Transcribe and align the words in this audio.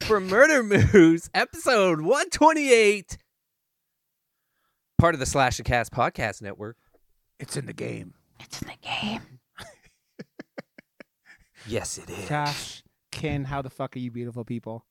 for 0.00 0.20
Murder 0.20 0.62
Moose, 0.62 1.30
episode 1.34 2.02
128, 2.02 3.16
part 4.98 5.14
of 5.14 5.20
the 5.20 5.26
Slash 5.26 5.58
and 5.58 5.66
Cast 5.66 5.90
podcast 5.90 6.42
network. 6.42 6.76
It's 7.40 7.56
in 7.56 7.64
the 7.64 7.72
game. 7.72 8.12
It's 8.40 8.60
in 8.60 8.68
the 8.68 8.76
game. 8.86 9.22
Yes, 11.66 11.96
it 11.98 12.10
is. 12.10 12.28
Josh, 12.28 12.82
Ken, 13.16 13.44
how 13.44 13.62
the 13.62 13.70
fuck 13.70 13.96
are 13.96 13.98
you 13.98 14.10
beautiful 14.10 14.44
people? 14.44 14.84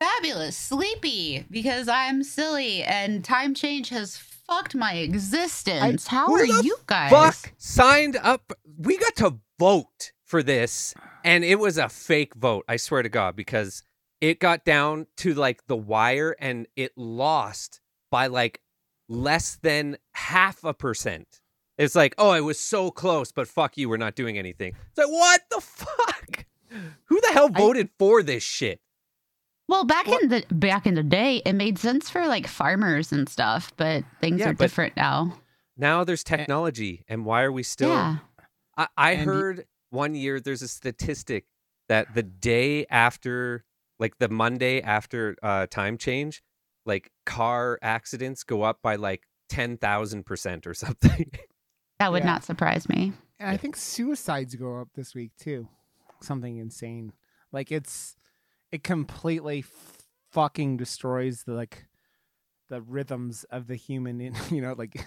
Fabulous. 0.00 0.56
Sleepy 0.56 1.46
because 1.48 1.86
I'm 1.86 2.24
silly 2.24 2.82
and 2.82 3.24
time 3.24 3.54
change 3.54 3.90
has 3.90 4.16
fucked 4.16 4.74
my 4.74 4.94
existence. 4.94 6.08
How 6.08 6.32
are 6.32 6.44
you 6.44 6.76
guys? 6.86 7.12
Fuck 7.12 7.52
signed 7.56 8.16
up. 8.20 8.52
We 8.78 8.98
got 8.98 9.14
to 9.16 9.38
vote 9.60 10.10
for 10.24 10.42
this, 10.42 10.92
and 11.24 11.44
it 11.44 11.60
was 11.60 11.78
a 11.78 11.88
fake 11.88 12.34
vote. 12.34 12.64
I 12.66 12.76
swear 12.78 13.04
to 13.04 13.08
God, 13.08 13.36
because 13.36 13.84
it 14.20 14.40
got 14.40 14.64
down 14.64 15.06
to 15.18 15.32
like 15.32 15.68
the 15.68 15.76
wire, 15.76 16.34
and 16.40 16.66
it 16.74 16.90
lost 16.96 17.80
by 18.10 18.26
like 18.26 18.60
less 19.08 19.56
than 19.62 19.98
half 20.14 20.64
a 20.64 20.74
percent. 20.74 21.40
It's 21.78 21.94
like, 21.94 22.16
oh, 22.18 22.32
it 22.32 22.40
was 22.40 22.58
so 22.58 22.90
close, 22.90 23.30
but 23.30 23.46
fuck 23.46 23.78
you, 23.78 23.88
we're 23.88 23.98
not 23.98 24.16
doing 24.16 24.36
anything. 24.36 24.74
It's 24.88 24.98
like, 24.98 25.06
what 25.06 25.42
the 25.48 25.60
fuck? 25.60 26.46
Who 27.06 27.20
the 27.20 27.30
hell 27.32 27.50
I- 27.54 27.58
voted 27.58 27.90
for 27.98 28.22
this 28.22 28.42
shit? 28.42 28.80
Well, 29.68 29.84
back 29.84 30.08
in 30.08 30.28
the 30.28 30.44
back 30.50 30.84
in 30.86 30.94
the 30.94 31.02
day, 31.04 31.42
it 31.46 31.52
made 31.52 31.78
sense 31.78 32.10
for 32.10 32.26
like 32.26 32.46
farmers 32.48 33.12
and 33.12 33.28
stuff, 33.28 33.72
but 33.76 34.04
things 34.20 34.40
Yeah, 34.40 34.50
are 34.50 34.52
but- 34.52 34.64
different 34.64 34.96
now. 34.96 35.38
Now 35.76 36.02
there's 36.04 36.24
technology, 36.24 37.04
and 37.08 37.24
why 37.24 37.42
are 37.42 37.52
we 37.52 37.62
still? 37.62 37.90
yeah. 37.90 38.16
I, 38.76 38.88
I 38.96 39.10
And 39.12 39.20
y- 39.30 39.34
heard 39.34 39.66
one 39.90 40.14
year 40.14 40.40
there's 40.40 40.62
a 40.62 40.68
statistic 40.68 41.46
that 41.88 42.14
the 42.14 42.22
day 42.22 42.84
after, 42.90 43.64
like 43.98 44.18
the 44.18 44.28
Monday 44.28 44.80
after 44.82 45.36
uh, 45.42 45.66
time 45.66 45.96
change, 45.98 46.42
like 46.84 47.10
car 47.24 47.78
accidents 47.80 48.42
go 48.44 48.62
up 48.62 48.78
by 48.82 48.96
like 48.96 49.22
10,000% 49.50 50.66
or 50.66 50.74
something. 50.74 51.30
That 52.00 52.12
would 52.12 52.22
Yeah. 52.22 52.30
not 52.32 52.44
surprise 52.44 52.88
me. 52.88 53.12
And 53.38 53.50
I 53.50 53.58
think 53.58 53.76
suicides 53.76 54.54
go 54.54 54.80
up 54.80 54.88
this 54.94 55.14
week 55.14 55.32
too. 55.38 55.68
Something 56.22 56.58
insane. 56.58 57.12
Like 57.52 57.72
it's 57.72 58.16
it 58.72 58.82
completely 58.84 59.64
fucking 60.30 60.76
destroys 60.76 61.42
the 61.44 61.52
like 61.52 61.86
the 62.68 62.80
rhythms 62.80 63.44
of 63.50 63.66
the 63.66 63.74
human 63.74 64.20
in 64.20 64.34
you 64.50 64.60
know 64.62 64.74
like 64.76 65.04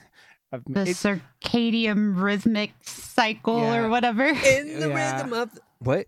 of 0.51 0.63
The 0.67 0.81
it, 0.81 0.97
circadian 0.97 2.21
rhythmic 2.21 2.71
cycle 2.81 3.59
Yeah. 3.59 3.77
or 3.85 3.89
whatever. 3.89 4.25
In 4.27 4.79
the 4.79 4.89
Yeah. 4.89 5.15
rhythm 5.21 5.33
of. 5.33 5.53
The... 5.55 5.61
What? 5.79 6.07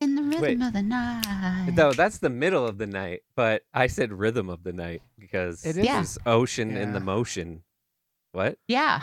In 0.00 0.14
the 0.16 0.22
rhythm 0.22 0.42
Wait. 0.42 0.62
of 0.62 0.72
the 0.72 0.82
night. 0.82 1.72
No, 1.74 1.92
that's 1.92 2.18
the 2.18 2.30
middle 2.30 2.66
of 2.66 2.78
the 2.78 2.86
night, 2.86 3.20
but 3.36 3.62
I 3.74 3.86
said 3.86 4.12
rhythm 4.12 4.48
of 4.48 4.64
the 4.64 4.72
night 4.72 5.02
because 5.18 5.64
It 5.64 5.76
it 5.76 5.86
is. 5.86 6.12
is 6.12 6.18
ocean 6.26 6.76
in 6.76 6.92
the 6.92 7.00
motion. 7.00 7.62
What? 8.32 8.58
Yeah, 8.68 9.02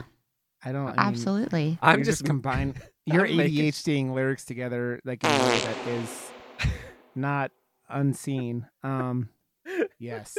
I 0.63 0.71
don't 0.71 0.87
I 0.87 0.89
mean, 0.89 0.99
absolutely. 0.99 1.77
I'm 1.81 1.99
you're 1.99 2.05
just 2.05 2.25
combine 2.25 2.75
you're 3.07 3.25
I'm 3.25 3.37
ADHDing 3.37 4.13
lyrics 4.13 4.45
together 4.45 4.99
like 5.05 5.23
in 5.23 5.29
a 5.29 5.33
way 5.45 5.59
that 5.59 5.87
is 5.87 6.31
not 7.15 7.51
unseen. 7.89 8.67
Um 8.83 9.29
yes. 9.99 10.37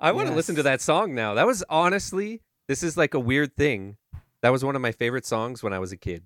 I 0.00 0.12
want 0.12 0.28
to 0.28 0.34
listen 0.34 0.56
to 0.56 0.62
that 0.64 0.80
song 0.80 1.14
now. 1.14 1.34
That 1.34 1.46
was 1.46 1.62
honestly, 1.68 2.40
this 2.68 2.82
is 2.82 2.96
like 2.96 3.14
a 3.14 3.20
weird 3.20 3.54
thing. 3.56 3.96
That 4.42 4.50
was 4.50 4.64
one 4.64 4.74
of 4.74 4.82
my 4.82 4.90
favorite 4.92 5.24
songs 5.26 5.62
when 5.62 5.72
I 5.72 5.78
was 5.78 5.92
a 5.92 5.96
kid. 5.96 6.24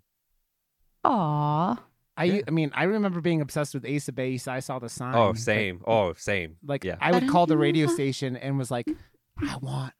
Aw. 1.04 1.82
I 2.18 2.24
Yeah. 2.24 2.40
I 2.48 2.50
mean 2.50 2.70
I 2.74 2.84
remember 2.84 3.20
being 3.20 3.40
obsessed 3.40 3.74
with 3.74 3.84
Ace 3.84 4.08
of 4.08 4.14
Base. 4.14 4.48
I 4.48 4.60
saw 4.60 4.78
the 4.78 4.88
sign. 4.88 5.14
Oh, 5.14 5.32
but- 5.32 5.40
same. 5.40 5.82
Oh, 5.86 6.12
same. 6.14 6.56
Like 6.64 6.84
Yeah. 6.84 6.96
I 7.00 7.12
would 7.12 7.28
call 7.28 7.46
the 7.46 7.56
radio 7.58 7.86
station 7.86 8.36
and 8.36 8.58
was 8.58 8.70
like, 8.70 8.86
I 9.38 9.56
want 9.60 9.92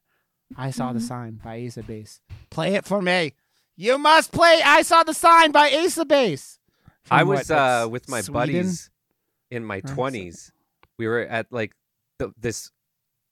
I 0.56 0.70
saw 0.70 0.92
the 0.92 1.00
sign 1.00 1.40
by 1.42 1.56
Ace 1.56 1.76
of 1.76 1.86
Base. 1.86 2.20
Play 2.50 2.74
it 2.76 2.84
for 2.84 3.02
me. 3.02 3.32
You 3.76 3.98
must 3.98 4.32
play 4.32 4.60
I 4.64 4.82
saw 4.82 5.02
the 5.02 5.14
sign 5.14 5.52
by 5.52 5.68
Ace 5.68 5.98
of 5.98 6.08
Base. 6.08 6.58
I 7.10 7.20
From 7.20 7.28
was 7.28 7.48
what, 7.50 7.56
uh, 7.58 7.88
with 7.90 8.08
my 8.08 8.20
Sweden? 8.20 8.32
buddies 8.62 8.90
in 9.50 9.64
my 9.64 9.78
something? 9.80 9.94
twenties. 9.94 10.52
We 10.98 11.06
were 11.06 11.20
at 11.20 11.52
like 11.52 11.72
the, 12.18 12.32
this, 12.38 12.70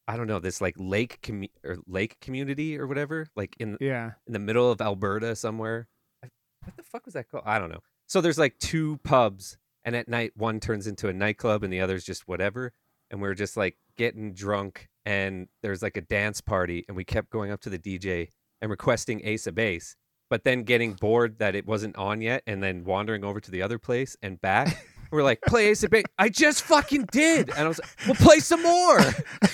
I 0.06 0.16
don't 0.16 0.26
know, 0.26 0.38
this 0.38 0.60
like 0.60 0.74
lake 0.76 1.20
commu- 1.22 1.50
or 1.64 1.78
lake 1.86 2.20
community 2.20 2.78
or 2.78 2.86
whatever, 2.86 3.26
like 3.34 3.56
in 3.58 3.78
Yeah. 3.80 4.12
in 4.26 4.32
the 4.34 4.38
middle 4.38 4.70
of 4.70 4.80
Alberta 4.80 5.34
somewhere. 5.34 5.88
I- 6.22 6.28
What 6.62 6.76
the 6.76 6.82
fuck 6.82 7.04
was 7.06 7.14
that 7.14 7.28
called? 7.30 7.44
I 7.46 7.58
don't 7.58 7.70
know. 7.70 7.80
So 8.06 8.20
there's 8.20 8.38
like 8.38 8.58
two 8.58 8.98
pubs, 9.02 9.56
and 9.84 9.96
at 9.96 10.08
night 10.08 10.32
one 10.36 10.60
turns 10.60 10.86
into 10.86 11.08
a 11.08 11.12
nightclub, 11.12 11.64
and 11.64 11.72
the 11.72 11.80
other's 11.80 12.04
just 12.04 12.28
whatever. 12.28 12.72
And 13.10 13.20
we 13.22 13.28
are 13.28 13.34
just 13.34 13.56
like 13.56 13.76
getting 13.96 14.34
drunk, 14.34 14.88
and 15.06 15.48
there's 15.62 15.82
like 15.82 15.96
a 15.96 16.00
dance 16.02 16.40
party, 16.42 16.84
and 16.86 16.96
we 16.96 17.04
kept 17.04 17.30
going 17.30 17.50
up 17.50 17.60
to 17.62 17.70
the 17.70 17.78
DJ 17.78 18.28
and 18.60 18.70
requesting 18.70 19.22
Ace 19.24 19.46
of 19.46 19.54
Base, 19.54 19.96
but 20.28 20.44
then 20.44 20.62
getting 20.62 20.94
bored 20.94 21.38
that 21.38 21.54
it 21.54 21.66
wasn't 21.66 21.96
on 21.96 22.20
yet, 22.20 22.42
and 22.46 22.62
then 22.62 22.84
wandering 22.84 23.24
over 23.24 23.40
to 23.40 23.50
the 23.50 23.62
other 23.62 23.78
place 23.78 24.16
and 24.22 24.40
back. 24.40 24.86
We're 25.10 25.22
like, 25.22 25.42
play 25.42 25.68
Ace 25.68 25.84
of 25.84 25.90
Base. 25.90 26.04
I 26.18 26.28
just 26.28 26.62
fucking 26.62 27.08
did, 27.12 27.48
and 27.50 27.58
I 27.58 27.68
was 27.68 27.78
like, 27.78 27.90
well, 28.06 28.14
play 28.16 28.40
some 28.40 28.62
more. 28.62 28.98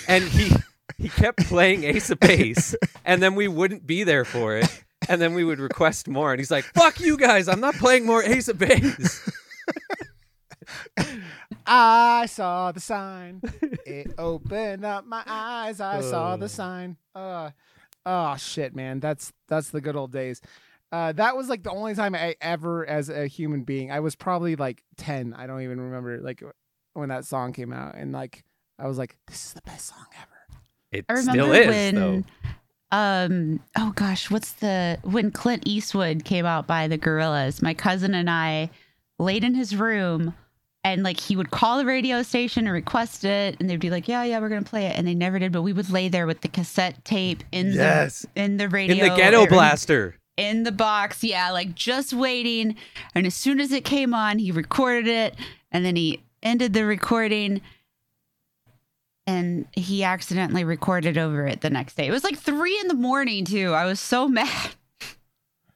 And 0.08 0.24
he 0.24 0.52
he 0.96 1.08
kept 1.08 1.46
playing 1.46 1.84
Ace 1.84 2.10
of 2.10 2.20
Base, 2.20 2.74
and 3.04 3.22
then 3.22 3.34
we 3.34 3.48
wouldn't 3.48 3.86
be 3.86 4.04
there 4.04 4.24
for 4.24 4.56
it, 4.56 4.84
and 5.08 5.20
then 5.20 5.34
we 5.34 5.44
would 5.44 5.58
request 5.58 6.08
more, 6.08 6.32
and 6.32 6.40
he's 6.40 6.50
like, 6.50 6.64
"Fuck 6.74 7.00
you 7.00 7.16
guys, 7.16 7.48
I'm 7.48 7.60
not 7.60 7.74
playing 7.74 8.06
more 8.06 8.22
Ace 8.22 8.48
of 8.48 8.58
Base." 8.58 9.30
I 11.66 12.26
saw 12.26 12.72
the 12.72 12.80
sign. 12.80 13.40
It 13.86 14.12
opened 14.18 14.84
up 14.84 15.06
my 15.06 15.22
eyes. 15.26 15.80
I 15.80 16.00
saw 16.00 16.36
the 16.36 16.48
sign. 16.48 16.96
Uh, 17.14 17.50
oh 18.06 18.36
shit, 18.36 18.74
man. 18.74 19.00
That's 19.00 19.32
that's 19.48 19.70
the 19.70 19.80
good 19.80 19.96
old 19.96 20.12
days. 20.12 20.40
Uh, 20.92 21.12
that 21.12 21.36
was 21.36 21.48
like 21.48 21.62
the 21.62 21.70
only 21.70 21.94
time 21.94 22.14
I 22.16 22.34
ever, 22.40 22.84
as 22.84 23.08
a 23.08 23.26
human 23.28 23.62
being, 23.62 23.92
I 23.92 24.00
was 24.00 24.16
probably 24.16 24.56
like 24.56 24.82
ten. 24.96 25.34
I 25.34 25.46
don't 25.46 25.62
even 25.62 25.80
remember 25.80 26.18
like 26.18 26.42
when 26.94 27.10
that 27.10 27.24
song 27.24 27.52
came 27.52 27.72
out, 27.72 27.94
and 27.94 28.12
like 28.12 28.44
I 28.78 28.88
was 28.88 28.98
like, 28.98 29.16
"This 29.26 29.46
is 29.46 29.52
the 29.52 29.62
best 29.62 29.86
song 29.86 30.06
ever." 30.20 30.26
It 30.92 31.04
I 31.08 31.12
remember 31.12 31.42
still 31.42 31.52
is, 31.52 31.68
when 31.68 31.94
though. 31.94 32.24
um 32.96 33.60
oh 33.76 33.92
gosh, 33.94 34.30
what's 34.30 34.52
the 34.54 34.98
when 35.02 35.30
Clint 35.30 35.62
Eastwood 35.66 36.24
came 36.24 36.46
out 36.46 36.66
by 36.66 36.88
the 36.88 36.98
Gorillaz, 36.98 37.62
my 37.62 37.74
cousin 37.74 38.12
and 38.14 38.28
I 38.28 38.70
laid 39.18 39.44
in 39.44 39.54
his 39.54 39.76
room 39.76 40.34
and 40.82 41.02
like 41.02 41.20
he 41.20 41.36
would 41.36 41.50
call 41.50 41.78
the 41.78 41.84
radio 41.84 42.22
station 42.22 42.66
and 42.66 42.72
request 42.72 43.24
it 43.24 43.56
and 43.60 43.68
they'd 43.68 43.80
be 43.80 43.90
like, 43.90 44.08
Yeah, 44.08 44.22
yeah, 44.24 44.38
we're 44.40 44.48
gonna 44.48 44.62
play 44.62 44.86
it 44.86 44.96
and 44.96 45.06
they 45.06 45.14
never 45.14 45.38
did, 45.38 45.52
but 45.52 45.62
we 45.62 45.72
would 45.72 45.90
lay 45.90 46.08
there 46.08 46.26
with 46.26 46.40
the 46.40 46.48
cassette 46.48 47.04
tape 47.04 47.44
in 47.52 47.72
Yes. 47.72 48.26
the 48.34 48.42
in 48.42 48.56
the 48.56 48.68
radio 48.68 49.04
In 49.04 49.10
the 49.10 49.16
ghetto 49.16 49.40
or 49.40 49.42
in- 49.44 49.48
blaster. 49.48 50.16
in 50.36 50.62
the 50.62 50.72
box, 50.72 51.22
yeah, 51.22 51.50
like 51.50 51.74
just 51.74 52.12
waiting. 52.12 52.76
And 53.14 53.26
as 53.26 53.34
soon 53.34 53.60
as 53.60 53.72
it 53.72 53.84
came 53.84 54.14
on, 54.14 54.38
he 54.38 54.50
recorded 54.52 55.06
it 55.06 55.34
and 55.70 55.84
then 55.84 55.96
he 55.96 56.22
ended 56.42 56.72
the 56.72 56.86
recording 56.86 57.60
and 59.26 59.66
he 59.72 60.02
accidentally 60.02 60.64
recorded 60.64 61.16
over 61.18 61.46
it 61.46 61.60
the 61.60 61.70
next 61.70 61.94
day. 61.96 62.06
It 62.06 62.10
was 62.10 62.24
like 62.24 62.38
three 62.38 62.78
in 62.80 62.88
the 62.88 62.94
morning, 62.94 63.44
too. 63.44 63.72
I 63.74 63.84
was 63.84 64.00
so 64.00 64.26
mad. 64.28 64.70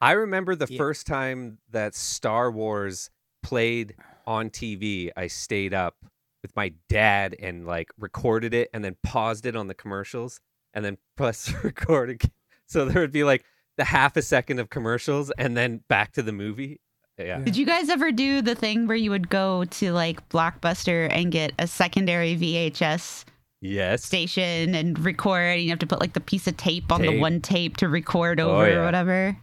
I 0.01 0.11
remember 0.11 0.55
the 0.55 0.67
Yeah. 0.69 0.77
first 0.77 1.07
time 1.07 1.59
that 1.71 1.95
Star 1.95 2.51
Wars 2.51 3.09
played 3.43 3.95
on 4.27 4.49
TV. 4.49 5.11
I 5.15 5.27
stayed 5.27 5.73
up 5.73 5.95
with 6.41 6.55
my 6.55 6.73
dad 6.89 7.35
and 7.39 7.65
like 7.65 7.89
recorded 7.99 8.53
it, 8.53 8.69
and 8.73 8.83
then 8.83 8.95
paused 9.03 9.45
it 9.45 9.55
on 9.55 9.67
the 9.67 9.73
commercials, 9.73 10.39
and 10.73 10.83
then 10.85 10.97
press 11.17 11.53
record 11.63 12.09
again. 12.09 12.31
So 12.67 12.85
there 12.85 13.01
would 13.01 13.11
be 13.11 13.23
like 13.23 13.45
the 13.77 13.83
half 13.83 14.15
a 14.17 14.21
second 14.21 14.59
of 14.59 14.69
commercials, 14.69 15.31
and 15.37 15.55
then 15.57 15.81
back 15.87 16.13
to 16.13 16.21
the 16.23 16.31
movie. 16.31 16.79
Yeah. 17.17 17.39
Did 17.39 17.55
you 17.55 17.65
guys 17.65 17.87
ever 17.89 18.11
do 18.11 18.41
the 18.41 18.55
thing 18.55 18.87
where 18.87 18.97
you 18.97 19.09
would 19.11 19.29
go 19.29 19.63
to 19.65 19.93
like 19.93 20.27
Blockbuster 20.29 21.07
and 21.09 21.31
get 21.31 21.53
a 21.57 21.65
secondary 21.65 22.35
VHS 22.35 23.23
Yes. 23.61 24.03
station 24.03 24.75
and 24.75 24.99
record? 24.99 25.41
And 25.41 25.61
you 25.61 25.69
have 25.69 25.79
to 25.79 25.87
put 25.87 26.01
like 26.01 26.11
the 26.11 26.19
piece 26.19 26.45
of 26.45 26.57
tape 26.57 26.91
on 26.91 27.01
the 27.01 27.17
one 27.19 27.39
tape 27.39 27.77
to 27.77 27.87
record 27.87 28.41
Oh, 28.41 28.49
over 28.55 28.69
yeah. 28.69 28.75
or 28.75 28.83
whatever. 28.85 29.37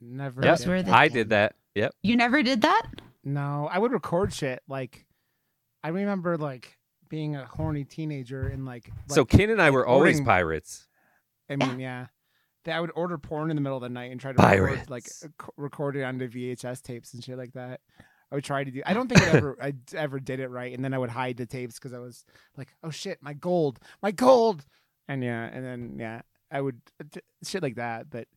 Never. 0.00 0.42
Yep. 0.42 0.58
Those 0.58 0.68
I 0.88 1.08
things. 1.08 1.12
did 1.14 1.28
that. 1.30 1.54
Yep. 1.74 1.92
You 2.02 2.16
never 2.16 2.42
did 2.42 2.62
that? 2.62 2.82
No, 3.24 3.68
I 3.70 3.78
would 3.78 3.92
record 3.92 4.32
shit. 4.32 4.62
Like, 4.68 5.06
I 5.82 5.88
remember 5.88 6.36
like 6.36 6.78
being 7.08 7.36
a 7.36 7.46
horny 7.46 7.84
teenager 7.84 8.48
and 8.48 8.64
like. 8.64 8.90
so 9.08 9.22
like, 9.22 9.28
Ken 9.30 9.50
and 9.50 9.60
I 9.62 9.70
were 9.70 9.86
always 9.86 10.16
ordering- 10.16 10.24
pirates. 10.24 10.86
I 11.48 11.56
mean, 11.56 11.78
yeah. 11.80 12.06
That 12.64 12.76
I 12.76 12.80
would 12.80 12.92
order 12.94 13.18
porn 13.18 13.50
in 13.50 13.56
the 13.56 13.60
middle 13.60 13.76
of 13.76 13.82
the 13.82 13.90
night 13.90 14.10
and 14.10 14.18
try 14.18 14.32
to 14.32 14.42
record, 14.42 14.88
like 14.88 15.04
uh, 15.22 15.28
record 15.58 15.96
it 15.96 16.02
onto 16.02 16.26
VHS 16.26 16.80
tapes 16.80 17.12
and 17.12 17.22
shit 17.22 17.36
like 17.36 17.52
that. 17.52 17.80
I 18.32 18.36
would 18.36 18.44
try 18.44 18.64
to 18.64 18.70
do. 18.70 18.82
I 18.86 18.94
don't 18.94 19.06
think 19.06 19.20
I 19.20 19.36
ever 19.36 19.56
I 19.60 19.74
ever 19.94 20.18
did 20.18 20.40
it 20.40 20.48
right, 20.48 20.72
and 20.74 20.82
then 20.82 20.94
I 20.94 20.98
would 20.98 21.10
hide 21.10 21.36
the 21.36 21.44
tapes 21.44 21.74
because 21.74 21.92
I 21.92 21.98
was 21.98 22.24
like, 22.56 22.74
"Oh 22.82 22.88
shit, 22.90 23.18
my 23.20 23.34
gold, 23.34 23.80
my 24.02 24.12
gold," 24.12 24.64
and 25.08 25.22
yeah, 25.22 25.44
and 25.44 25.62
then 25.62 25.96
yeah, 25.98 26.22
I 26.50 26.62
would 26.62 26.80
shit 27.44 27.62
like 27.62 27.74
that. 27.76 28.08
But 28.08 28.28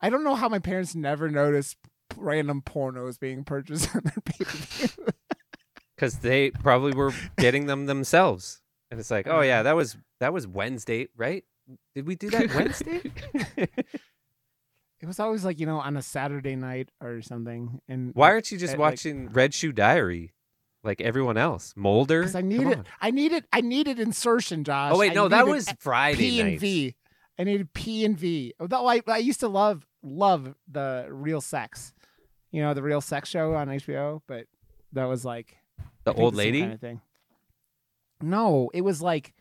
I 0.00 0.10
don't 0.10 0.24
know 0.24 0.34
how 0.34 0.48
my 0.48 0.58
parents 0.58 0.96
never 0.96 1.30
noticed 1.30 1.76
random 2.16 2.62
pornos 2.62 3.18
being 3.18 3.44
purchased 3.44 3.88
on 3.96 4.02
their 4.04 4.22
pay 4.24 4.44
because 5.96 6.18
they 6.18 6.50
probably 6.50 6.92
were 6.92 7.12
getting 7.38 7.66
them 7.66 7.86
themselves. 7.86 8.60
And 8.90 9.00
it's 9.00 9.10
like, 9.10 9.26
oh 9.26 9.40
yeah, 9.40 9.62
that 9.62 9.76
was 9.76 9.96
that 10.20 10.32
was 10.32 10.46
Wednesday, 10.46 11.08
right? 11.16 11.44
Did 11.94 12.06
we 12.06 12.14
do 12.16 12.30
that 12.30 12.54
Wednesday? 12.54 13.00
it 15.00 15.06
was 15.06 15.18
always 15.18 15.44
like 15.44 15.58
you 15.58 15.66
know 15.66 15.78
on 15.78 15.96
a 15.96 16.02
Saturday 16.02 16.56
night 16.56 16.90
or 17.00 17.22
something. 17.22 17.80
And 17.88 18.12
Why 18.14 18.30
aren't 18.30 18.50
you 18.52 18.58
just 18.58 18.72
like- 18.74 18.80
watching 18.80 19.28
Red 19.30 19.54
Shoe 19.54 19.72
Diary 19.72 20.34
like 20.84 21.00
everyone 21.00 21.36
else? 21.36 21.72
Because 21.74 22.34
I 22.34 22.42
needed. 22.42 22.84
I 23.00 23.10
needed, 23.10 23.44
I 23.52 23.60
needed 23.60 23.98
insertion, 23.98 24.64
Josh. 24.64 24.92
Oh 24.94 24.98
wait, 24.98 25.14
no, 25.14 25.28
that 25.28 25.46
was 25.46 25.72
Friday 25.78 26.18
P 26.18 26.40
and 26.40 26.50
night. 26.50 26.60
V. 26.60 26.94
I 27.38 27.44
needed 27.44 27.72
P 27.72 28.04
and 28.04 28.18
V. 28.18 28.52
Oh, 28.60 28.64
Although 28.64 28.86
I, 28.86 29.00
I 29.06 29.18
used 29.18 29.40
to 29.40 29.48
love, 29.48 29.86
love 30.02 30.54
the 30.70 31.06
Real 31.10 31.40
Sex. 31.40 31.94
You 32.52 32.62
know, 32.62 32.74
the 32.74 32.82
Real 32.82 33.00
Sex 33.00 33.28
show 33.28 33.54
on 33.54 33.68
HBO, 33.68 34.20
but 34.28 34.46
that 34.92 35.04
was 35.06 35.24
like 35.24 35.56
The 36.04 36.12
old 36.12 36.34
same 36.34 36.38
lady. 36.38 36.60
kind 36.60 36.72
of 36.74 36.80
thing. 36.80 37.00
No, 38.20 38.70
it 38.72 38.82
was 38.82 39.02
like, 39.02 39.32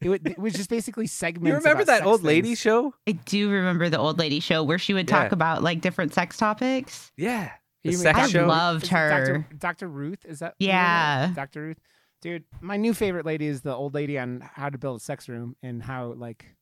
it, 0.00 0.08
wa- 0.08 0.18
it 0.24 0.38
was 0.38 0.52
just 0.52 0.68
basically 0.68 1.06
segments. 1.06 1.48
You 1.48 1.54
remember 1.54 1.82
about 1.82 1.86
that 1.86 1.98
sex 1.98 2.06
old 2.06 2.22
lady 2.22 2.48
things. 2.48 2.58
show? 2.60 2.94
I 3.08 3.12
do 3.12 3.50
remember 3.50 3.88
the 3.88 3.98
old 3.98 4.18
lady 4.18 4.40
show 4.40 4.62
where 4.62 4.78
she 4.78 4.92
would 4.94 5.08
talk 5.08 5.30
Yeah. 5.30 5.34
about 5.34 5.62
like 5.62 5.80
different 5.80 6.12
sex 6.12 6.36
topics. 6.36 7.12
Yeah. 7.16 7.50
The 7.84 7.90
You 7.92 7.98
mean 7.98 8.02
sex 8.02 8.18
I 8.18 8.22
Dr. 8.22 8.30
show. 8.32 8.46
loved 8.46 8.82
Is 8.84 8.88
Dr. 8.90 8.98
her. 8.98 9.46
Dr. 9.58 9.88
Ruth, 9.88 10.24
is 10.26 10.40
that? 10.40 10.54
Yeah. 10.58 11.30
Dr. 11.34 11.62
Ruth. 11.62 11.78
Dude, 12.22 12.44
my 12.60 12.76
new 12.76 12.92
favorite 12.94 13.24
lady 13.26 13.46
is 13.46 13.60
the 13.60 13.74
old 13.74 13.94
lady 13.94 14.18
on 14.18 14.40
how 14.54 14.68
to 14.70 14.78
build 14.78 15.00
a 15.00 15.04
sex 15.04 15.28
room 15.28 15.54
and 15.62 15.82
how 15.82 16.14
like 16.14 16.55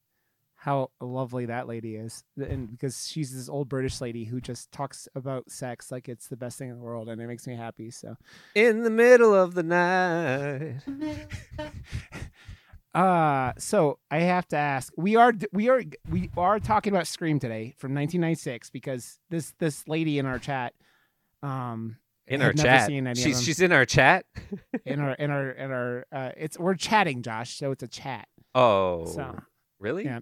how 0.64 0.90
lovely 0.98 1.44
that 1.44 1.68
lady 1.68 1.94
is. 1.94 2.24
And 2.38 2.70
because 2.70 3.06
she's 3.06 3.34
this 3.36 3.50
old 3.50 3.68
British 3.68 4.00
lady 4.00 4.24
who 4.24 4.40
just 4.40 4.72
talks 4.72 5.06
about 5.14 5.50
sex 5.50 5.92
like 5.92 6.08
it's 6.08 6.28
the 6.28 6.38
best 6.38 6.56
thing 6.56 6.70
in 6.70 6.76
the 6.78 6.82
world 6.82 7.10
and 7.10 7.20
it 7.20 7.26
makes 7.26 7.46
me 7.46 7.54
happy. 7.54 7.90
So 7.90 8.16
In 8.54 8.82
the 8.82 8.88
middle 8.88 9.34
of 9.34 9.52
the 9.52 9.62
night. 9.62 10.76
uh 12.94 13.52
so 13.58 13.98
I 14.10 14.20
have 14.20 14.48
to 14.48 14.56
ask. 14.56 14.90
We 14.96 15.16
are 15.16 15.34
we 15.52 15.68
are 15.68 15.82
we 16.08 16.30
are 16.34 16.58
talking 16.60 16.94
about 16.94 17.08
Scream 17.08 17.38
today 17.38 17.74
from 17.76 17.90
1996 17.94 18.70
because 18.70 19.18
this 19.28 19.52
this 19.58 19.86
lady 19.86 20.18
in 20.18 20.24
our 20.24 20.38
chat 20.38 20.72
um 21.42 21.98
In 22.26 22.40
our 22.40 22.54
chat. 22.54 22.86
seen 22.86 23.06
any 23.06 23.10
of 23.10 23.18
She's 23.18 23.36
them. 23.36 23.44
she's 23.44 23.60
in 23.60 23.70
our 23.72 23.84
chat. 23.84 24.24
in 24.86 24.98
our 24.98 25.12
in 25.12 25.30
our 25.30 25.50
in 25.50 25.70
our 25.70 26.06
uh 26.10 26.30
it's 26.38 26.58
we're 26.58 26.74
chatting 26.74 27.20
Josh, 27.20 27.58
so 27.58 27.70
it's 27.70 27.82
a 27.82 27.88
chat. 27.88 28.28
Oh. 28.54 29.04
So 29.04 29.38
really? 29.78 30.04
Yeah. 30.04 30.20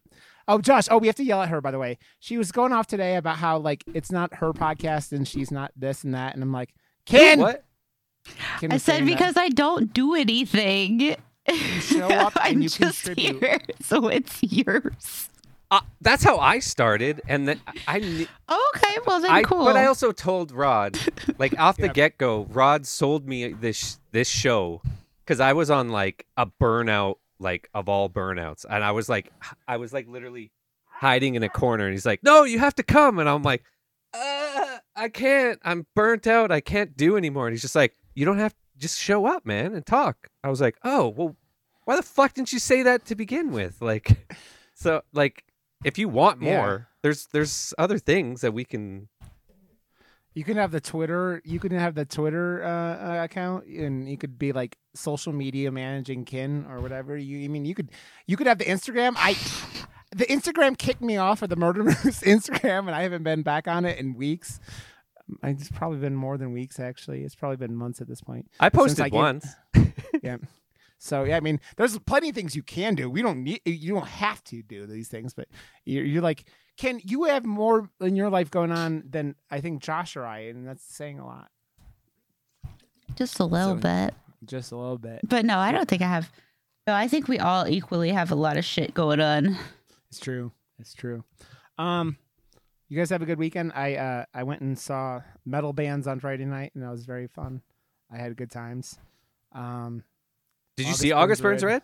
Oh, 0.48 0.58
Josh. 0.60 0.88
Oh, 0.90 0.98
we 0.98 1.06
have 1.06 1.16
to 1.16 1.24
yell 1.24 1.42
at 1.42 1.48
her, 1.48 1.60
by 1.60 1.70
the 1.70 1.78
way. 1.78 1.98
She 2.18 2.36
was 2.36 2.50
going 2.52 2.72
off 2.72 2.86
today 2.86 3.16
about 3.16 3.36
how, 3.36 3.58
like, 3.58 3.84
it's 3.94 4.10
not 4.10 4.34
her 4.34 4.52
podcast 4.52 5.12
and 5.12 5.26
she's 5.26 5.50
not 5.50 5.70
this 5.76 6.04
and 6.04 6.14
that. 6.14 6.34
And 6.34 6.42
I'm 6.42 6.52
like, 6.52 6.74
Ken! 7.06 7.38
What? 7.38 7.64
Can 8.60 8.72
I 8.72 8.76
say 8.76 8.92
said 8.98 9.00
that? 9.02 9.06
because 9.06 9.36
I 9.36 9.48
don't 9.48 9.92
do 9.92 10.14
anything. 10.14 11.00
You 11.00 11.56
show 11.80 12.06
up 12.10 12.36
and 12.36 12.44
I'm 12.56 12.62
you 12.62 12.68
just 12.68 13.04
contribute. 13.04 13.42
here, 13.42 13.58
so 13.82 14.06
it's 14.08 14.40
yours. 14.42 15.28
Uh, 15.70 15.80
that's 16.02 16.22
how 16.22 16.36
I 16.38 16.58
started, 16.58 17.22
and 17.26 17.48
then 17.48 17.58
I, 17.88 17.98
kn- 18.00 18.28
Oh, 18.46 18.72
okay, 18.76 18.98
well 19.06 19.20
then 19.20 19.30
I 19.30 19.42
cool. 19.42 19.64
but 19.64 19.74
I 19.76 19.86
also 19.86 20.12
told 20.12 20.52
Rod, 20.52 20.98
like 21.38 21.58
off 21.58 21.76
the 21.78 21.84
Yep. 21.86 21.94
get 21.94 22.18
go, 22.18 22.44
Rod 22.50 22.86
sold 22.86 23.26
me 23.26 23.52
this 23.54 23.98
this 24.12 24.28
show 24.28 24.82
because 25.24 25.40
I 25.40 25.54
was 25.54 25.70
on 25.70 25.88
like 25.88 26.26
a 26.36 26.44
burnout, 26.46 27.16
like 27.42 27.68
of 27.74 27.88
all 27.88 28.08
burnouts, 28.08 28.64
and 28.68 28.82
I 28.82 28.92
was 28.92 29.08
like, 29.08 29.32
I 29.68 29.76
was 29.76 29.92
like 29.92 30.08
literally 30.08 30.52
hiding 30.86 31.34
in 31.34 31.42
a 31.42 31.48
corner, 31.48 31.84
and 31.84 31.92
he's 31.92 32.06
like, 32.06 32.22
"No, 32.22 32.44
you 32.44 32.58
have 32.60 32.74
to 32.76 32.82
come," 32.82 33.18
and 33.18 33.28
I'm 33.28 33.42
like, 33.42 33.64
uh, 34.14 34.78
"I 34.96 35.08
can't. 35.08 35.58
I'm 35.64 35.86
burnt 35.94 36.26
out. 36.26 36.50
I 36.52 36.60
can't 36.60 36.96
do 36.96 37.16
anymore." 37.16 37.46
And 37.48 37.52
he's 37.54 37.62
just 37.62 37.74
like, 37.76 37.94
"You 38.14 38.24
don't 38.24 38.38
have 38.38 38.52
to 38.52 38.58
just 38.78 38.98
show 38.98 39.26
up, 39.26 39.44
man, 39.44 39.74
and 39.74 39.84
talk." 39.84 40.28
I 40.44 40.48
was 40.48 40.60
like, 40.60 40.76
"Oh, 40.84 41.08
well, 41.08 41.36
why 41.84 41.96
the 41.96 42.02
fuck 42.02 42.34
didn't 42.34 42.52
you 42.52 42.58
say 42.58 42.82
that 42.84 43.04
to 43.06 43.14
begin 43.14 43.50
with?" 43.52 43.82
Like, 43.82 44.34
so 44.74 45.02
like. 45.12 45.44
If 45.84 45.98
you 45.98 46.08
want 46.08 46.40
Yeah. 46.40 46.56
more, 46.58 46.88
there's 47.02 47.26
there's 47.32 47.74
other 47.76 47.98
things 47.98 48.40
that 48.42 48.54
we 48.54 48.64
can 48.64 49.08
You 50.34 50.44
can 50.44 50.56
have 50.56 50.70
the 50.70 50.80
Twitter. 50.80 51.42
You 51.44 51.60
can 51.60 51.72
have 51.72 51.94
the 51.94 52.04
Twitter 52.04 52.64
uh, 52.64 52.68
uh, 52.68 53.24
account, 53.24 53.66
and 53.66 54.08
you 54.08 54.16
could 54.16 54.38
be 54.38 54.52
like 54.52 54.76
social 54.94 55.32
media 55.32 55.70
managing 55.70 56.24
kin 56.24 56.66
or 56.68 56.80
whatever. 56.80 57.16
You, 57.16 57.44
I 57.44 57.48
mean, 57.48 57.64
you 57.64 57.74
could, 57.74 57.90
you 58.26 58.36
could 58.36 58.46
have 58.46 58.58
the 58.58 58.64
Instagram. 58.64 59.14
I, 59.16 59.34
the 60.14 60.26
Instagram 60.26 60.78
kicked 60.78 61.02
me 61.02 61.16
off 61.18 61.42
of 61.42 61.50
the 61.50 61.56
Murder 61.56 61.84
Moose 61.84 61.96
Instagram, 62.22 62.80
and 62.80 62.90
I 62.90 63.02
haven't 63.02 63.24
been 63.24 63.42
back 63.42 63.68
on 63.68 63.84
it 63.84 63.98
in 63.98 64.14
weeks. 64.14 64.58
It's 65.42 65.70
probably 65.70 65.98
been 65.98 66.16
more 66.16 66.36
than 66.36 66.52
weeks, 66.52 66.80
actually. 66.80 67.22
It's 67.24 67.34
probably 67.34 67.56
been 67.56 67.76
months 67.76 68.00
at 68.00 68.08
this 68.08 68.20
point. 68.20 68.50
I 68.58 68.70
posted 68.70 69.06
I 69.06 69.08
once. 69.16 69.46
yeah. 70.22 70.38
So 71.04 71.24
yeah, 71.24 71.36
I 71.36 71.40
mean, 71.40 71.58
there's 71.76 71.98
plenty 71.98 72.28
of 72.28 72.34
things 72.36 72.54
you 72.54 72.62
can 72.62 72.94
do. 72.94 73.10
We 73.10 73.22
don't 73.22 73.42
need, 73.42 73.60
you 73.64 73.92
don't 73.92 74.06
have 74.06 74.44
to 74.44 74.62
do 74.62 74.86
these 74.86 75.08
things, 75.08 75.34
but 75.34 75.48
you're, 75.84 76.04
you're 76.04 76.22
like, 76.22 76.44
can 76.76 77.00
you 77.02 77.24
have 77.24 77.44
more 77.44 77.90
in 78.00 78.14
your 78.14 78.30
life 78.30 78.52
going 78.52 78.70
on 78.70 79.02
than 79.10 79.34
I 79.50 79.60
think 79.60 79.82
Josh 79.82 80.16
or 80.16 80.24
I, 80.24 80.40
and 80.42 80.64
that's 80.64 80.84
saying 80.84 81.18
a 81.18 81.26
lot, 81.26 81.50
just 83.16 83.40
a 83.40 83.44
little 83.44 83.74
So- 83.74 83.80
bit. 83.80 84.14
just 84.44 84.70
a 84.72 84.76
little 84.76 84.96
bit. 84.98 85.20
But 85.28 85.44
no, 85.44 85.58
I 85.58 85.72
don't 85.72 85.88
think 85.88 86.02
I 86.02 86.06
have. 86.08 86.30
No, 86.86 86.94
I 86.94 87.08
think 87.08 87.26
we 87.28 87.38
all 87.38 87.66
equally 87.68 88.10
have 88.10 88.30
a 88.30 88.34
lot 88.36 88.56
of 88.56 88.64
shit 88.64 88.94
going 88.94 89.20
on. 89.20 89.56
It's 90.08 90.18
true. 90.20 90.52
It's 90.78 90.94
true. 90.94 91.24
Um, 91.78 92.16
you 92.88 92.96
guys 92.98 93.10
have 93.10 93.22
a 93.22 93.26
good 93.26 93.38
weekend. 93.38 93.72
I 93.74 93.94
uh, 93.96 94.24
I 94.34 94.42
went 94.44 94.60
and 94.62 94.78
saw 94.78 95.22
metal 95.44 95.72
bands 95.72 96.06
on 96.06 96.20
Friday 96.20 96.44
night, 96.44 96.72
and 96.74 96.82
that 96.84 96.90
was 96.90 97.04
very 97.06 97.26
fun. 97.26 97.62
I 98.10 98.18
had 98.18 98.36
good 98.36 98.50
times. 98.50 98.98
Um, 99.52 100.04
Did 100.76 100.84
you 100.84 100.88
August 100.90 101.00
see 101.00 101.12
August 101.12 101.42
Burns 101.42 101.64
Red. 101.64 101.72
Red? 101.72 101.82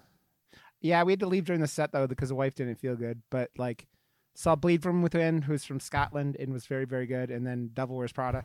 Yeah, 0.80 1.02
we 1.02 1.12
had 1.12 1.20
to 1.20 1.26
leave 1.26 1.44
during 1.44 1.60
the 1.60 1.66
set 1.68 1.92
though 1.92 2.06
because 2.06 2.28
the 2.28 2.34
wife 2.34 2.54
didn't 2.54 2.76
feel 2.76 2.94
good. 2.96 3.22
But 3.30 3.50
like, 3.58 3.86
saw 4.34 4.54
Bleed 4.56 4.82
from 4.82 5.02
Within, 5.02 5.42
who's 5.42 5.64
from 5.64 5.80
Scotland 5.80 6.36
and 6.38 6.52
was 6.52 6.66
very 6.66 6.84
very 6.84 7.06
good, 7.06 7.30
and 7.30 7.46
then 7.46 7.70
Devil 7.74 7.96
Wears 7.96 8.12
Prada, 8.12 8.44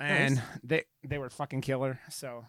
and 0.00 0.36
Nice. 0.36 0.44
they 0.62 0.84
they 1.06 1.18
were 1.18 1.30
fucking 1.30 1.60
killer. 1.60 2.00
So, 2.10 2.44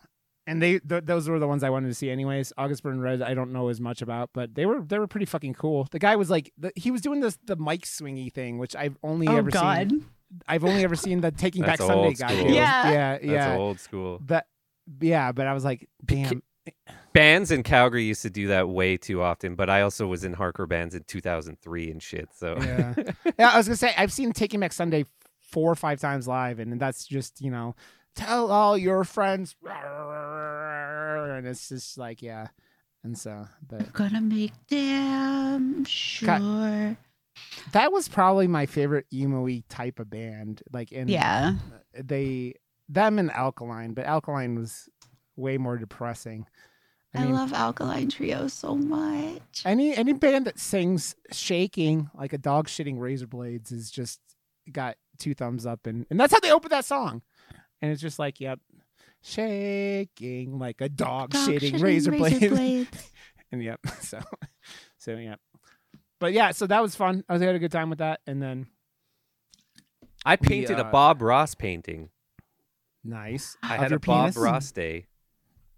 and 0.46 0.62
they 0.62 0.80
th- 0.80 1.04
those 1.06 1.30
were 1.30 1.40
the 1.40 1.48
ones 1.48 1.64
I 1.64 1.70
wanted 1.70 1.88
to 1.90 1.94
see 1.94 2.10
anyways. 2.10 2.54
August 2.58 2.84
Burn 2.84 3.00
Red, 3.02 3.22
I 3.22 3.34
don't 3.34 3.52
know 3.54 3.68
as 3.70 3.80
much 3.80 4.02
about, 4.02 4.30
but 4.34 4.56
they 4.56 4.66
were 4.66 4.82
they 4.82 5.00
were 5.00 5.08
pretty 5.08 5.26
fucking 5.26 5.54
cool. 5.54 5.88
The 5.92 6.00
guy 6.00 6.16
was 6.16 6.30
like, 6.30 6.52
the, 6.58 6.72
he 6.76 6.92
was 6.92 7.02
doing 7.02 7.20
this 7.20 7.38
the 7.46 7.56
mic 7.56 7.82
swingy 7.82 8.32
thing, 8.32 8.58
which 8.58 8.76
I've 8.76 8.98
only 9.04 9.28
Oh 9.28 9.38
ever 9.38 9.52
God. 9.52 9.90
seen. 9.90 10.06
I've 10.46 10.66
only 10.66 10.84
ever 10.84 10.96
seen 10.96 11.22
the 11.22 11.32
Taking 11.32 11.64
Back 11.64 11.78
Sunday 11.78 11.94
old 11.94 12.18
guy. 12.18 12.34
school. 12.36 12.48
do. 12.50 12.54
Yeah. 12.54 13.18
yeah, 13.22 13.46
That's 13.48 13.60
old 13.60 13.80
school. 13.80 14.20
But 14.22 14.46
yeah, 15.02 15.32
but 15.32 15.48
I 15.48 15.54
was 15.54 15.64
like, 15.66 15.88
damn. 16.06 16.42
Bands 17.14 17.50
in 17.50 17.64
Calgary 17.64 18.04
used 18.04 18.22
to 18.24 18.30
do 18.30 18.48
that 18.48 18.68
way 18.70 18.98
too 18.98 19.22
often, 19.22 19.56
but 19.56 19.70
I 19.70 19.82
also 19.82 20.06
was 20.06 20.24
in 20.26 20.36
hardcore 20.36 20.68
bands 20.68 20.94
in 20.96 21.04
2003 21.04 21.92
and 21.92 22.04
shit. 22.04 22.30
So 22.36 22.58
Yeah. 22.60 22.94
yeah, 23.40 23.50
I 23.52 23.58
was 23.58 23.68
gonna 23.68 23.78
say 23.78 23.94
I've 23.98 24.12
seen 24.12 24.34
Taking 24.34 24.60
Back 24.60 24.74
Sunday 24.74 25.06
four 25.40 25.72
or 25.72 25.76
five 25.76 26.00
times 26.02 26.28
live, 26.28 26.60
and 26.60 26.78
that's 26.80 27.08
just 27.08 27.40
you 27.42 27.50
know, 27.52 27.74
tell 28.16 28.52
all 28.52 28.78
your 28.78 29.04
friends, 29.06 29.56
and 29.66 31.48
it's 31.48 31.70
just 31.70 31.98
like 31.98 32.22
yeah, 32.22 32.48
and 33.04 33.18
so 33.18 33.48
but 33.68 33.94
Gonna 33.94 34.22
make 34.22 34.52
damn 34.68 35.86
sure. 35.86 36.98
that 37.72 37.92
was 37.92 38.08
probably 38.10 38.48
my 38.48 38.66
favorite 38.66 39.06
emo-y 39.14 39.64
type 39.70 40.00
of 40.00 40.10
band. 40.10 40.62
Like 40.72 40.92
in 40.92 41.08
Yeah. 41.08 41.54
they 41.94 42.56
them 42.90 43.20
and 43.20 43.32
Alkaline, 43.32 43.94
but 43.94 44.06
Alkaline 44.06 44.56
was 44.56 44.90
way 45.36 45.58
more 45.58 45.78
depressing. 45.78 46.46
I 47.16 47.22
I, 47.22 47.26
mean, 47.26 47.34
love 47.36 47.54
Alkaline 47.54 48.10
Trio 48.10 48.48
so 48.48 48.76
much. 48.76 49.64
any 49.66 49.96
any 49.96 50.14
band 50.14 50.46
that 50.46 50.60
sings 50.60 51.16
shaking 51.32 52.10
like 52.14 52.34
a 52.34 52.38
dog 52.38 52.68
shitting 52.68 53.00
razor 53.00 53.28
blades 53.28 53.72
is 53.72 53.90
just 53.90 54.20
got 54.72 54.98
two 55.18 55.34
thumbs 55.34 55.66
up 55.66 55.88
and 55.88 56.06
and 56.10 56.20
that's 56.20 56.34
how 56.34 56.40
they 56.42 56.52
open 56.52 56.70
that 56.70 56.86
song 56.86 57.22
and 57.82 57.92
it's 57.92 58.02
just 58.02 58.20
like 58.20 58.40
yep 58.42 58.60
shaking 59.24 60.60
like 60.60 60.82
a 60.82 60.90
dog, 60.90 61.32
Dog 61.32 61.48
shitting, 61.48 61.82
razor, 61.82 62.12
blades. 62.12 62.48
blades. 62.48 63.12
and 63.52 63.64
yep 63.64 63.80
so 64.02 64.20
so 64.98 65.16
yep 65.16 65.40
but 66.20 66.34
yeah 66.34 66.52
so 66.52 66.68
that 66.68 66.82
was 66.82 66.94
fun 66.94 67.24
i 67.30 67.34
was 67.34 67.42
had 67.42 67.56
a 67.56 67.60
good 67.60 67.72
time 67.72 67.90
with 67.90 68.00
that 68.00 68.20
and 68.28 68.42
then 68.42 68.68
I 70.26 70.36
painted 70.36 70.78
uh, 70.78 70.84
a 70.84 70.92
Bob 70.92 71.22
Ross 71.22 71.56
painting. 71.56 72.10
Nice 73.08 73.58
I 73.64 73.76
Of 73.76 73.82
had 73.82 73.92
a 73.94 74.00
Bob 74.00 74.26
penis? 74.34 74.38
Ross 74.38 74.72
day. 74.72 75.08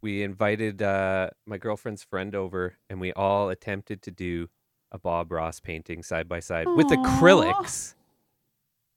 We 0.01 0.23
invited 0.23 0.81
uh, 0.81 1.29
my 1.45 1.57
girlfriend's 1.57 2.03
friend 2.03 2.33
over, 2.35 2.75
and 2.89 2.99
we 2.99 3.11
all 3.13 3.49
attempted 3.49 4.01
to 4.03 4.11
do 4.11 4.49
a 4.91 4.97
Bob 4.97 5.31
Ross 5.31 5.59
painting 5.59 6.03
side 6.03 6.27
by 6.27 6.39
side 6.39 6.67
with 6.67 6.87
acrylics, 6.87 7.95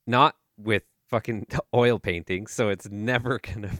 not 0.07 0.35
with 0.57 0.83
fucking 1.09 1.47
oil 1.75 1.99
paintings, 1.99 2.51
so 2.51 2.69
it's 2.69 2.89
never 2.89 3.39
gonna. 3.53 3.71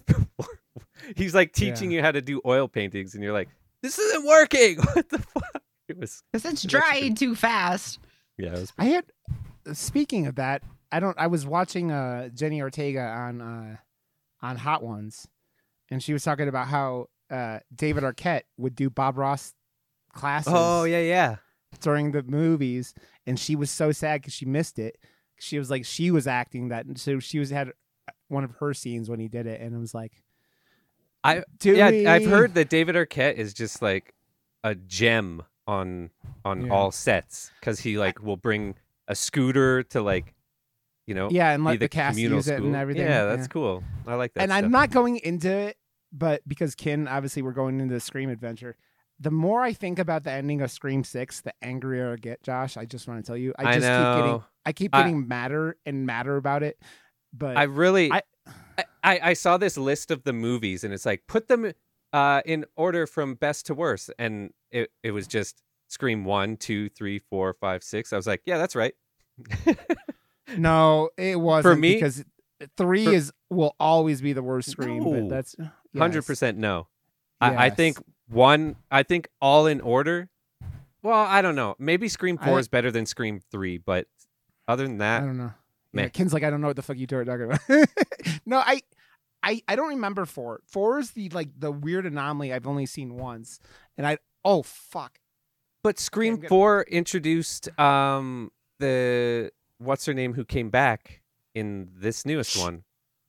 He's 1.15 1.33
like 1.33 1.53
teaching 1.53 1.91
you 1.91 2.01
how 2.01 2.11
to 2.11 2.21
do 2.21 2.41
oil 2.45 2.67
paintings, 2.67 3.13
and 3.15 3.23
you're 3.23 3.33
like, 3.33 3.49
"This 3.81 3.97
isn't 3.97 4.25
working. 4.25 4.77
What 4.93 5.09
the 5.09 5.19
fuck?" 5.19 5.63
It 5.87 5.97
was 5.97 6.23
Because 6.31 6.45
it's 6.51 6.63
drying 6.63 7.15
too 7.15 7.35
fast. 7.35 7.99
yeah, 8.37 8.49
it 8.49 8.59
was 8.59 8.73
I 8.77 8.85
had. 8.85 9.05
Speaking 9.73 10.27
of 10.27 10.35
that, 10.35 10.61
I 10.91 10.99
don't. 10.99 11.17
I 11.17 11.27
was 11.27 11.45
watching 11.45 11.89
uh, 11.91 12.29
Jenna 12.29 12.59
Ortega 12.59 13.01
on 13.01 13.41
uh, 13.41 13.77
on 14.43 14.57
Hot 14.57 14.83
Ones, 14.83 15.27
and 15.89 16.03
she 16.03 16.13
was 16.13 16.23
talking 16.23 16.47
about 16.47 16.67
how 16.67 17.07
uh, 17.31 17.59
David 17.75 18.03
Arquette 18.03 18.43
would 18.57 18.75
do 18.75 18.91
Bob 18.91 19.17
Ross 19.17 19.53
classes. 20.13 20.53
Oh 20.55 20.83
yeah, 20.83 20.99
yeah. 21.01 21.35
during 21.81 22.11
the 22.11 22.21
movies, 22.21 22.93
and 23.25 23.39
she 23.39 23.55
was 23.55 23.71
so 23.71 23.91
sad 23.91 24.21
because 24.21 24.33
she 24.33 24.45
missed 24.45 24.77
it. 24.77 24.99
She 25.39 25.57
was 25.57 25.71
like 25.71 25.83
she 25.85 26.11
was 26.11 26.27
acting 26.27 26.67
that, 26.69 26.85
and 26.85 26.99
so 26.99 27.19
she 27.19 27.39
was 27.39 27.49
had 27.49 27.71
one 28.27 28.43
of 28.43 28.51
her 28.59 28.73
scenes 28.75 29.09
when 29.09 29.19
he 29.19 29.27
did 29.27 29.47
it, 29.47 29.59
and 29.61 29.73
it 29.73 29.79
was 29.79 29.93
like, 29.95 30.21
I- 31.23 31.43
do 31.59 31.75
yeah, 31.75 31.89
we- 31.89 32.05
I've 32.07 32.25
heard 32.25 32.53
that 32.55 32.69
David 32.69 32.95
Arquette 32.95 33.35
is 33.35 33.53
just 33.53 33.81
like 33.81 34.13
a 34.63 34.75
gem 34.75 35.41
on 35.65 36.09
on 36.45 36.65
Yeah. 36.65 36.73
all 36.73 36.91
sets 36.91 37.51
because 37.59 37.79
he 37.79 37.97
like 37.97 38.21
will 38.21 38.37
bring 38.37 38.75
a 39.07 39.15
scooter 39.15 39.83
to 39.83 40.01
like, 40.01 40.32
you 41.05 41.15
know, 41.15 41.29
yeah, 41.29 41.51
and 41.51 41.63
let 41.63 41.79
the, 41.79 41.89
cast 41.89 42.15
communal 42.15 42.37
use 42.37 42.47
it 42.47 42.61
and 42.61 42.75
everything. 42.75 43.05
Yeah, 43.05 43.25
that's 43.25 43.47
cool. 43.47 43.83
I 44.07 44.15
like 44.15 44.33
that. 44.33 44.43
and 44.43 44.51
stuff. 44.51 44.63
I'm 44.63 44.71
not 44.71 44.91
going 44.91 45.17
into 45.17 45.51
it, 45.51 45.77
but 46.11 46.41
because 46.47 46.75
Kin, 46.75 47.07
obviously, 47.07 47.41
we're 47.41 47.51
going 47.51 47.79
into 47.79 47.93
the 47.93 47.99
Scream 47.99 48.29
adventure. 48.29 48.75
The 49.19 49.31
more 49.31 49.61
I 49.61 49.73
think 49.73 49.99
about 49.99 50.23
the 50.23 50.31
ending 50.31 50.61
of 50.61 50.71
Scream 50.71 51.03
Six, 51.03 51.41
the 51.41 51.53
angrier 51.61 52.13
I 52.13 52.15
get. 52.15 52.43
Josh, 52.43 52.77
I 52.77 52.85
just 52.85 53.07
want 53.07 53.23
to 53.23 53.27
tell 53.27 53.37
you, 53.37 53.53
I 53.57 53.63
I 53.63 53.73
just 53.79 53.87
keep 53.87 54.23
getting. 54.23 54.43
I 54.65 54.71
keep 54.73 54.95
I- 54.95 54.99
getting 55.03 55.27
madder 55.27 55.77
and 55.85 56.05
madder 56.05 56.37
about 56.37 56.63
it. 56.63 56.77
But 57.33 57.57
I 57.57 57.63
really, 57.63 58.11
I- 58.11 58.21
I, 58.77 58.83
I, 59.03 59.19
I 59.23 59.33
saw 59.33 59.57
this 59.57 59.77
list 59.77 60.11
of 60.11 60.23
the 60.23 60.33
movies, 60.33 60.83
and 60.83 60.93
it's 60.93 61.05
like 61.05 61.23
put 61.27 61.47
them 61.47 61.71
uh, 62.11 62.41
in 62.45 62.65
order 62.75 63.07
from 63.07 63.35
best 63.35 63.65
to 63.67 63.73
worst, 63.73 64.11
and 64.19 64.51
it, 64.71 64.91
it 65.03 65.11
was 65.11 65.27
just 65.27 65.61
Scream 65.89 66.25
one, 66.25 66.57
two, 66.57 66.89
three, 66.89 67.19
four, 67.19 67.53
five, 67.53 67.83
six. 67.83 68.13
I 68.13 68.15
was 68.15 68.25
like, 68.27 68.41
yeah, 68.45 68.57
that's 68.57 68.75
right. 68.75 68.93
no, 70.57 71.09
it 71.17 71.39
wasn't 71.39 71.73
for 71.73 71.79
me- 71.79 71.93
because 71.95 72.23
three 72.77 73.05
for- 73.05 73.11
is 73.13 73.31
will 73.49 73.75
always 73.79 74.21
be 74.21 74.33
the 74.33 74.43
worst 74.43 74.69
Scream. 74.71 75.03
No. 75.03 75.21
But 75.21 75.29
that's 75.29 75.55
Hundred 75.97 76.19
yes. 76.19 76.27
percent 76.27 76.57
no. 76.57 76.87
I, 77.39 77.65
I 77.65 77.69
think 77.69 77.97
one. 78.29 78.77
I 78.89 79.03
think 79.03 79.27
all 79.41 79.67
in 79.67 79.81
order. 79.81 80.29
Well, 81.01 81.19
I 81.19 81.41
don't 81.41 81.55
know. 81.55 81.75
Maybe 81.77 82.07
Scream 82.07 82.37
I- 82.41 82.45
four 82.45 82.59
is 82.59 82.67
better 82.67 82.89
than 82.91 83.05
Scream 83.05 83.41
three, 83.51 83.77
but 83.77 84.07
other 84.67 84.83
than 84.87 84.99
that, 84.99 85.21
I 85.23 85.25
don't 85.25 85.37
know. 85.37 85.51
Yeah, 85.93 86.03
meh. 86.03 86.09
Ken's 86.09 86.33
like, 86.33 86.43
I 86.43 86.49
don't 86.49 86.61
know 86.61 86.67
what 86.67 86.75
the 86.77 86.81
fuck 86.81 86.97
you 86.97 87.05
two 87.05 87.17
are 87.17 87.25
talking 87.25 87.51
about. 87.51 87.89
no, 88.45 88.57
I, 88.59 88.81
I, 89.43 89.61
I 89.67 89.75
don't 89.75 89.89
remember 89.89 90.25
four. 90.25 90.61
Four 90.65 90.99
is 90.99 91.11
the 91.11 91.29
like 91.29 91.49
the 91.59 91.71
weird 91.71 92.05
anomaly 92.05 92.53
I've 92.53 92.65
only 92.65 92.85
seen 92.85 93.15
once, 93.17 93.59
and 93.97 94.07
I 94.07 94.17
oh 94.45 94.63
fuck. 94.63 95.19
but 95.83 95.99
Scream 95.99 96.41
four 96.47 96.83
introduced 96.89 97.77
um 97.79 98.51
the 98.79 99.51
what's 99.83 100.05
her 100.05 100.13
name 100.13 100.33
who 100.33 100.45
came 100.45 100.69
back 100.69 101.21
in 101.53 101.89
this 101.95 102.25
newest 102.25 102.51
Shh. 102.51 102.59
one. 102.59 102.83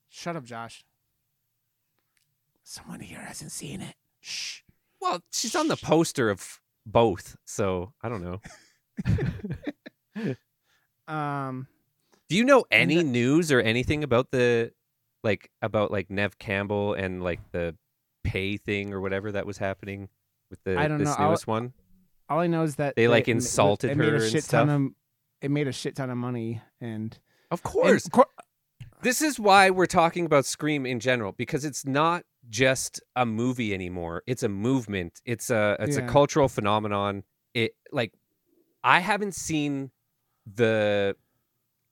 Shut 0.08 0.36
up, 0.36 0.44
Josh. 0.44 0.84
Someone 2.62 3.00
here 3.00 3.18
hasn't 3.20 3.52
seen 3.52 3.80
it. 3.80 3.94
Shh. 4.20 4.60
Well, 5.00 5.20
she's 5.30 5.54
on 5.54 5.68
the 5.68 5.76
poster 5.76 6.30
of 6.30 6.60
both, 6.86 7.36
so 7.44 7.92
I 8.02 8.08
don't 8.08 8.22
know. 8.22 8.40
Um, 11.06 11.66
Do 12.30 12.36
you 12.36 12.44
know 12.44 12.64
any 12.70 12.96
the- 12.96 13.02
news 13.04 13.52
or 13.52 13.60
anything 13.60 14.02
about 14.04 14.30
the 14.30 14.72
like 15.22 15.50
about 15.60 15.90
like 15.90 16.08
Nev 16.10 16.38
Campbell 16.38 16.94
and 16.94 17.22
like 17.22 17.40
the 17.52 17.76
pay 18.22 18.56
thing 18.56 18.94
or 18.94 19.00
whatever 19.02 19.30
that 19.32 19.44
was 19.44 19.58
happening 19.58 20.08
with 20.48 20.62
the 20.64 20.78
I 20.78 20.88
don't 20.88 20.96
this 20.98 21.08
know. 21.08 21.14
I'll- 21.18 21.28
newest 21.28 21.46
one? 21.46 21.74
all 22.30 22.40
I 22.40 22.46
know 22.46 22.62
is 22.62 22.76
that 22.76 22.96
They, 22.96 23.06
like, 23.06 23.28
it- 23.28 23.32
it- 23.32 23.34
insulted 23.34 23.98
made 23.98 24.08
her 24.08 24.16
a 24.16 24.22
and 24.22 24.30
stuff? 24.42 24.66
ton 24.66 24.70
of. 24.70 24.92
It 25.44 25.50
made 25.50 25.68
a 25.68 25.72
shit 25.72 25.94
ton 25.96 26.08
of 26.08 26.16
money, 26.16 26.62
and 26.80 27.12
Of 27.50 27.60
and 27.60 27.62
course. 27.62 28.08
cour- 28.08 28.26
This 29.02 29.20
is 29.20 29.38
why 29.38 29.68
we're 29.68 29.84
talking 29.84 30.24
about 30.24 30.46
Scream 30.46 30.86
in 30.86 31.00
general 31.00 31.32
because 31.32 31.66
it's 31.66 31.84
not 31.84 32.24
just 32.48 33.02
a 33.14 33.26
movie 33.26 33.74
anymore. 33.74 34.22
It's 34.26 34.42
a 34.42 34.48
movement. 34.48 35.20
It's 35.26 35.50
a 35.50 35.76
it's 35.80 35.98
Yeah. 35.98 36.06
a 36.06 36.08
cultural 36.08 36.48
phenomenon. 36.48 37.24
It 37.52 37.76
like 37.92 38.14
I 38.82 39.00
haven't 39.00 39.34
seen 39.34 39.90
the 40.46 41.14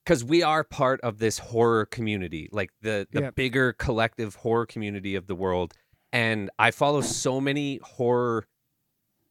because 0.04 0.24
we 0.24 0.42
are 0.42 0.64
part 0.64 1.00
of 1.02 1.18
this 1.18 1.38
horror 1.38 1.84
community, 1.84 2.48
like 2.52 2.70
the 2.80 3.06
the 3.12 3.20
Yep. 3.22 3.34
bigger 3.34 3.72
collective 3.74 4.36
horror 4.36 4.64
community 4.64 5.14
of 5.14 5.26
the 5.26 5.34
world. 5.34 5.74
And 6.12 6.50
I 6.58 6.70
follow 6.70 7.02
so 7.02 7.38
many 7.40 7.78
horror 7.82 8.46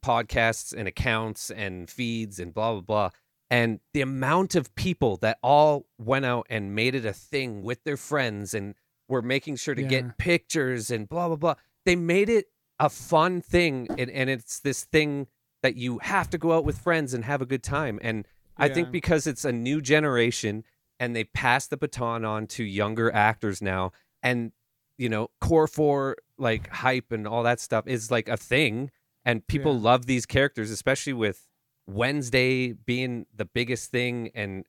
podcasts 0.05 0.73
and 0.77 0.87
accounts 0.87 1.49
and 1.49 1.89
feeds 1.89 2.39
and 2.39 2.53
blah 2.53 2.73
blah 2.73 2.81
blah. 2.81 3.09
And 3.51 3.81
the 3.93 4.01
amount 4.01 4.55
of 4.55 4.73
people 4.75 5.17
that 5.17 5.37
all 5.43 5.85
went 5.99 6.25
out 6.25 6.47
and 6.49 6.73
made 6.73 6.95
it 6.95 7.05
a 7.05 7.13
thing 7.13 7.61
with 7.61 7.83
their 7.83 7.97
friends 7.97 8.53
and 8.55 8.73
were 9.07 9.21
making 9.21 9.57
sure 9.57 9.75
to 9.75 9.81
Yeah. 9.83 9.89
get 9.89 10.17
pictures 10.17 10.89
and 10.89 11.07
blah 11.07 11.27
blah 11.27 11.35
blah. 11.35 11.55
They 11.85 11.95
made 11.97 12.29
it 12.29 12.45
a 12.79 12.89
fun 12.89 13.41
thing 13.41 13.87
and, 13.97 14.09
and 14.09 14.29
it's 14.29 14.59
this 14.59 14.85
thing 14.85 15.27
that 15.61 15.75
you 15.75 15.99
have 15.99 16.29
to 16.31 16.37
go 16.39 16.53
out 16.53 16.63
with 16.65 16.77
friends 16.79 17.13
and 17.13 17.25
have 17.25 17.41
a 17.41 17.45
good 17.45 17.61
time. 17.61 17.99
And 18.01 18.25
I 18.57 18.69
think 18.69 18.89
because 18.91 19.27
it's 19.27 19.43
a 19.45 19.51
new 19.51 19.81
generation 19.81 20.63
and 20.99 21.15
they 21.15 21.25
pass 21.25 21.67
the 21.67 21.77
baton 21.77 22.23
on 22.23 22.47
to 22.47 22.63
younger 22.63 23.11
actors 23.13 23.61
now 23.61 23.91
and 24.23 24.51
you 24.97 25.09
know 25.09 25.29
core 25.41 25.67
4 25.67 26.15
like 26.37 26.69
hype 26.69 27.11
and 27.11 27.27
all 27.27 27.43
that 27.43 27.59
stuff 27.59 27.85
is 27.87 28.09
like 28.11 28.29
a 28.29 28.37
thing 28.37 28.91
and 29.25 29.45
people 29.47 29.73
Yeah. 29.73 29.81
love 29.81 30.05
these 30.05 30.25
characters 30.25 30.69
especially 30.71 31.13
with 31.13 31.47
Wednesday 31.93 32.73
being 32.73 33.25
the 33.35 33.45
biggest 33.45 33.91
thing 33.91 34.31
and 34.33 34.65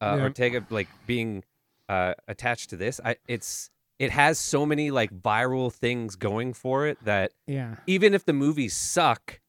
uh, 0.00 0.14
Yeah. 0.16 0.22
Ortega 0.24 0.66
like 0.70 0.88
being 1.06 1.44
uh, 1.88 2.14
attached 2.28 2.70
to 2.70 2.76
this 2.76 3.00
I 3.04 3.16
it's 3.28 3.70
it 3.98 4.10
has 4.10 4.38
so 4.38 4.64
many 4.66 4.90
like 4.90 5.12
viral 5.12 5.72
things 5.72 6.16
going 6.16 6.54
for 6.54 6.86
it 6.86 6.98
that 7.04 7.32
yeah, 7.46 7.76
even 7.86 8.14
if 8.14 8.24
the 8.24 8.32
movies 8.32 8.74
suck, 8.76 9.40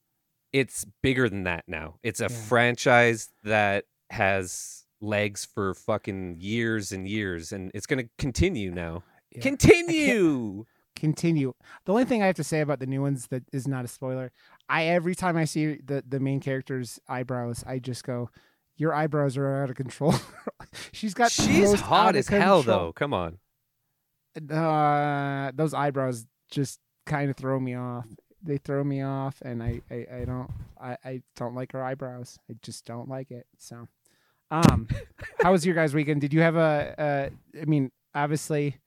it's 0.52 0.86
bigger 1.02 1.28
than 1.30 1.44
that 1.44 1.64
now. 1.68 1.96
It's 2.04 2.20
a 2.20 2.24
Yeah. 2.30 2.38
franchise 2.48 3.30
that 3.44 3.86
has 4.12 4.86
legs 5.02 5.44
for 5.46 5.74
fucking 5.74 6.38
years 6.40 6.92
and 6.92 7.08
years, 7.08 7.52
and 7.52 7.72
it's 7.74 7.88
gonna 7.88 8.10
continue 8.20 8.70
now. 8.72 9.04
yeah. 9.32 9.42
Continue. 9.42 10.66
continue. 10.96 11.54
The 11.86 11.92
only 11.92 12.06
thing 12.06 12.22
I 12.22 12.28
have 12.28 12.36
to 12.36 12.44
say 12.44 12.62
about 12.62 12.80
the 12.80 12.86
new 12.86 13.02
ones 13.02 13.28
that 13.28 13.44
is 13.52 13.68
not 13.68 13.84
a 13.86 13.88
spoiler, 13.88 14.32
I 14.74 14.86
every 14.86 15.14
time 15.14 15.38
I 15.38 15.46
see 15.46 15.76
the 15.86 16.04
the 16.08 16.20
main 16.20 16.40
character's 16.40 17.00
eyebrows, 17.08 17.64
I 17.68 17.78
just 17.80 18.04
go, 18.04 18.30
"Your 18.76 18.94
eyebrows 18.94 19.38
are 19.38 19.62
out 19.64 19.70
of 19.70 19.76
control." 19.76 20.16
She's 20.92 21.14
got 21.14 21.32
She's 21.32 21.80
hot 21.80 22.16
as 22.16 22.28
hell, 22.28 22.64
control- 22.64 22.88
though. 22.88 22.94
Come 22.94 23.14
on. 23.14 23.38
Uh, 24.50 25.52
those 25.54 25.74
eyebrows 25.74 26.26
just 26.50 26.80
kind 27.06 27.30
of 27.30 27.36
throw 27.38 27.60
me 27.60 27.76
off. 27.76 28.08
They 28.42 28.58
throw 28.58 28.84
me 28.84 29.02
off, 29.04 29.42
and 29.44 29.62
I 29.62 29.82
I, 29.92 30.08
I 30.22 30.26
don't 30.26 30.50
I, 30.82 30.98
I 31.06 31.22
don't 31.36 31.54
like 31.56 31.72
her 31.74 31.84
eyebrows. 31.84 32.40
I 32.50 32.56
just 32.62 32.84
don't 32.86 33.08
like 33.08 33.30
it. 33.32 33.46
So, 33.60 33.88
um, 34.50 34.88
how 35.42 35.52
was 35.52 35.66
your 35.66 35.76
guys' 35.76 35.94
weekend? 35.94 36.22
Did 36.22 36.34
you 36.34 36.42
have 36.42 36.56
a? 36.56 36.96
Uh, 36.98 37.62
I 37.62 37.66
mean, 37.66 37.92
obviously, 38.16 38.78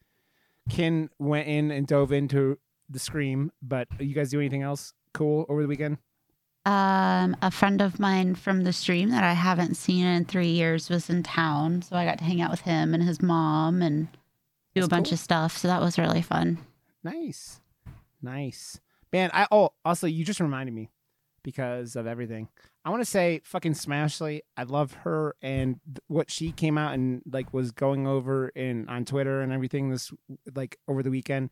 Kin 0.69 1.11
went 1.21 1.47
in 1.47 1.71
and 1.71 1.87
dove 1.87 2.11
into 2.13 2.59
the 2.91 2.99
scream, 2.99 3.53
but 3.63 3.87
you 4.01 4.15
guys 4.15 4.31
do 4.31 4.41
anything 4.41 4.63
else 4.63 4.93
cool 5.17 5.47
over 5.49 5.63
the 5.63 5.69
weekend? 5.69 5.99
Um, 6.65 7.37
a 7.43 7.51
friend 7.53 7.81
of 7.81 8.01
mine 8.01 8.35
from 8.35 8.65
the 8.65 8.73
stream 8.73 9.11
that 9.11 9.23
I 9.23 9.35
haven't 9.35 9.77
seen 9.77 10.05
in 10.05 10.25
three 10.25 10.49
years 10.49 10.91
was 10.91 11.09
in 11.09 11.23
town, 11.23 11.83
so 11.83 11.95
I 11.95 12.05
got 12.05 12.19
to 12.19 12.25
hang 12.25 12.41
out 12.41 12.51
with 12.51 12.63
him 12.63 12.93
and 12.93 13.03
his 13.03 13.23
mom 13.23 13.83
and 13.83 14.09
do 14.75 14.81
That's 14.81 14.87
a 14.87 14.91
bunch 14.91 15.09
cool. 15.09 15.15
of 15.15 15.21
stuff. 15.21 15.57
So 15.59 15.69
that 15.69 15.81
was 15.81 15.97
really 15.97 16.23
fun. 16.23 16.59
Nice, 17.05 17.61
nice, 18.21 18.81
man. 19.13 19.31
I 19.33 19.47
oh 19.53 19.71
also 19.85 20.09
you 20.09 20.25
just 20.25 20.41
reminded 20.41 20.75
me 20.75 20.91
because 21.45 21.95
of 21.95 22.09
everything. 22.09 22.49
I 22.85 22.91
want 22.91 23.01
to 23.01 23.09
say 23.11 23.41
fucking 23.45 23.75
Smashley. 23.75 24.41
I 24.57 24.65
love 24.65 24.93
her 25.05 25.37
and 25.41 25.79
th- 25.87 25.99
what 26.09 26.33
she 26.33 26.51
came 26.51 26.77
out 26.77 26.95
and 26.95 27.23
like 27.31 27.55
was 27.55 27.71
going 27.71 28.09
over 28.09 28.49
in 28.49 28.89
on 28.89 29.05
Twitter 29.05 29.41
and 29.41 29.53
everything 29.53 29.91
this 29.91 30.13
like 30.57 30.79
over 30.89 31.05
the 31.05 31.11
weekend. 31.11 31.51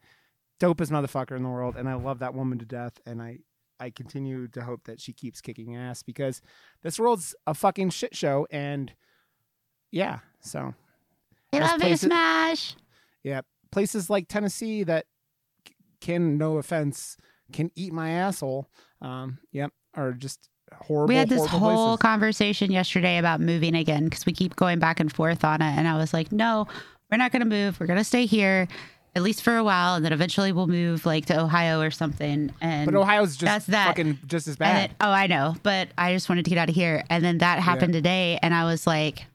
Dopest 0.60 0.90
motherfucker 0.90 1.36
in 1.36 1.44
the 1.44 1.48
world, 1.48 1.76
and 1.76 1.88
I 1.88 1.94
love 1.94 2.18
that 2.18 2.34
woman 2.34 2.58
to 2.58 2.64
death. 2.64 3.00
And 3.06 3.22
I 3.22 3.38
I 3.80 3.90
continue 3.90 4.48
to 4.48 4.62
hope 4.62 4.84
that 4.84 5.00
she 5.00 5.12
keeps 5.12 5.40
kicking 5.40 5.76
ass 5.76 6.02
because 6.02 6.40
this 6.82 6.98
world's 6.98 7.34
a 7.46 7.54
fucking 7.54 7.90
shit 7.90 8.16
show. 8.16 8.46
And 8.50 8.92
yeah, 9.90 10.20
so 10.40 10.74
I 11.52 11.58
love 11.58 11.82
you, 11.82 11.96
Smash. 11.96 12.76
yeah, 13.22 13.42
places 13.70 14.10
like 14.10 14.28
Tennessee 14.28 14.84
that 14.84 15.06
can, 16.00 16.38
no 16.38 16.58
offense, 16.58 17.16
can 17.52 17.70
eat 17.74 17.92
my 17.92 18.10
asshole. 18.10 18.68
Um, 19.00 19.38
yep, 19.52 19.72
are 19.94 20.12
just 20.12 20.48
horrible. 20.72 21.08
We 21.08 21.16
had 21.16 21.28
this 21.28 21.46
whole 21.46 21.96
places. 21.96 22.02
conversation 22.02 22.72
yesterday 22.72 23.18
about 23.18 23.40
moving 23.40 23.74
again 23.74 24.04
because 24.04 24.26
we 24.26 24.32
keep 24.32 24.56
going 24.56 24.78
back 24.78 25.00
and 25.00 25.12
forth 25.12 25.44
on 25.44 25.62
it. 25.62 25.76
And 25.76 25.86
I 25.86 25.96
was 25.96 26.12
like, 26.12 26.32
no, 26.32 26.66
we're 27.10 27.18
not 27.18 27.32
going 27.32 27.40
to 27.40 27.48
move. 27.48 27.78
We're 27.78 27.86
going 27.86 27.98
to 27.98 28.04
stay 28.04 28.26
here 28.26 28.66
at 29.16 29.22
least 29.22 29.42
for 29.42 29.56
a 29.56 29.62
while, 29.64 29.94
and 29.94 30.04
then 30.04 30.12
eventually 30.12 30.50
we'll 30.52 30.66
move 30.66 31.06
like 31.06 31.26
to 31.26 31.40
Ohio 31.40 31.80
or 31.80 31.90
something. 31.90 32.52
And 32.60 32.86
But 32.90 32.96
Ohio's 32.98 33.32
just 33.36 33.44
that's 33.44 33.66
that. 33.66 33.86
fucking 33.88 34.18
just 34.26 34.48
as 34.48 34.56
bad. 34.56 34.90
then, 34.90 34.96
oh, 35.00 35.10
I 35.10 35.26
know, 35.26 35.54
but 35.62 35.88
I 35.96 36.12
just 36.12 36.28
wanted 36.28 36.44
to 36.44 36.50
get 36.50 36.58
out 36.58 36.68
of 36.68 36.74
here, 36.74 37.04
and 37.10 37.24
then 37.24 37.38
that 37.38 37.58
happened 37.60 37.92
today, 37.92 38.38
and 38.42 38.52
I 38.54 38.64
was 38.64 38.86
like, 38.86 39.26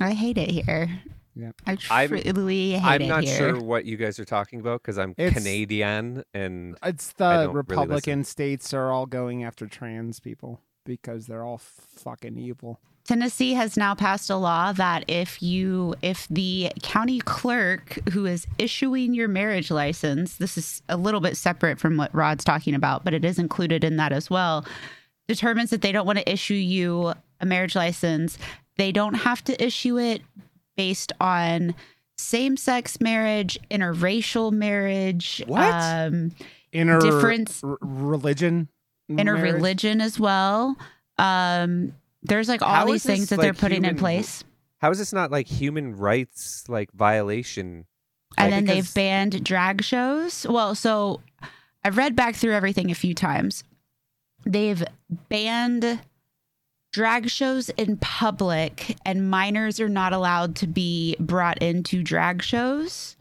I 0.00 0.12
hate 0.12 0.38
it 0.38 0.50
here. 0.50 0.88
Yeah. 1.34 1.52
I 1.66 1.78
I'm- 1.90 2.10
hate 2.10 2.26
I'm 2.26 3.00
it 3.02 3.06
not 3.08 3.24
here. 3.24 3.36
sure 3.38 3.60
what 3.60 3.84
you 3.86 3.96
guys 3.96 4.18
are 4.18 4.24
talking 4.24 4.60
about 4.60 4.82
because 4.82 4.98
I'm 4.98 5.14
It's- 5.16 5.32
Canadian 5.32 6.24
and 6.34 6.76
It's 6.82 7.12
the 7.14 7.24
don't 7.30 7.40
really 7.46 7.54
Republican 7.56 8.24
states 8.24 8.74
are 8.74 8.90
all 8.90 9.06
going 9.06 9.42
after 9.42 9.66
trans 9.66 10.20
people 10.20 10.60
because 10.84 11.26
they're 11.26 11.42
all 11.44 11.56
fucking 11.58 12.36
evil. 12.36 12.80
Tennessee 13.04 13.54
has 13.54 13.76
now 13.76 13.94
passed 13.94 14.30
a 14.30 14.36
law 14.36 14.72
that 14.72 15.04
if 15.08 15.42
you 15.42 15.94
if 16.02 16.28
the 16.28 16.70
county 16.82 17.18
clerk 17.20 17.98
who 18.12 18.26
is 18.26 18.46
issuing 18.58 19.12
your 19.12 19.26
marriage 19.28 19.70
license, 19.70 20.36
this 20.36 20.56
is 20.56 20.82
a 20.88 20.96
little 20.96 21.20
bit 21.20 21.36
separate 21.36 21.80
from 21.80 21.96
what 21.96 22.14
Rod's 22.14 22.44
talking 22.44 22.74
about, 22.74 23.04
but 23.04 23.12
it 23.12 23.24
is 23.24 23.38
included 23.38 23.82
in 23.82 23.96
that 23.96 24.12
as 24.12 24.30
well, 24.30 24.64
determines 25.26 25.70
that 25.70 25.82
they 25.82 25.90
don't 25.92 26.06
want 26.06 26.18
to 26.20 26.32
issue 26.32 26.54
you 26.54 27.12
a 27.40 27.46
marriage 27.46 27.74
license, 27.74 28.38
they 28.76 28.92
don't 28.92 29.14
have 29.14 29.42
to 29.44 29.62
issue 29.64 29.98
it 29.98 30.22
based 30.76 31.12
on 31.20 31.74
same-sex 32.16 33.00
marriage, 33.00 33.58
interracial 33.70 34.52
marriage, 34.52 35.42
What? 35.48 35.74
um 35.74 36.30
Inner 36.70 37.00
Difference- 37.00 37.62
r- 37.64 37.76
religion. 37.80 38.68
interreligion 39.10 39.96
marriage? 39.96 40.02
as 40.06 40.20
well. 40.20 40.76
Um 41.18 41.94
there's 42.22 42.48
like 42.48 42.62
all 42.62 42.68
How 42.74 42.84
these 42.86 43.02
things 43.04 43.28
that 43.30 43.38
they're 43.40 43.50
like, 43.52 43.58
putting 43.58 43.84
in 43.84 43.96
place. 43.96 44.44
how 44.78 44.90
is 44.90 44.98
this 44.98 45.12
not 45.12 45.30
like 45.30 45.46
human 45.46 45.96
rights 45.96 46.64
like 46.68 46.92
violation? 46.92 47.86
and 48.38 48.46
Like, 48.46 48.50
then 48.50 48.64
because- 48.64 48.76
they've 48.86 48.94
banned 48.94 49.44
drag 49.44 49.82
shows. 49.82 50.46
Well, 50.48 50.74
so 50.74 51.20
I've 51.84 51.96
read 51.96 52.14
back 52.16 52.34
through 52.36 52.52
everything 52.54 52.90
a 52.90 52.94
few 52.94 53.14
times. 53.14 53.64
They've 54.44 54.82
banned 55.28 56.00
drag 56.92 57.28
shows 57.30 57.68
in 57.70 57.96
public, 57.98 58.96
and 59.04 59.30
minors 59.30 59.80
are 59.80 59.88
not 59.88 60.12
allowed 60.12 60.54
to 60.56 60.66
be 60.66 61.16
brought 61.20 61.60
into 61.62 62.02
drag 62.02 62.42
shows. 62.42 63.16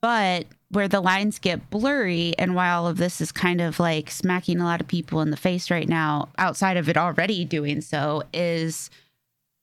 But 0.00 0.46
where 0.70 0.88
the 0.88 1.00
lines 1.00 1.38
get 1.38 1.70
blurry, 1.70 2.34
and 2.38 2.54
why 2.54 2.70
all 2.70 2.86
of 2.86 2.98
this 2.98 3.20
is 3.20 3.32
kind 3.32 3.60
of 3.60 3.80
like 3.80 4.10
smacking 4.10 4.60
a 4.60 4.64
lot 4.64 4.80
of 4.80 4.88
people 4.88 5.20
in 5.20 5.30
the 5.30 5.36
face 5.36 5.70
right 5.70 5.88
now, 5.88 6.28
outside 6.38 6.76
of 6.76 6.88
it 6.88 6.96
already 6.96 7.44
doing 7.44 7.80
so, 7.80 8.22
is 8.32 8.90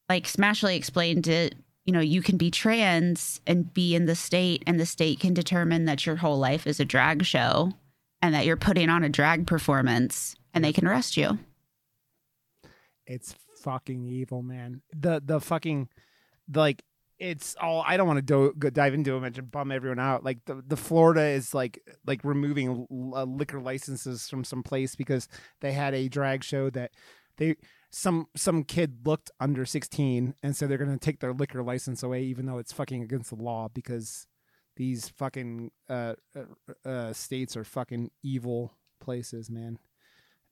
like 0.10 0.26
Smashley 0.26 0.76
explained 0.76 1.28
it 1.28 1.56
you 1.86 1.94
know, 1.94 2.00
you 2.00 2.22
can 2.22 2.36
be 2.36 2.50
trans 2.50 3.40
and 3.46 3.72
be 3.74 3.96
in 3.96 4.08
the 4.08 4.16
state, 4.16 4.64
and 4.66 4.80
the 4.80 4.86
state 4.86 5.20
can 5.20 5.34
determine 5.34 5.86
that 5.86 6.06
your 6.06 6.16
whole 6.16 6.40
life 6.40 6.66
is 6.66 6.80
a 6.80 6.86
drag 6.86 7.24
show 7.24 7.74
and 8.22 8.34
that 8.34 8.46
you're 8.46 8.58
putting 8.58 8.90
on 8.90 9.04
a 9.04 9.10
drag 9.10 9.46
performance 9.46 10.36
and 10.54 10.66
they 10.66 10.74
can 10.74 10.88
arrest 10.88 11.16
you. 11.16 11.38
It's 13.06 13.36
fucking 13.62 14.08
evil, 14.08 14.42
man. 14.42 14.82
The 14.92 15.22
the 15.24 15.40
fucking 15.40 15.90
like 16.52 16.84
it's 17.20 17.56
all 17.62 17.84
I 17.86 17.98
don't 17.98 18.08
want 18.08 18.18
to 18.18 18.22
do, 18.22 18.54
go 18.58 18.70
dive 18.70 18.94
into 18.94 19.18
it 19.18 19.38
and 19.38 19.52
bum 19.52 19.72
everyone 19.72 20.00
out. 20.00 20.24
Like 20.24 20.44
the, 20.46 20.64
the 20.66 20.78
Florida 20.78 21.24
is 21.24 21.54
like 21.54 21.80
like 22.06 22.24
removing 22.24 22.88
l- 22.92 23.14
uh, 23.16 23.26
liquor 23.26 23.60
licenses 23.60 24.30
from 24.30 24.44
some 24.44 24.64
place 24.64 24.96
because 24.96 25.28
they 25.62 25.72
had 25.72 25.94
a 25.94 26.08
drag 26.10 26.44
show 26.44 26.70
that 26.72 26.92
they 27.38 27.56
some 27.90 28.28
some 28.36 28.64
kid 28.64 29.06
looked 29.06 29.32
under 29.40 29.66
16 29.66 30.36
and 30.44 30.56
so 30.56 30.68
they're 30.68 30.78
going 30.78 30.92
to 30.92 30.98
take 30.98 31.20
their 31.20 31.34
liquor 31.34 31.64
license 31.64 32.04
away 32.04 32.24
even 32.24 32.46
though 32.46 32.58
it's 32.58 32.74
fucking 32.74 33.02
against 33.02 33.30
the 33.30 33.42
law 33.42 33.70
because 33.74 34.28
these 34.76 35.08
fucking 35.08 35.72
uh, 35.90 36.16
uh, 36.36 36.88
uh 36.88 37.14
states 37.14 37.56
are 37.56 37.64
fucking 37.64 38.12
evil 38.22 38.74
places, 39.00 39.50
man 39.50 39.80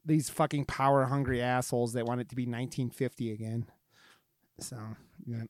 these 0.05 0.29
fucking 0.29 0.65
power 0.65 1.05
hungry 1.05 1.41
assholes 1.41 1.93
that 1.93 2.05
want 2.05 2.21
it 2.21 2.29
to 2.29 2.35
be 2.35 2.43
1950 2.43 3.31
again. 3.31 3.65
So, 4.59 4.77
yeah. 5.25 5.43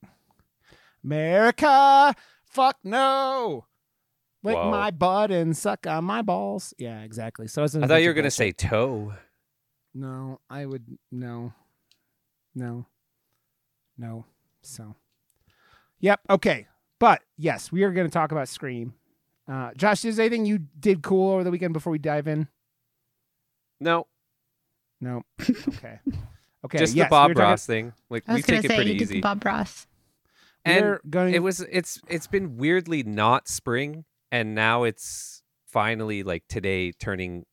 America, 1.03 2.15
fuck 2.45 2.77
no. 2.83 3.65
Lick 4.43 4.55
Whoa. 4.55 4.71
my 4.71 4.91
butt 4.91 5.31
and 5.31 5.55
suck 5.55 5.87
on 5.87 6.03
my 6.05 6.21
balls. 6.21 6.73
Yeah, 6.77 7.01
exactly. 7.01 7.47
So 7.47 7.63
it's 7.63 7.75
I 7.75 7.87
thought 7.87 8.01
you 8.01 8.09
were 8.09 8.13
gonna 8.13 8.29
say 8.31 8.51
toe. 8.51 9.13
no. 9.93 10.39
I 10.49 10.65
would 10.65 10.83
no, 11.11 11.53
no, 12.55 12.85
no. 13.97 14.25
So, 14.61 14.95
yep. 15.99 16.19
Okay, 16.29 16.67
but 16.99 17.21
yes, 17.37 17.71
we 17.71 17.83
are 17.83 17.91
going 17.91 18.07
to 18.07 18.11
talk 18.13 18.31
about 18.31 18.47
Scream. 18.47 18.93
Uh, 19.45 19.71
Josh, 19.75 20.05
is 20.05 20.15
there 20.15 20.25
anything 20.25 20.45
you 20.45 20.59
did 20.79 21.01
cool 21.03 21.31
over 21.33 21.43
the 21.43 21.51
weekend 21.51 21.73
before 21.73 21.91
we 21.91 21.97
dive 21.99 22.27
in? 22.29 22.47
No, 23.81 24.07
No. 25.01 25.23
Okay. 25.67 25.99
Okay. 26.65 26.77
just 26.77 26.95
yes, 26.95 27.07
the 27.07 27.09
Bob 27.09 27.31
we're 27.31 27.33
talking- 27.33 27.49
Ross 27.49 27.65
thing. 27.65 27.93
Like 28.09 28.25
we 28.25 28.35
take 28.41 28.45
to 28.45 28.55
it 28.55 28.61
say, 28.69 28.75
pretty 28.75 28.91
you 28.93 28.99
did 28.99 29.07
the 29.09 29.13
easy. 29.15 29.21
Bob 29.21 29.43
Ross. 29.43 29.85
And 30.65 30.99
going. 31.09 31.33
it 31.33 31.39
was 31.39 31.59
it's 31.61 31.99
it's 32.07 32.27
been 32.27 32.57
weirdly 32.57 33.03
not 33.03 33.47
spring 33.47 34.05
and 34.31 34.55
now 34.55 34.83
it's 34.83 35.41
finally 35.67 36.23
like 36.23 36.43
today 36.47 36.91
turning 36.91 37.45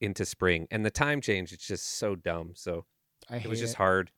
into 0.00 0.24
spring 0.24 0.66
and 0.70 0.84
the 0.84 0.90
time 0.90 1.20
change 1.20 1.52
it's 1.52 1.66
just 1.66 1.98
so 1.98 2.14
dumb 2.14 2.52
so 2.54 2.84
I 3.28 3.36
it 3.36 3.46
was 3.46 3.60
just 3.60 3.74
it. 3.74 3.78
hard 3.78 4.10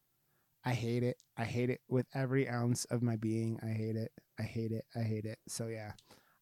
I 0.65 0.73
hate 0.73 1.03
it. 1.03 1.17
I 1.37 1.45
hate 1.45 1.71
it 1.71 1.81
with 1.89 2.07
every 2.15 2.49
ounce 2.49 2.85
of 2.87 3.03
my 3.03 3.17
being. 3.17 3.59
I 3.63 3.71
hate 3.71 3.97
it. 3.97 4.13
I 4.39 4.43
hate 4.43 4.73
it. 4.73 4.85
I 4.95 5.01
hate 5.01 5.25
it. 5.25 5.39
So 5.49 5.67
yeah. 5.67 5.93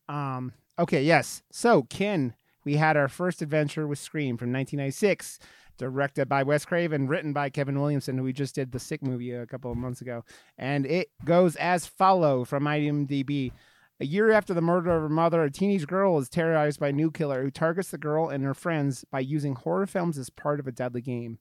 Um. 0.08 0.52
Okay. 0.78 1.02
Yes. 1.02 1.42
So 1.50 1.82
Ken, 1.84 2.34
we 2.64 2.76
had 2.76 2.96
our 2.96 3.08
first 3.08 3.40
adventure 3.40 3.86
with 3.86 3.98
Scream 3.98 4.36
from 4.36 4.52
1996, 4.52 5.38
directed 5.80 6.28
by 6.28 6.42
Wes 6.42 6.66
Craven, 6.66 7.08
written 7.08 7.32
by 7.32 7.48
Kevin 7.48 7.80
Williamson, 7.80 8.18
who 8.18 8.24
we 8.24 8.34
just 8.34 8.54
did 8.54 8.70
the 8.70 8.78
Sick 8.78 9.02
movie 9.02 9.32
a 9.32 9.46
couple 9.46 9.72
of 9.72 9.78
months 9.78 10.02
ago, 10.02 10.24
and 10.58 10.84
it 10.84 11.08
goes 11.24 11.56
as 11.56 11.86
follow 11.86 12.44
from 12.44 12.64
IMDb. 12.64 13.50
A 13.98 14.04
year 14.04 14.30
after 14.30 14.52
the 14.54 14.60
murder 14.60 14.90
of 14.90 15.02
her 15.02 15.08
mother, 15.08 15.42
a 15.42 15.50
teenage 15.50 15.86
girl 15.86 16.18
is 16.18 16.28
terrorized 16.28 16.78
by 16.78 16.88
a 16.88 16.92
new 16.92 17.10
killer 17.10 17.42
who 17.42 17.50
targets 17.50 17.90
the 17.90 17.98
girl 17.98 18.28
and 18.28 18.44
her 18.44 18.54
friends 18.54 19.04
by 19.10 19.20
using 19.20 19.54
horror 19.54 19.86
films 19.86 20.18
as 20.18 20.30
part 20.30 20.60
of 20.60 20.66
a 20.66 20.72
deadly 20.72 21.00
game. 21.00 21.38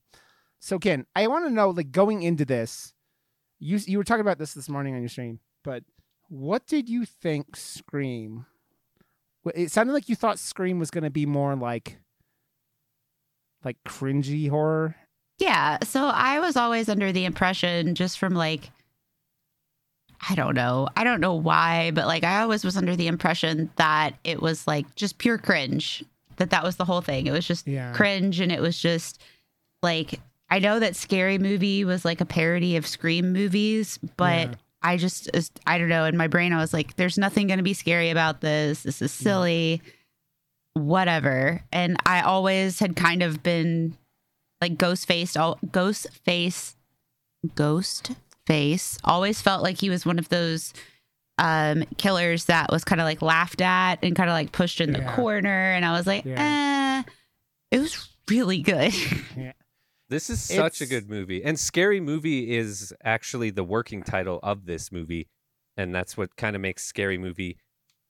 So 0.58 0.78
Ken, 0.78 1.06
I 1.14 1.26
want 1.26 1.46
to 1.46 1.50
know, 1.50 1.70
like 1.70 1.92
going 1.92 2.22
into 2.22 2.44
this, 2.44 2.94
you 3.58 3.78
you 3.86 3.98
were 3.98 4.04
talking 4.04 4.20
about 4.22 4.38
this 4.38 4.54
this 4.54 4.68
morning 4.68 4.94
on 4.94 5.00
your 5.00 5.08
stream, 5.10 5.40
but 5.62 5.84
what 6.28 6.66
did 6.66 6.88
you 6.88 7.04
think 7.04 7.56
Scream? 7.56 8.46
It 9.54 9.70
sounded 9.70 9.92
like 9.92 10.08
you 10.08 10.16
thought 10.16 10.38
Scream 10.38 10.78
was 10.78 10.90
going 10.90 11.04
to 11.04 11.10
be 11.10 11.26
more 11.26 11.54
like, 11.56 11.98
like 13.64 13.76
cringy 13.86 14.48
horror. 14.48 14.96
Yeah. 15.38 15.78
So 15.84 16.04
I 16.06 16.40
was 16.40 16.56
always 16.56 16.88
under 16.88 17.12
the 17.12 17.24
impression, 17.24 17.94
just 17.94 18.18
from 18.18 18.34
like, 18.34 18.70
I 20.28 20.34
don't 20.34 20.54
know. 20.54 20.88
I 20.96 21.04
don't 21.04 21.20
know 21.20 21.34
why, 21.34 21.92
but 21.92 22.06
like 22.06 22.24
I 22.24 22.42
always 22.42 22.64
was 22.64 22.76
under 22.76 22.94
the 22.94 23.06
impression 23.06 23.70
that 23.76 24.14
it 24.22 24.42
was 24.42 24.66
like 24.66 24.94
just 24.94 25.16
pure 25.18 25.38
cringe, 25.38 26.04
that 26.36 26.50
that 26.50 26.62
was 26.62 26.76
the 26.76 26.84
whole 26.84 27.00
thing. 27.00 27.26
It 27.26 27.32
was 27.32 27.46
just 27.46 27.66
Yeah. 27.66 27.92
cringe 27.94 28.38
and 28.40 28.52
it 28.52 28.60
was 28.60 28.78
just 28.78 29.22
like, 29.82 30.20
I 30.50 30.58
know 30.58 30.78
that 30.78 30.94
Scary 30.96 31.38
Movie 31.38 31.84
was 31.84 32.04
like 32.04 32.20
a 32.20 32.26
parody 32.26 32.76
of 32.76 32.86
Scream 32.86 33.32
movies, 33.32 33.98
but 34.16 34.48
Yeah. 34.50 34.54
I 34.82 34.96
just, 34.96 35.30
I 35.66 35.76
don't 35.78 35.88
know. 35.90 36.04
In 36.06 36.16
my 36.16 36.26
brain, 36.26 36.52
I 36.52 36.56
was 36.58 36.72
like, 36.72 36.96
there's 36.96 37.18
nothing 37.18 37.46
going 37.46 37.58
to 37.58 37.62
be 37.62 37.74
scary 37.74 38.08
about 38.10 38.40
this. 38.40 38.82
This 38.82 39.02
is 39.02 39.12
silly, 39.12 39.82
whatever. 40.86 41.62
And 41.72 41.96
I 42.06 42.22
always 42.22 42.78
had 42.78 42.96
kind 42.96 43.22
of 43.22 43.42
been 43.42 43.96
like 44.60 44.76
ghost 44.78 45.06
faced, 45.06 45.36
all 45.36 45.58
ghost 45.70 46.08
face, 46.24 46.76
ghost 47.54 48.12
face. 48.46 48.98
Always 49.04 49.40
felt 49.40 49.62
like 49.62 49.80
he 49.80 49.90
was 49.90 50.04
one 50.04 50.18
of 50.18 50.28
those 50.28 50.72
um 51.38 51.84
killers 51.96 52.46
that 52.46 52.70
was 52.70 52.84
kind 52.84 53.00
of 53.00 53.06
like 53.06 53.22
laughed 53.22 53.62
at 53.62 53.98
and 54.02 54.14
kind 54.14 54.28
of 54.28 54.34
like 54.34 54.52
pushed 54.52 54.80
in 54.80 54.92
the 54.92 55.02
corner. 55.16 55.72
And 55.72 55.84
I 55.84 55.92
was 55.92 56.06
like, 56.06 56.26
eh, 56.26 57.02
it 57.70 57.78
was 57.78 58.08
really 58.28 58.60
good. 58.60 58.94
yeah. 59.36 59.52
this 60.08 60.30
is 60.30 60.42
such 60.42 60.80
a 60.80 60.86
good 60.86 61.08
movie 61.08 61.42
and 61.42 61.58
scary 61.58 62.00
movie 62.00 62.56
is 62.56 62.92
actually 63.04 63.50
the 63.50 63.64
working 63.64 64.02
title 64.02 64.40
of 64.42 64.66
this 64.66 64.92
movie 64.92 65.28
and 65.76 65.94
that's 65.94 66.16
what 66.16 66.36
kind 66.36 66.54
of 66.56 66.62
makes 66.62 66.84
scary 66.84 67.16
movie 67.16 67.56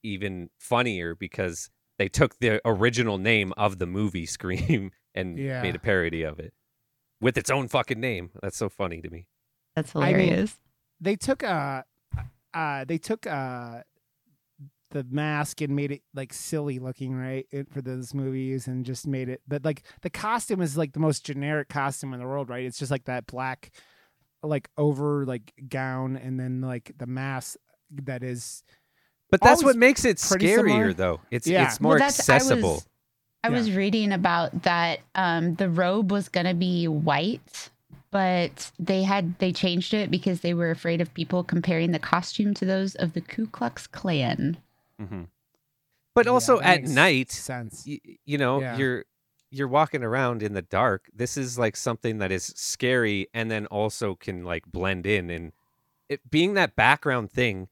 even 0.02 0.50
funnier 0.58 1.14
because 1.14 1.70
they 2.00 2.08
took 2.08 2.38
the 2.38 2.62
original 2.64 3.18
name 3.18 3.52
of 3.58 3.78
the 3.78 3.84
movie 3.86 4.24
scream 4.24 4.90
and 5.14 5.38
Yeah. 5.38 5.60
made 5.62 5.76
a 5.76 5.78
parody 5.78 6.22
of 6.22 6.40
it 6.40 6.54
with 7.20 7.36
its 7.36 7.50
own 7.50 7.68
fucking 7.68 8.00
name 8.00 8.30
that's 8.42 8.56
so 8.56 8.70
funny 8.70 9.02
to 9.02 9.10
me 9.10 9.26
That's 9.76 9.94
I 9.94 10.14
mean, 10.14 10.14
hilarious. 10.14 10.58
They 10.98 11.16
took 11.16 11.44
uh, 11.44 11.82
uh, 12.54 12.84
they 12.86 12.96
took 12.96 13.26
uh, 13.26 13.82
the 14.92 15.04
mask 15.10 15.60
and 15.60 15.76
made 15.76 15.92
it 15.92 16.02
like 16.14 16.32
silly 16.32 16.78
looking, 16.78 17.14
right, 17.14 17.46
for 17.70 17.82
those 17.82 18.14
movies, 18.14 18.66
and 18.66 18.84
just 18.84 19.06
made 19.06 19.28
it. 19.28 19.42
But 19.46 19.64
like 19.64 19.82
the 20.00 20.10
costume 20.10 20.62
is 20.62 20.76
like 20.78 20.92
the 20.94 21.00
most 21.00 21.24
generic 21.24 21.68
costume 21.68 22.14
in 22.14 22.20
the 22.20 22.26
world, 22.26 22.48
right? 22.48 22.64
It's 22.64 22.78
just 22.78 22.90
like 22.90 23.04
that 23.04 23.26
black, 23.26 23.70
like 24.42 24.68
over 24.78 25.26
like 25.26 25.52
gown, 25.68 26.16
and 26.16 26.40
then 26.40 26.62
like 26.62 26.92
the 26.98 27.06
mask 27.06 27.56
that 28.04 28.22
is 28.22 28.62
But 29.30 29.40
that's 29.40 29.62
what 29.64 29.76
makes 29.76 30.04
it 30.04 30.16
scarier, 30.16 30.56
similar. 30.56 30.92
though. 30.92 31.20
It's 31.30 31.46
Yeah. 31.46 31.66
it's 31.66 31.80
more 31.80 31.90
Well, 31.92 31.98
that's- 32.00 32.28
I 32.28 32.34
was- 32.34 32.42
accessible. 32.42 32.82
I 33.42 33.48
Yeah. 33.48 33.54
was 33.54 33.72
reading 33.72 34.12
about 34.12 34.62
that 34.64 35.00
um, 35.14 35.54
the 35.54 35.70
robe 35.70 36.10
was 36.12 36.28
gonna 36.28 36.52
be 36.54 36.86
white, 36.88 37.70
but 38.10 38.70
they 38.78 39.02
had 39.04 39.38
they 39.38 39.52
changed 39.52 39.94
it 39.94 40.10
because 40.10 40.40
they 40.40 40.52
were 40.52 40.70
afraid 40.70 41.00
of 41.00 41.14
people 41.14 41.42
comparing 41.44 41.92
the 41.92 41.98
costume 41.98 42.52
to 42.54 42.64
those 42.66 42.94
of 42.96 43.12
the 43.14 43.20
Ku 43.20 43.46
Klux 43.46 43.86
Klan. 43.86 44.58
Mm-hmm. 45.00 45.22
But 46.14 46.26
also 46.26 46.58
that 46.58 46.80
at 46.80 46.84
night, 46.84 47.30
sense. 47.30 47.84
y- 47.86 48.00
you 48.26 48.36
know, 48.36 48.60
Yeah. 48.60 48.76
you're 48.76 49.04
you're 49.52 49.68
walking 49.68 50.04
around 50.04 50.42
in 50.44 50.52
the 50.52 50.62
dark. 50.62 51.08
This 51.12 51.36
is 51.36 51.58
like 51.58 51.76
something 51.76 52.18
that 52.18 52.30
is 52.30 52.52
scary 52.54 53.26
and 53.34 53.50
then 53.50 53.66
also 53.66 54.14
can 54.14 54.44
like 54.44 54.64
blend 54.66 55.06
in 55.06 55.28
and 55.30 55.52
it 56.08 56.28
being 56.30 56.54
that 56.54 56.76
background 56.76 57.30
thing. 57.32 57.68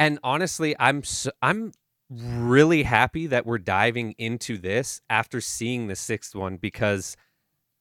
And 0.00 0.18
honestly, 0.24 0.74
I'm 0.80 1.04
so, 1.04 1.30
I'm 1.42 1.72
really 2.10 2.82
happy 2.82 3.28
that 3.28 3.46
we're 3.46 3.58
diving 3.58 4.12
into 4.18 4.58
this 4.58 5.00
after 5.08 5.40
seeing 5.40 5.86
the 5.86 5.94
sixth 5.94 6.34
one 6.34 6.56
because 6.56 7.16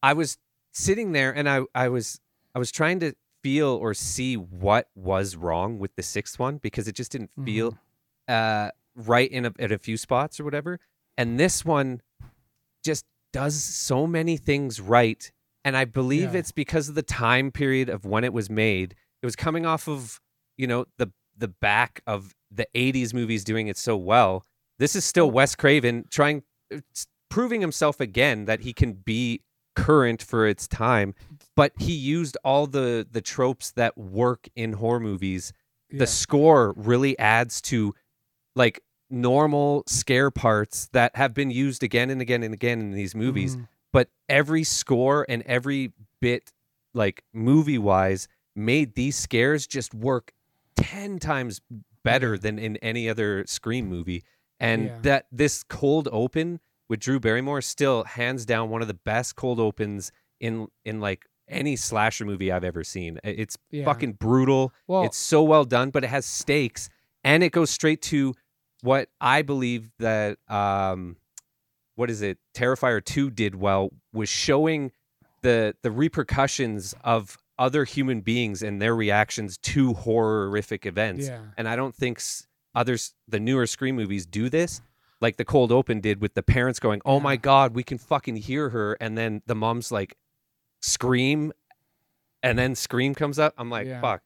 I 0.03 0.13
was 0.13 0.37
sitting 0.71 1.13
there 1.13 1.31
and 1.31 1.49
I 1.49 1.61
I 1.73 1.89
was 1.89 2.19
I 2.53 2.59
was 2.59 2.71
trying 2.71 2.99
to 2.99 3.13
feel 3.41 3.69
or 3.69 3.93
see 3.95 4.35
what 4.35 4.87
was 4.95 5.35
wrong 5.35 5.79
with 5.79 5.95
the 5.95 6.03
sixth 6.03 6.37
one 6.37 6.57
because 6.57 6.87
it 6.87 6.93
just 6.93 7.11
didn't 7.11 7.31
feel 7.43 7.77
uh 8.27 8.69
right 8.95 9.31
in 9.31 9.45
a, 9.45 9.53
at 9.57 9.71
a 9.71 9.79
few 9.79 9.97
spots 9.97 10.39
or 10.39 10.43
whatever. 10.43 10.79
And 11.17 11.39
this 11.39 11.65
one 11.65 12.01
just 12.83 13.05
does 13.33 13.55
so 13.63 14.05
many 14.05 14.37
things 14.37 14.79
right. 14.81 15.31
And 15.65 15.75
I 15.77 15.85
believe 15.85 16.33
Yeah. 16.33 16.39
it's 16.39 16.51
because 16.51 16.89
of 16.89 16.95
the 16.95 17.01
time 17.03 17.51
period 17.51 17.89
of 17.89 18.05
when 18.05 18.23
it 18.23 18.33
was 18.33 18.49
made. 18.49 18.93
It 19.21 19.25
was 19.25 19.35
coming 19.35 19.65
off 19.65 19.87
of, 19.87 20.19
you 20.57 20.67
know, 20.67 20.85
the 20.97 21.11
the 21.39 21.47
back 21.47 22.01
of 22.05 22.35
the 22.51 22.67
80s 22.75 23.13
movies 23.13 23.43
doing 23.43 23.67
it 23.67 23.77
so 23.77 23.95
well. 23.97 24.45
This 24.77 24.95
is 24.95 25.03
still 25.05 25.29
Wes 25.31 25.55
Craven 25.55 26.05
trying 26.09 26.43
proving 27.29 27.61
himself 27.61 27.99
again 27.99 28.45
that 28.45 28.61
he 28.61 28.73
can 28.73 28.93
be 28.93 29.41
current 29.75 30.21
for 30.21 30.47
its 30.47 30.67
time, 30.67 31.13
but 31.55 31.71
he 31.77 31.93
used 31.93 32.37
all 32.43 32.67
the 32.67 33.07
the 33.09 33.21
tropes 33.21 33.71
that 33.71 33.97
work 33.97 34.47
in 34.55 34.73
horror 34.73 34.99
movies 34.99 35.53
Yeah. 35.91 35.99
the 35.99 36.07
score 36.07 36.73
really 36.75 37.17
adds 37.17 37.61
to 37.63 37.95
like 38.55 38.81
normal 39.09 39.83
scare 39.87 40.29
parts 40.31 40.87
that 40.93 41.15
have 41.15 41.33
been 41.33 41.49
used 41.49 41.81
again 41.83 42.09
and 42.11 42.21
again 42.21 42.43
and 42.43 42.53
again 42.53 42.79
in 42.79 42.91
these 42.91 43.15
movies 43.15 43.55
Mhm. 43.55 43.67
but 43.91 44.09
every 44.27 44.63
score 44.63 45.25
and 45.27 45.41
every 45.43 45.93
bit 46.21 46.51
like 46.93 47.23
movie 47.33 47.77
wise 47.79 48.27
made 48.55 48.93
these 48.93 49.15
scares 49.15 49.65
just 49.65 49.93
work 49.95 50.31
10 50.79 51.19
times 51.19 51.61
better 52.03 52.37
than 52.37 52.57
in 52.59 52.77
any 52.77 53.09
other 53.09 53.43
scream 53.47 53.87
movie 53.87 54.23
and 54.59 54.85
Yeah. 54.85 54.97
that 55.03 55.25
this 55.31 55.63
cold 55.63 56.07
open 56.11 56.59
with 56.89 56.99
drew 56.99 57.19
barrymore 57.19 57.59
is 57.59 57.65
still 57.65 58.03
hands 58.05 58.45
down 58.45 58.69
one 58.69 58.81
of 58.81 58.87
the 58.87 58.93
best 58.93 59.35
cold 59.35 59.59
opens 59.59 60.11
in 60.39 60.67
in 60.85 60.99
like 60.99 61.25
any 61.47 61.75
slasher 61.75 62.25
movie 62.25 62.51
i've 62.51 62.63
ever 62.63 62.83
seen 62.83 63.19
it's 63.23 63.57
Yeah. 63.71 63.85
fucking 63.85 64.13
brutal 64.13 64.73
Well, 64.87 65.03
it's 65.03 65.17
so 65.17 65.43
well 65.43 65.65
done, 65.65 65.89
but 65.89 66.03
it 66.03 66.07
has 66.07 66.25
stakes 66.25 66.89
and 67.23 67.43
it 67.43 67.51
goes 67.51 67.69
straight 67.69 68.01
to 68.03 68.33
what 68.81 69.09
I 69.19 69.41
believe 69.41 69.89
that 69.99 70.37
um 70.47 71.17
what 71.95 72.09
is 72.09 72.21
it? 72.21 72.37
Terrifier 72.55 73.03
2 73.03 73.29
did 73.29 73.55
well 73.55 73.89
was 74.13 74.29
showing 74.29 74.91
the 75.41 75.75
the 75.83 75.91
repercussions 75.91 76.95
of 77.03 77.37
other 77.59 77.83
human 77.83 78.21
beings 78.21 78.63
and 78.63 78.81
their 78.81 78.95
reactions 78.95 79.57
to 79.59 79.93
horrific 79.93 80.85
events. 80.87 81.27
yeah. 81.27 81.41
And 81.57 81.67
I 81.67 81.75
don't 81.75 81.93
think 81.93 82.19
others 82.73 83.13
the 83.27 83.39
newer 83.39 83.67
Scream 83.67 83.95
movies 83.95 84.25
do 84.25 84.49
this 84.49 84.81
like 85.21 85.35
the 85.37 85.43
cold 85.45 85.71
open 85.71 85.99
did 85.99 86.21
with 86.21 86.33
the 86.33 86.41
parents 86.41 86.79
going, 86.79 87.01
"Oh 87.05 87.19
my 87.19 87.35
god, 87.35 87.75
we 87.75 87.83
can 87.83 87.97
fucking 87.97 88.37
hear 88.37 88.69
her." 88.69 88.93
And 89.01 89.17
then 89.17 89.41
the 89.47 89.55
mom's 89.55 89.91
like 89.91 90.15
scream 90.81 91.51
and 92.41 92.57
then 92.57 92.73
scream 92.75 93.13
comes 93.13 93.37
up. 93.37 93.53
I'm 93.57 93.69
like, 93.69 93.87
Yeah. 93.87 93.99
"Fuck. 94.01 94.21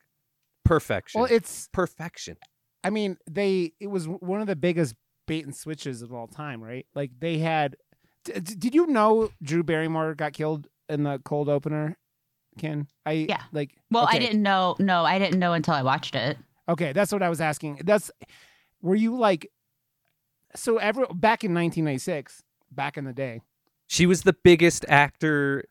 Perfection." 0.64 1.22
Well, 1.22 1.30
it's 1.32 1.68
perfection. 1.74 2.38
I 2.84 2.90
mean, 2.92 3.18
they 3.30 3.74
it 3.80 3.88
was 3.88 4.08
one 4.08 4.40
of 4.42 4.48
the 4.48 4.56
biggest 4.56 4.94
bait 5.26 5.46
and 5.46 5.56
switches 5.56 6.02
of 6.02 6.14
all 6.14 6.28
time, 6.28 6.64
right? 6.64 6.86
Like 6.94 7.12
they 7.20 7.40
had. 7.40 7.76
D- 8.26 8.34
did 8.40 8.76
you 8.76 8.88
know 8.88 9.32
Drew 9.42 9.64
Barrymore 9.64 10.16
got 10.16 10.34
killed 10.34 10.68
in 10.88 11.04
the 11.04 11.20
cold 11.26 11.50
opener? 11.50 11.98
Ken, 12.58 12.88
I 13.06 13.12
Yeah. 13.30 13.42
like. 13.52 13.76
Well, 13.92 14.08
I 14.10 14.20
didn't 14.20 14.42
know. 14.42 14.76
No, 14.80 15.04
I 15.06 15.20
didn't 15.20 15.40
know 15.40 15.54
until 15.54 15.74
I 15.74 15.84
watched 15.84 16.16
it. 16.16 16.38
Okay, 16.70 16.94
that's 16.94 17.12
what 17.12 17.22
I 17.24 17.30
was 17.30 17.42
asking. 17.42 17.82
That's 17.84 18.10
were 18.82 18.96
you 18.96 19.16
like 19.18 19.52
so 20.56 20.78
ever 20.78 21.02
back 21.08 21.44
in 21.44 21.54
1996, 21.54 22.44
back 22.72 22.98
in 22.98 23.06
the 23.06 23.14
day. 23.14 23.42
She 23.88 24.06
was 24.06 24.22
the 24.24 24.34
biggest 24.44 24.86
actor 24.88 25.66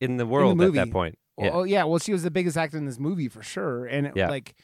in 0.00 0.16
the 0.16 0.26
world 0.26 0.52
at 0.60 0.72
that 0.72 0.78
movie. 0.78 0.90
point. 0.90 1.18
Yeah. 1.38 1.50
Oh 1.52 1.62
yeah, 1.64 1.84
well 1.84 1.98
she 1.98 2.12
was 2.12 2.22
the 2.22 2.30
biggest 2.30 2.56
actor 2.56 2.76
in 2.78 2.86
this 2.86 2.98
movie 2.98 3.28
for 3.28 3.42
sure 3.42 3.86
and 3.86 4.06
it, 4.06 4.12
Yeah. 4.16 4.28
like 4.28 4.54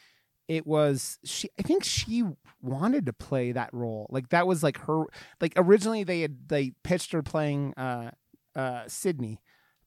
it 0.48 0.66
was 0.66 1.18
she 1.24 1.48
I 1.58 1.62
think 1.62 1.84
she 1.84 2.24
wanted 2.62 3.06
to 3.06 3.12
play 3.12 3.52
that 3.52 3.72
role. 3.72 4.06
Like 4.10 4.30
that 4.30 4.46
was 4.46 4.62
like 4.62 4.78
her 4.78 5.04
like 5.40 5.52
originally 5.56 6.02
they 6.04 6.20
had 6.22 6.48
they 6.48 6.72
pitched 6.82 7.12
her 7.12 7.22
playing 7.22 7.74
uh 7.76 8.10
uh 8.56 8.82
Sydney, 8.88 9.40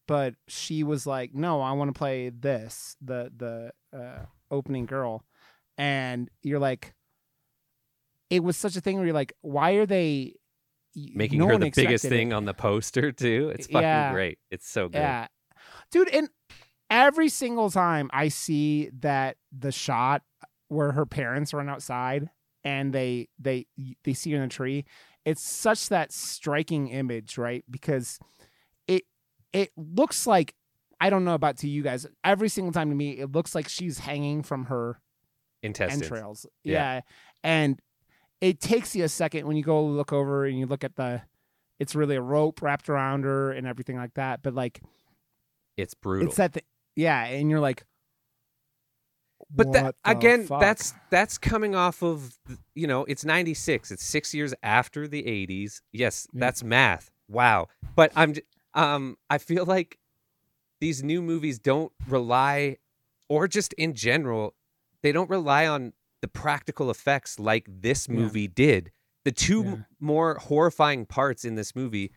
but 0.08 0.36
she 0.48 0.84
was 0.84 1.06
like, 1.06 1.34
"No, 1.34 1.62
I 1.62 1.74
want 1.74 1.94
to 1.94 1.98
play 1.98 2.30
this, 2.30 2.96
the 3.02 3.32
the 3.36 3.72
uh 3.98 4.26
opening 4.50 4.86
girl." 4.86 5.24
And 5.78 6.30
you're 6.42 6.60
like 6.60 6.94
it 8.30 8.44
was 8.44 8.58
such 8.58 8.76
a 8.76 8.82
thing 8.82 8.98
where 8.98 9.06
you're 9.06 9.14
like, 9.14 9.34
"Why 9.42 9.72
are 9.74 9.86
they 9.86 10.36
Making 11.14 11.40
no 11.40 11.48
her 11.48 11.58
the 11.58 11.70
biggest 11.70 12.06
it. 12.06 12.10
thing 12.10 12.34
on 12.34 12.46
the 12.46 12.54
poster 12.56 13.12
too. 13.12 13.52
It's 13.54 13.68
fucking 13.68 13.82
Yeah. 13.82 14.12
great. 14.12 14.40
It's 14.50 14.68
so 14.68 14.90
good. 14.90 14.98
Yeah. 14.98 15.28
Dude, 15.92 16.10
and 16.10 16.30
every 16.90 17.30
single 17.30 17.70
time 17.70 18.10
I 18.12 18.30
see 18.30 18.90
that 19.02 19.38
the 19.56 19.72
shot 19.72 20.24
where 20.70 20.94
her 20.94 21.06
parents 21.06 21.54
run 21.54 21.70
outside 21.70 22.30
and 22.64 22.94
they 22.94 23.30
they 23.40 23.68
they 24.04 24.14
see 24.14 24.32
her 24.32 24.38
in 24.38 24.50
the 24.50 24.54
tree, 24.54 24.86
it's 25.24 25.44
such 25.44 25.90
that 25.90 26.12
striking 26.12 26.88
image, 26.88 27.38
right? 27.38 27.64
Because 27.70 28.18
it 29.54 29.72
looks 29.78 30.28
like 30.28 30.54
I 31.00 31.10
don't 31.10 31.24
know 31.26 31.34
about 31.36 31.58
to 31.60 31.70
you 31.70 31.84
guys. 31.84 32.08
Every 32.24 32.50
single 32.50 32.74
time 32.74 32.90
to 32.90 32.96
me, 32.96 33.12
it 33.20 33.32
looks 33.32 33.54
like 33.54 33.68
she's 33.70 34.00
hanging 34.00 34.42
from 34.44 34.66
her 34.66 35.00
Intestines. 35.62 36.04
entrails. 36.04 36.46
Yeah. 36.64 36.74
Yeah. 36.96 37.02
And 37.44 37.80
it 38.42 38.60
takes 38.60 38.96
you 38.96 39.04
a 39.04 39.10
second 39.10 39.46
when 39.48 39.58
you 39.58 39.64
go 39.64 39.84
look 39.86 40.12
over 40.14 40.46
and 40.46 40.58
you 40.58 40.66
look 40.66 40.84
at 40.84 40.96
the 40.96 41.22
it's 41.80 41.94
really 41.96 42.16
a 42.16 42.22
rope 42.22 42.62
wrapped 42.62 42.90
around 42.90 43.24
her 43.26 43.52
and 43.52 43.68
everything 43.68 43.96
like 43.98 44.16
that. 44.16 44.42
But 44.42 44.54
like 44.56 44.82
It's 45.78 45.94
brutal. 45.94 46.28
it's 46.30 46.38
that 46.38 46.54
th- 46.54 46.66
yeah, 46.96 47.26
and 47.26 47.50
you're 47.50 47.60
like 47.60 47.84
but 49.50 49.72
that 49.74 49.96
again, 50.04 50.46
fuck?" 50.48 50.60
that's 50.60 50.94
that's 51.10 51.38
coming 51.38 51.76
off 51.76 52.02
of 52.04 52.38
you 52.76 52.88
know, 52.88 53.06
it's 53.06 53.24
96. 53.24 53.92
It's 53.92 54.04
6 54.04 54.34
years 54.34 54.54
after 54.64 55.08
the 55.08 55.24
80s. 55.24 55.82
Yes, 55.94 56.28
Yeah. 56.34 56.40
that's 56.42 56.64
math. 56.64 57.12
Wow. 57.30 57.68
But 57.96 58.12
I'm 58.16 58.34
um 58.78 59.18
I 59.30 59.38
feel 59.40 59.66
like 59.66 59.98
these 60.80 61.04
new 61.04 61.22
movies 61.22 61.60
don't 61.60 61.92
rely 62.08 62.78
or 63.28 63.48
just 63.48 63.74
in 63.74 63.94
general, 63.94 64.54
they 65.02 65.12
don't 65.12 65.30
rely 65.30 65.68
on 65.68 65.92
the 66.22 66.28
practical 66.28 66.90
effects 66.90 67.40
like 67.40 67.66
this 67.68 68.08
Yeah. 68.08 68.16
movie 68.16 68.48
did. 68.48 68.92
The 69.26 69.32
two 69.34 69.64
Yeah. 69.64 69.76
more 70.00 70.36
horrifying 70.36 71.06
parts 71.06 71.44
in 71.44 71.56
this 71.56 71.76
movie 71.76 72.12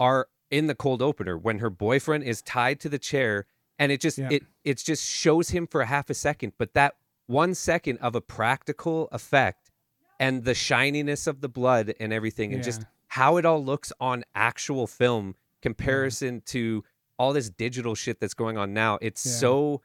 are 0.00 0.28
in 0.50 0.66
the 0.66 0.74
cold 0.74 1.02
opener 1.02 1.36
when 1.38 1.58
her 1.58 1.70
boyfriend 1.70 2.24
is 2.24 2.42
tied 2.42 2.80
to 2.80 2.88
the 2.88 2.98
chair 2.98 3.46
and 3.78 3.92
it 3.92 4.00
just 4.00 4.18
Yeah. 4.18 4.28
it 4.30 4.42
it 4.64 4.78
just 4.78 5.04
shows 5.04 5.50
him 5.50 5.66
for 5.66 5.80
a 5.82 5.86
half 5.86 6.08
a 6.10 6.14
second 6.14 6.54
but 6.58 6.72
that 6.74 6.96
one 7.26 7.54
second 7.54 7.98
of 7.98 8.14
a 8.14 8.20
practical 8.20 9.08
effect 9.12 9.70
and 10.18 10.44
the 10.44 10.54
shininess 10.54 11.26
of 11.26 11.40
the 11.40 11.48
blood 11.48 11.94
and 12.00 12.12
everything 12.12 12.54
and 12.54 12.62
just 12.62 12.82
how 13.08 13.36
it 13.36 13.44
all 13.44 13.62
looks 13.64 13.92
on 14.00 14.24
actual 14.34 14.86
film 14.86 15.34
comparison 15.66 16.42
to 16.46 16.84
all 17.18 17.32
this 17.32 17.48
digital 17.50 17.94
shit 17.94 18.20
that's 18.20 18.34
going 18.34 18.56
on 18.56 18.72
now 18.72 18.98
it's 19.00 19.24
Yeah. 19.26 19.32
so 19.32 19.82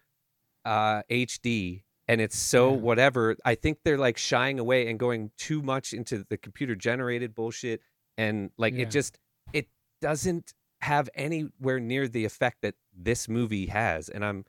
uh 0.65 1.02
hd 1.10 1.84
and 2.08 2.22
it's 2.22 2.38
so 2.38 2.72
Yeah. 2.72 2.78
whatever 2.78 3.36
i 3.46 3.56
think 3.56 3.80
they're 3.84 3.98
like 3.98 4.17
shying 4.17 4.60
away 4.60 4.88
and 4.89 5.00
going 5.00 5.32
too 5.38 5.62
much 5.62 5.94
into 5.94 6.26
the 6.30 6.38
computer 6.38 6.76
generated 6.76 7.34
bullshit 7.34 7.82
and 8.17 8.52
like 8.58 8.74
Yeah. 8.76 8.84
it 8.84 8.91
just 8.91 9.17
it 9.54 9.67
doesn't 10.02 10.54
have 10.82 11.10
anywhere 11.15 11.80
near 11.80 12.08
the 12.08 12.26
effect 12.26 12.58
that 12.62 12.76
this 12.96 13.28
movie 13.28 13.67
has 13.67 14.10
and 14.10 14.24
i'm 14.26 14.46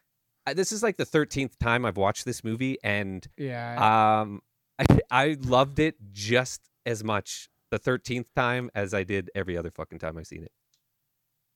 this 0.55 0.73
is 0.73 0.83
like 0.83 0.97
the 0.97 1.07
13th 1.07 1.57
time 1.59 1.85
i've 1.87 1.97
watched 1.97 2.25
this 2.25 2.43
movie 2.45 2.77
and 2.85 3.27
yeah. 3.39 4.21
um 4.21 4.43
I, 4.79 4.85
I 5.11 5.37
loved 5.41 5.79
it 5.79 5.95
just 6.13 6.61
as 6.85 7.03
much 7.05 7.49
the 7.71 7.79
13th 7.79 8.27
time 8.35 8.71
as 8.75 8.93
i 8.93 9.03
did 9.05 9.31
every 9.35 9.57
other 9.57 9.71
fucking 9.71 9.99
time 9.99 10.19
i've 10.19 10.27
seen 10.27 10.43
it 10.43 10.53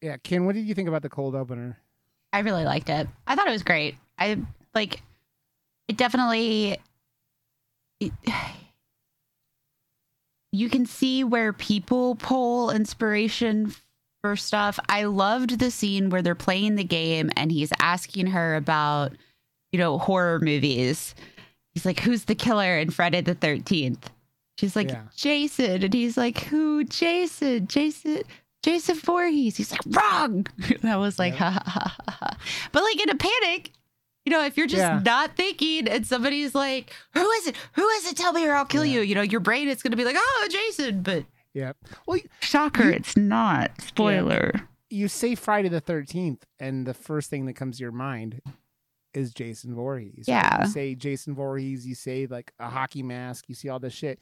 yeah, 0.00 0.16
Ken, 0.18 0.46
what 0.46 0.54
did 0.54 0.66
you 0.66 0.74
think 0.74 0.88
about 0.88 1.02
the 1.02 1.08
cold 1.08 1.34
opener? 1.34 1.78
I 2.32 2.40
really 2.40 2.64
liked 2.64 2.88
it. 2.88 3.08
I 3.26 3.34
thought 3.34 3.48
it 3.48 3.52
was 3.52 3.62
great. 3.62 3.96
I 4.18 4.38
like 4.74 5.02
it 5.88 5.96
definitely 5.96 6.78
it, 8.00 8.12
you 10.52 10.68
can 10.68 10.86
see 10.86 11.24
where 11.24 11.52
people 11.52 12.14
pull 12.16 12.70
inspiration 12.70 13.74
for 14.22 14.36
stuff. 14.36 14.78
I 14.88 15.04
loved 15.04 15.58
the 15.58 15.70
scene 15.70 16.10
where 16.10 16.22
they're 16.22 16.34
playing 16.34 16.76
the 16.76 16.84
game 16.84 17.30
and 17.36 17.52
he's 17.52 17.72
asking 17.80 18.28
her 18.28 18.56
about, 18.56 19.12
you 19.72 19.78
know, 19.78 19.98
horror 19.98 20.40
movies. 20.40 21.14
He's 21.74 21.84
like, 21.84 22.00
"Who's 22.00 22.24
the 22.24 22.34
killer 22.34 22.78
in 22.78 22.90
Friday 22.90 23.20
the 23.20 23.34
13th?" 23.34 24.04
She's 24.58 24.74
like, 24.74 24.90
Yeah. 24.90 25.02
"Jason." 25.14 25.84
And 25.84 25.92
he's 25.92 26.16
like, 26.16 26.38
"Who? 26.44 26.84
Jason? 26.84 27.66
Jason 27.66 28.22
Jason 28.66 28.96
Voorhees." 28.96 29.56
He's 29.56 29.70
like, 29.72 29.80
"Wrong." 29.86 30.46
And 30.82 30.90
I 30.90 30.96
was 30.96 31.18
like, 31.18 31.34
Yeah. 31.34 31.50
ha, 31.52 31.62
ha, 31.64 31.70
ha, 31.70 31.94
ha, 32.08 32.16
ha. 32.20 32.36
But 32.72 32.82
like 32.82 33.00
in 33.00 33.08
a 33.10 33.14
panic, 33.16 33.70
you 34.24 34.32
know, 34.32 34.44
if 34.44 34.56
you're 34.56 34.66
just 34.66 34.80
Yeah. 34.80 35.00
not 35.04 35.36
thinking 35.36 35.88
and 35.88 36.04
somebody's 36.06 36.54
like, 36.54 36.92
"Who 37.14 37.30
is 37.30 37.46
it? 37.46 37.56
Who 37.74 37.88
is 37.88 38.06
it? 38.10 38.16
Tell 38.16 38.32
me 38.32 38.44
or 38.46 38.54
I'll 38.54 38.64
kill 38.66 38.84
Yeah. 38.84 38.94
you." 38.94 39.00
You 39.02 39.14
know, 39.14 39.22
your 39.22 39.40
brain 39.40 39.68
is 39.68 39.82
going 39.82 39.92
to 39.92 39.96
be 39.96 40.04
like, 40.04 40.16
"Oh, 40.18 40.48
Jason," 40.50 41.02
but 41.02 41.24
Yeah. 41.54 41.72
Well, 42.06 42.18
shocker, 42.40 42.84
You- 42.84 42.90
it's 42.96 43.16
not. 43.16 43.80
Spoiler. 43.80 44.68
you 44.90 45.08
say 45.08 45.34
Friday 45.34 45.68
the 45.70 45.80
Thirteenth, 45.80 46.44
and 46.60 46.86
the 46.86 46.92
first 46.94 47.30
thing 47.30 47.46
that 47.46 47.54
comes 47.54 47.78
to 47.78 47.82
your 47.82 47.92
mind 47.92 48.42
is 49.14 49.32
Jason 49.32 49.74
Voorhees. 49.74 50.24
Yeah. 50.28 50.64
You 50.64 50.68
say 50.70 50.94
Jason 50.94 51.34
Voorhees. 51.34 51.86
You 51.86 51.94
say 51.94 52.26
like 52.26 52.52
a 52.58 52.68
hockey 52.68 53.02
mask. 53.02 53.44
You 53.48 53.54
see 53.54 53.68
all 53.70 53.78
this 53.78 53.94
shit, 53.94 54.18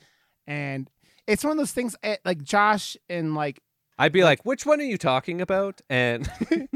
and 0.47 0.89
it's 1.27 1.43
one 1.43 1.51
of 1.53 1.57
those 1.59 1.73
things. 1.73 1.97
eh, 2.05 2.17
Like 2.25 2.43
Josh 2.45 2.97
and 3.09 3.35
like 3.35 3.59
I'd 3.99 4.13
be 4.13 4.25
like, 4.25 4.45
which 4.45 4.67
one 4.67 4.81
are 4.81 4.85
you 4.85 4.99
talking 4.99 5.41
about? 5.41 5.81
And 5.89 6.29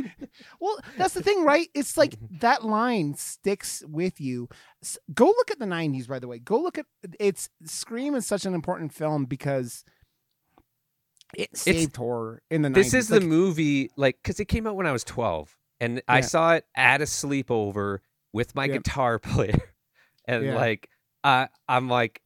Well, 0.61 0.79
that's 0.97 1.15
the 1.15 1.23
thing, 1.23 1.45
right? 1.45 1.69
It's 1.75 1.97
like 1.97 2.17
that 2.41 2.65
line 2.65 3.15
sticks 3.15 3.83
with 3.87 4.21
you. 4.21 4.49
Go 5.13 5.27
look 5.27 5.51
at 5.51 5.59
the 5.59 5.65
90s, 5.67 6.07
by 6.09 6.19
the 6.19 6.29
way. 6.29 6.39
Go 6.39 6.61
look 6.61 6.79
at 6.79 6.87
it's 7.19 7.49
Scream 7.65 8.15
is 8.15 8.27
such 8.27 8.45
an 8.47 8.55
important 8.55 8.93
film 8.93 9.25
because 9.25 9.85
it 11.35 11.57
saved 11.57 11.97
horror 11.97 12.43
in 12.51 12.63
the 12.63 12.69
90s. 12.69 12.75
this 12.75 12.95
is 12.95 13.11
Like, 13.11 13.21
the 13.21 13.27
movie, 13.27 13.91
like, 13.97 14.19
because 14.23 14.41
it 14.41 14.47
came 14.47 14.67
out 14.67 14.77
when 14.77 14.87
I 14.87 14.93
was 14.93 15.05
12, 15.05 15.57
and 15.81 16.03
I 16.09 16.21
saw 16.23 16.55
it 16.55 16.67
at 16.77 17.01
a 17.01 17.05
sleepover 17.05 17.99
with 18.33 18.55
my 18.55 18.67
Yeah. 18.67 18.75
guitar 18.75 19.19
player, 19.19 19.61
and 20.27 20.47
Yeah. 20.47 20.55
like, 20.55 20.89
I 21.25 21.49
I'm 21.69 21.89
like, 21.89 22.23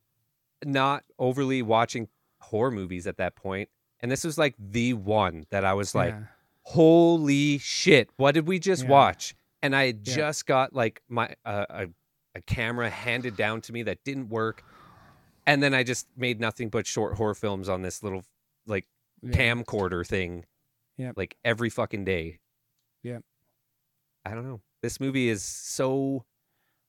not 0.65 1.05
overly 1.19 1.63
watching 1.63 2.09
horror 2.41 2.71
movies 2.71 3.07
at 3.07 3.17
that 3.17 3.35
point, 3.37 3.69
and 4.03 4.11
this 4.11 4.25
was 4.25 4.37
like 4.37 4.55
the 4.59 4.95
one 4.95 5.45
that 5.51 5.65
I 5.65 5.75
was 5.75 5.95
like, 5.95 6.13
yeah. 6.13 6.25
holy 6.63 7.59
shit, 7.59 8.11
what 8.17 8.33
did 8.35 8.47
we 8.47 8.59
just 8.59 8.83
Yeah. 8.85 8.89
watch? 8.91 9.35
And 9.63 9.75
I 9.77 9.87
had 9.87 10.07
Yeah. 10.07 10.15
just 10.17 10.47
got 10.47 10.75
like 10.75 11.03
my 11.09 11.35
uh, 11.45 11.67
a 11.71 11.87
a 12.35 12.41
camera 12.43 12.89
handed 12.91 13.37
down 13.37 13.61
to 13.63 13.73
me 13.73 13.83
that 13.85 14.03
didn't 14.05 14.29
work, 14.31 14.65
and 15.47 15.63
then 15.63 15.75
I 15.75 15.83
just 15.83 16.07
made 16.17 16.41
nothing 16.41 16.69
but 16.71 16.87
short 16.87 17.17
horror 17.17 17.35
films 17.35 17.69
on 17.69 17.83
this 17.83 18.03
little 18.03 18.25
like 18.67 18.87
Yeah. 19.23 19.31
camcorder 19.33 20.07
thing. 20.07 20.47
Yep. 20.97 21.17
Like 21.17 21.37
every 21.45 21.71
fucking 21.71 22.05
day. 22.05 22.41
Yeah, 23.03 23.19
I 24.25 24.35
don't 24.35 24.45
know. 24.45 24.61
This 24.83 24.99
movie 25.01 25.29
is 25.29 25.43
so 25.45 26.25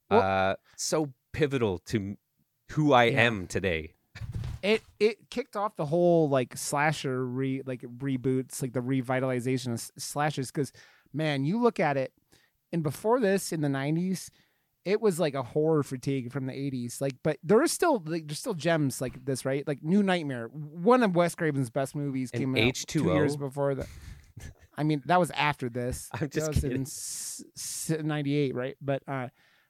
Well- 0.10 0.21
uh 0.21 0.56
so 0.78 1.13
pivotal 1.34 1.80
to 1.80 2.17
who 2.71 2.93
I 2.93 3.06
Yeah. 3.06 3.21
am 3.23 3.47
today. 3.47 3.93
It 4.63 4.82
it 4.99 5.30
kicked 5.30 5.56
off 5.56 5.76
the 5.76 5.86
whole 5.86 6.28
like 6.30 6.58
slasher 6.58 7.23
re 7.26 7.62
like 7.65 7.82
reboots 7.82 8.62
like 8.62 8.73
the 8.73 8.80
revitalization 8.82 9.67
of 9.67 9.73
s- 9.73 9.91
slashers 9.97 10.49
because 10.52 10.71
man 11.13 11.43
you 11.45 11.62
look 11.62 11.80
at 11.80 11.97
it 11.97 12.12
and 12.71 12.82
before 12.82 13.19
this 13.19 13.52
in 13.52 13.62
the 13.62 13.67
90s 13.67 14.30
it 14.86 14.99
was 14.99 15.19
like 15.19 15.34
a 15.36 15.43
horror 15.43 15.84
fatigue 15.84 16.32
from 16.32 16.45
the 16.45 16.54
80s 16.54 16.99
like 17.02 17.13
but 17.23 17.38
there 17.43 17.62
are 17.62 17.67
still 17.67 18.02
like 18.06 18.28
there's 18.28 18.39
still 18.39 18.54
gems 18.54 18.99
like 19.02 19.23
this 19.26 19.45
right? 19.45 19.67
Like 19.67 19.84
new 19.84 20.02
nightmare 20.02 20.47
one 20.47 21.04
of 21.04 21.15
wes 21.15 21.36
craven's 21.36 21.69
best 21.69 21.95
movies 21.95 22.32
And 22.34 22.39
came 22.41 22.56
out 22.56 22.76
two 22.88 23.04
years 23.15 23.36
before 23.38 23.76
that 23.76 23.88
i 24.78 24.84
mean 24.84 25.04
that 25.06 25.19
was 25.19 25.30
after 25.32 25.69
this. 25.69 26.10
I'm 26.19 26.30
just 26.30 26.34
that 26.47 26.47
was 26.56 26.63
in 26.63 26.69
kidding. 26.69 26.82
s- 26.84 27.91
98 28.04 28.56
right? 28.56 28.76
But 28.82 29.04
uh 29.08 29.28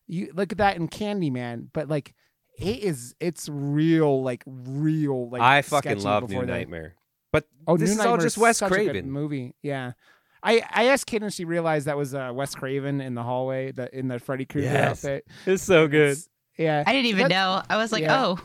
you 0.08 0.32
look 0.34 0.52
at 0.52 0.58
that 0.60 0.76
in 0.78 0.88
candyman 0.88 1.68
but 1.74 1.90
like 1.90 2.14
it 2.58 2.80
is 2.84 3.16
it's 3.20 3.50
real 3.50 4.22
like 4.24 4.44
real 4.46 5.30
like 5.30 5.42
I 5.42 5.62
fucking 5.62 5.92
sketchy 5.92 6.04
love 6.06 6.28
before 6.28 6.42
New 6.44 6.48
that. 6.48 6.58
Nightmare. 6.58 6.96
But 7.32 7.46
oh 7.68 7.78
this 7.78 7.90
New 7.96 8.00
is 8.02 8.06
all 8.06 8.18
just 8.18 8.38
Wes 8.38 8.58
such 8.60 8.72
a 8.72 8.76
good 8.76 8.86
Craven. 8.92 9.12
movie 9.12 9.56
yeah 9.62 9.94
I, 10.46 10.62
I 10.72 10.86
asked 10.88 11.06
Kate 11.08 11.24
and 11.24 11.34
she 11.34 11.46
realized 11.46 11.88
that 11.88 11.96
was 11.98 12.14
uh, 12.14 12.32
Wes 12.34 12.54
Craven 12.54 13.00
in 13.00 13.16
the 13.16 13.24
hallway, 13.24 13.72
the, 13.72 13.98
in 13.98 14.10
the 14.10 14.20
Freddy 14.20 14.44
Krueger 14.46 14.68
Yes. 14.68 15.06
outfit. 15.06 15.26
it's 15.46 15.64
so 15.64 15.88
good. 15.88 16.12
It's- 16.12 16.28
yeah, 16.58 16.84
I 16.86 16.92
didn't 16.92 17.06
even 17.06 17.30
That- 17.30 17.30
know. 17.30 17.64
I 17.70 17.78
was 17.78 17.94
like, 17.94 18.04
yeah. 18.04 18.26
"Oh, 18.26 18.40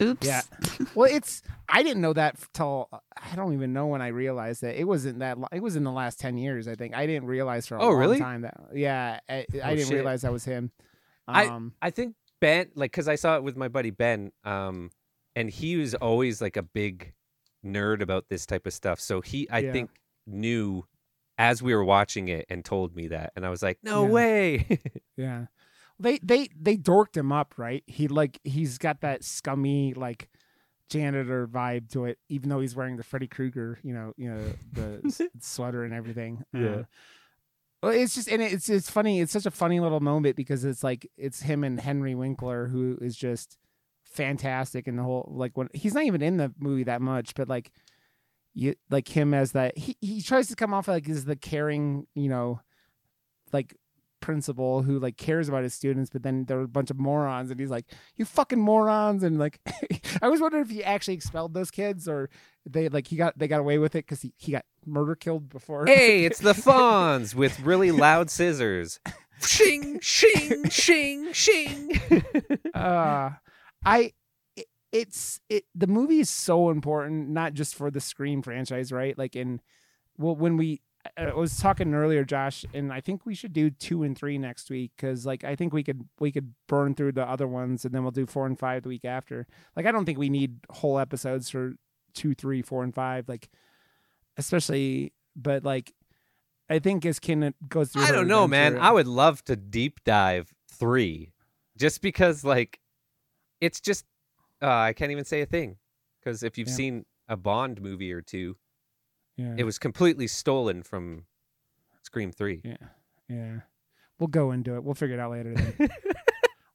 oops." 0.00 0.26
Yeah. 0.26 0.42
well, 0.94 1.10
it's 1.12 1.42
I 1.68 1.82
didn't 1.82 2.00
know 2.02 2.12
that 2.12 2.36
till 2.54 2.88
I 2.92 3.34
don't 3.36 3.52
even 3.52 3.72
know 3.72 3.88
when 3.88 4.00
I 4.00 4.06
realized 4.08 4.62
that 4.62 4.78
it 4.80 4.84
wasn't 4.84 5.18
that. 5.18 5.36
It 5.52 5.60
was 5.60 5.74
in 5.76 5.84
the 5.84 5.90
last 5.92 6.20
ten 6.20 6.38
years, 6.38 6.68
I 6.68 6.74
think. 6.76 6.94
I 6.96 7.04
didn't 7.06 7.26
realize 7.26 7.66
for 7.66 7.76
a 7.76 7.82
Oh, 7.82 7.88
long 7.88 7.96
really? 7.98 8.18
time 8.20 8.42
that. 8.42 8.54
Yeah, 8.72 9.18
I, 9.28 9.34
I 9.34 9.44
Oh, 9.64 9.70
didn't 9.74 9.78
shit. 9.88 9.94
realize 9.94 10.22
that 10.22 10.32
was 10.32 10.44
him. 10.44 10.70
I- 11.28 11.46
Um, 11.46 11.74
I 11.82 11.90
think 11.90 12.14
Ben, 12.42 12.66
like, 12.74 12.90
because 12.90 13.06
I 13.08 13.14
saw 13.14 13.36
it 13.36 13.42
with 13.44 13.56
my 13.56 13.68
buddy 13.68 13.90
Ben, 13.90 14.32
um, 14.44 14.90
and 15.36 15.48
he 15.48 15.76
was 15.76 15.94
always 15.94 16.42
like 16.42 16.56
a 16.56 16.62
big 16.62 17.14
nerd 17.64 18.02
about 18.02 18.26
this 18.28 18.44
type 18.46 18.66
of 18.66 18.72
stuff. 18.74 18.98
So 19.00 19.20
he, 19.20 19.48
I 19.50 19.60
Yeah. 19.60 19.72
think, 19.72 19.90
knew 20.26 20.84
as 21.38 21.62
we 21.62 21.72
were 21.74 21.84
watching 21.84 22.26
it 22.28 22.44
and 22.48 22.64
told 22.64 22.94
me 22.96 23.08
that, 23.08 23.32
and 23.36 23.46
I 23.46 23.48
was 23.50 23.62
like, 23.62 23.78
no 23.84 24.02
Yeah. 24.02 24.10
way. 24.10 24.78
Yeah. 25.16 25.46
They 26.00 26.18
they 26.18 26.48
they 26.58 26.76
dorked 26.76 27.16
him 27.16 27.30
up, 27.30 27.54
right? 27.58 27.84
He 27.86 28.08
like 28.08 28.40
he's 28.44 28.76
got 28.78 29.02
that 29.02 29.22
scummy 29.22 29.94
like 29.94 30.28
janitor 30.90 31.46
vibe 31.46 31.90
to 31.90 32.06
it, 32.06 32.18
even 32.28 32.48
though 32.48 32.60
he's 32.60 32.74
wearing 32.74 32.96
the 32.96 33.04
Freddy 33.04 33.28
Krueger, 33.28 33.78
you 33.84 33.94
know, 33.94 34.12
you 34.16 34.28
know, 34.30 34.52
the 34.72 35.28
sweater 35.40 35.84
and 35.84 35.94
everything. 35.94 36.42
Yeah. 36.52 36.60
Uh, 36.68 36.82
well, 37.82 37.92
it's 37.92 38.14
just 38.14 38.28
and 38.28 38.40
it's 38.40 38.68
it's 38.68 38.90
funny. 38.90 39.20
It's 39.20 39.32
such 39.32 39.46
a 39.46 39.50
funny 39.50 39.80
little 39.80 40.00
moment 40.00 40.36
because 40.36 40.64
it's 40.64 40.84
like 40.84 41.10
it's 41.16 41.42
him 41.42 41.64
and 41.64 41.80
Henry 41.80 42.14
Winkler 42.14 42.68
who 42.68 42.96
is 43.00 43.16
just 43.16 43.58
fantastic 44.04 44.86
in 44.86 44.96
the 44.96 45.02
whole 45.02 45.32
like 45.34 45.56
when 45.56 45.68
he's 45.72 45.94
not 45.94 46.04
even 46.04 46.22
in 46.22 46.36
the 46.36 46.52
movie 46.58 46.84
that 46.84 47.02
much, 47.02 47.34
but 47.34 47.48
like 47.48 47.72
you 48.54 48.74
like 48.90 49.08
him 49.08 49.34
as 49.34 49.52
that 49.52 49.76
he 49.76 49.96
he 50.00 50.22
tries 50.22 50.48
to 50.48 50.54
come 50.54 50.72
off 50.72 50.86
like 50.86 51.08
as 51.08 51.24
the 51.24 51.34
caring, 51.34 52.06
you 52.14 52.28
know, 52.28 52.60
like 53.52 53.74
principal 54.20 54.82
who 54.82 54.98
like 54.98 55.16
cares 55.18 55.48
about 55.48 55.64
his 55.64 55.74
students, 55.74 56.08
but 56.08 56.22
then 56.22 56.46
there 56.46 56.58
are 56.58 56.62
a 56.62 56.68
bunch 56.68 56.90
of 56.90 56.98
morons, 56.98 57.50
and 57.50 57.60
he's 57.60 57.70
like, 57.70 57.86
"You 58.16 58.24
fucking 58.24 58.60
morons!" 58.60 59.22
And 59.22 59.38
like, 59.38 59.60
I 60.22 60.28
was 60.28 60.40
wondering 60.40 60.62
if 60.64 60.70
he 60.70 60.82
actually 60.82 61.14
expelled 61.14 61.52
those 61.52 61.70
kids 61.70 62.08
or 62.08 62.30
they 62.66 62.88
like 62.88 63.06
he 63.08 63.16
got 63.16 63.38
they 63.38 63.48
got 63.48 63.60
away 63.60 63.78
with 63.78 63.94
it 63.94 64.04
because 64.06 64.22
he, 64.22 64.32
he 64.36 64.52
got 64.52 64.64
murder 64.86 65.14
killed 65.14 65.48
before. 65.48 65.86
hey, 65.86 66.24
it's 66.24 66.38
the 66.40 66.52
Fonz 66.54 67.34
with 67.34 67.58
really 67.60 67.90
loud 67.90 68.30
scissors. 68.30 69.00
Shing, 69.40 69.98
shing, 70.00 70.64
shing, 70.70 71.32
shing. 71.32 72.00
uh, 72.74 73.30
I. 73.84 74.12
it- 74.56 74.66
It's 74.92 75.40
it. 75.48 75.64
The 75.74 75.86
movie 75.86 76.20
is 76.20 76.30
so 76.30 76.70
important, 76.70 77.28
not 77.30 77.54
just 77.54 77.74
for 77.74 77.90
the 77.90 78.00
Scream 78.00 78.42
franchise, 78.42 78.92
right? 78.92 79.16
Like 79.18 79.34
in, 79.36 79.60
well, 80.18 80.36
when 80.36 80.56
we 80.56 80.80
I 81.16 81.24
I 81.26 81.34
was 81.34 81.58
talking 81.58 81.94
earlier, 81.94 82.24
Josh, 82.24 82.64
and 82.74 82.92
I 82.92 83.00
think 83.00 83.26
we 83.26 83.34
should 83.34 83.52
do 83.52 83.70
two 83.70 84.04
and 84.04 84.16
three 84.16 84.38
next 84.38 84.70
week 84.70 84.92
because, 84.96 85.26
like, 85.26 85.42
I 85.44 85.56
think 85.56 85.72
we 85.72 85.82
could 85.82 86.02
we 86.20 86.30
could 86.30 86.54
burn 86.68 86.94
through 86.94 87.12
the 87.12 87.28
other 87.28 87.48
ones 87.48 87.84
and 87.84 87.92
then 87.94 88.02
we'll 88.02 88.12
do 88.12 88.26
four 88.26 88.46
and 88.46 88.56
five 88.58 88.82
the 88.84 88.90
week 88.90 89.04
after. 89.04 89.46
Like, 89.74 89.86
I 89.86 89.90
don't 89.92 90.04
think 90.04 90.18
we 90.18 90.28
need 90.30 90.58
whole 90.70 90.98
episodes 91.00 91.48
for 91.50 91.72
two, 92.14 92.34
three, 92.34 92.62
four, 92.62 92.82
and 92.84 92.94
five. 92.94 93.28
Like, 93.28 93.48
especially, 94.36 95.12
but 95.36 95.64
like, 95.64 95.92
I 96.70 96.78
think 96.78 97.04
as 97.04 97.18
Ken 97.18 97.52
goes 97.68 97.90
through, 97.92 98.04
I 98.04 98.12
don't 98.12 98.28
know, 98.28 98.46
man. 98.48 98.78
I 98.78 98.90
would 98.90 99.06
love 99.06 99.44
to 99.44 99.56
deep 99.56 100.00
dive 100.04 100.52
three, 100.70 101.32
just 101.76 102.00
because, 102.00 102.44
like, 102.44 102.80
it's 103.60 103.80
just 103.80 104.04
uh, 104.62 104.66
I 104.70 104.92
can't 104.92 105.10
even 105.12 105.24
say 105.24 105.40
a 105.42 105.46
thing 105.46 105.76
because 106.20 106.42
if 106.42 106.56
you've 106.56 106.68
Yeah. 106.68 106.74
seen 106.74 107.06
a 107.28 107.36
Bond 107.36 107.80
movie 107.82 108.12
or 108.12 108.20
two, 108.22 108.56
yeah, 109.36 109.54
it 109.58 109.64
was 109.64 109.78
completely 109.78 110.26
stolen 110.26 110.82
from 110.82 111.26
Scream 112.02 112.32
Three. 112.32 112.60
yeah, 112.64 112.76
yeah. 113.28 113.60
We'll 114.18 114.28
go 114.28 114.52
into 114.52 114.76
it. 114.76 114.84
We'll 114.84 114.94
figure 114.94 115.16
it 115.16 115.20
out 115.20 115.32
later. 115.32 115.54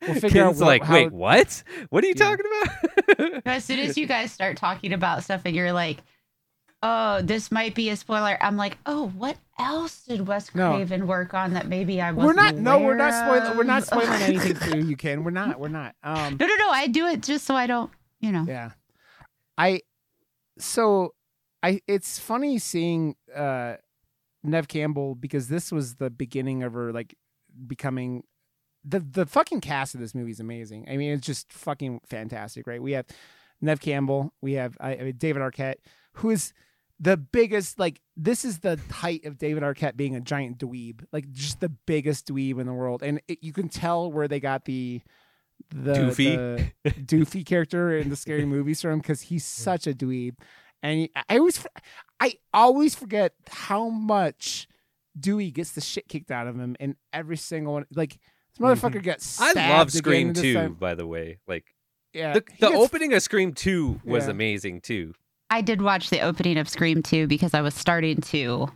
Then. 0.07 0.13
We'll 0.15 0.21
figure 0.21 0.43
out 0.43 0.47
Ken's 0.47 0.59
what- 0.59 0.67
like, 0.67 0.83
how- 0.83 0.93
wait, 0.93 1.11
what? 1.11 1.63
What 1.89 2.03
are 2.03 2.07
you 2.07 2.13
Yeah. 2.17 2.25
talking 2.35 2.45
about? 2.61 3.41
As 3.45 3.63
soon 3.63 3.79
as 3.79 3.97
you 3.97 4.07
guys 4.07 4.31
start 4.31 4.57
talking 4.57 4.93
about 4.93 5.23
stuff 5.23 5.41
and 5.45 5.55
you're 5.55 5.71
like, 5.73 5.99
"Oh, 6.83 7.21
this 7.21 7.51
might 7.51 7.75
be 7.75 7.89
a 7.89 7.95
spoiler," 7.95 8.37
I'm 8.41 8.57
like, 8.57 8.77
"Oh, 8.85 9.07
what 9.17 9.37
else 9.59 10.03
did 10.05 10.27
Wes 10.27 10.53
No. 10.53 10.73
Craven 10.75 11.07
work 11.07 11.33
on 11.33 11.53
that 11.53 11.67
maybe 11.67 11.99
I 12.01 12.11
wasn't 12.11 12.35
We're 12.37 12.41
not. 12.43 12.55
No, 12.55 12.79
we're 12.79 12.95
not 12.95 13.13
spoiling. 13.13 13.57
We're 13.57 13.63
not 13.63 13.83
spoiling 13.85 14.09
anything 14.21 14.55
for 14.55 14.75
you. 14.77 14.83
You 14.83 14.95
can. 14.97 15.23
We're 15.23 15.31
not. 15.31 15.59
We're 15.59 15.67
not. 15.69 15.95
Um. 16.03 16.37
No, 16.39 16.45
no, 16.47 16.55
no. 16.55 16.69
I 16.69 16.87
do 16.87 17.07
it 17.07 17.21
just 17.21 17.45
so 17.45 17.55
I 17.55 17.65
don't, 17.67 17.89
you 18.19 18.31
know. 18.31 18.45
Yeah. 18.47 18.71
I 19.57 19.81
so 20.59 21.13
I 21.63 21.81
it's 21.87 22.19
funny 22.19 22.59
seeing 22.59 23.15
uh 23.35 23.75
Nev 24.43 24.67
Campbell 24.67 25.15
because 25.15 25.47
this 25.47 25.71
was 25.71 25.95
the 25.95 26.09
beginning 26.09 26.61
of 26.63 26.73
her 26.73 26.91
like 26.93 27.15
becoming 27.65 28.23
the 28.87 28.99
the 28.99 29.25
fucking 29.25 29.61
cast 29.61 29.93
of 29.95 30.01
this 30.01 30.15
movie 30.15 30.31
is 30.31 30.39
amazing. 30.39 30.87
I 30.89 30.97
mean, 30.97 31.11
it's 31.11 31.25
just 31.25 31.51
fucking 31.51 32.01
fantastic, 32.07 32.67
right? 32.67 32.81
We 32.81 32.93
have 32.93 33.05
Nev 33.61 33.79
Campbell, 33.79 34.33
we 34.41 34.53
have 34.53 34.77
I, 34.79 34.93
I 34.93 35.03
mean, 35.03 35.15
David 35.17 35.41
Arquette, 35.41 35.75
who 36.13 36.29
is 36.29 36.53
the 36.99 37.17
biggest. 37.17 37.79
Like 37.79 38.01
this 38.15 38.45
is 38.45 38.59
the 38.59 38.79
height 38.91 39.25
of 39.25 39.37
David 39.37 39.63
Arquette 39.63 39.97
being 39.97 40.15
a 40.15 40.21
giant 40.21 40.57
dweeb, 40.59 41.05
like 41.11 41.31
just 41.31 41.59
the 41.59 41.69
biggest 41.69 42.27
dweeb 42.27 42.59
in 42.59 42.67
the 42.67 42.73
world, 42.73 43.03
and 43.03 43.21
it, 43.27 43.39
you 43.41 43.53
can 43.53 43.69
tell 43.69 44.11
where 44.11 44.27
they 44.27 44.39
got 44.39 44.65
the 44.65 45.01
the 45.69 45.93
Doofy. 45.93 46.71
the 46.83 46.91
doofy 46.91 47.45
character 47.45 47.97
in 47.97 48.09
the 48.09 48.15
scary 48.15 48.45
movies 48.45 48.81
from 48.81 48.99
because 48.99 49.21
he's 49.21 49.43
such 49.45 49.87
a 49.87 49.93
dweeb, 49.93 50.35
and 50.81 50.99
he, 50.99 51.11
I 51.29 51.37
always 51.37 51.57
f- 51.57 51.83
I 52.19 52.35
always 52.53 52.95
forget 52.95 53.33
how 53.49 53.89
much 53.89 54.67
Dewey 55.19 55.51
gets 55.51 55.71
the 55.71 55.81
shit 55.81 56.07
kicked 56.07 56.31
out 56.31 56.47
of 56.47 56.55
him 56.57 56.77
in 56.79 56.95
every 57.11 57.37
single 57.37 57.73
one. 57.73 57.85
Like 57.93 58.19
this 58.57 58.79
motherfucker 58.81 59.01
gets. 59.03 59.35
Mm-hmm. 59.37 59.43
I 59.43 59.51
stabbed 59.51 59.77
love 59.77 59.91
Scream 59.91 60.33
this 60.33 60.41
2, 60.41 60.53
time. 60.53 60.73
by 60.73 60.95
the 60.95 61.05
way. 61.07 61.39
Like 61.47 61.65
Yeah, 62.13 62.33
the, 62.33 62.41
the 62.59 62.69
gets- 62.69 62.75
opening 62.75 63.13
of 63.13 63.21
Scream 63.21 63.53
2 63.53 64.01
was 64.05 64.25
Yeah. 64.25 64.31
amazing 64.31 64.81
too. 64.81 65.13
I 65.49 65.61
did 65.61 65.81
watch 65.81 66.09
the 66.09 66.19
opening 66.21 66.57
of 66.57 66.67
Scream 66.67 67.01
2 67.01 67.27
because 67.27 67.53
I 67.53 67.61
was 67.61 67.73
starting 67.73 68.19
to. 68.21 68.67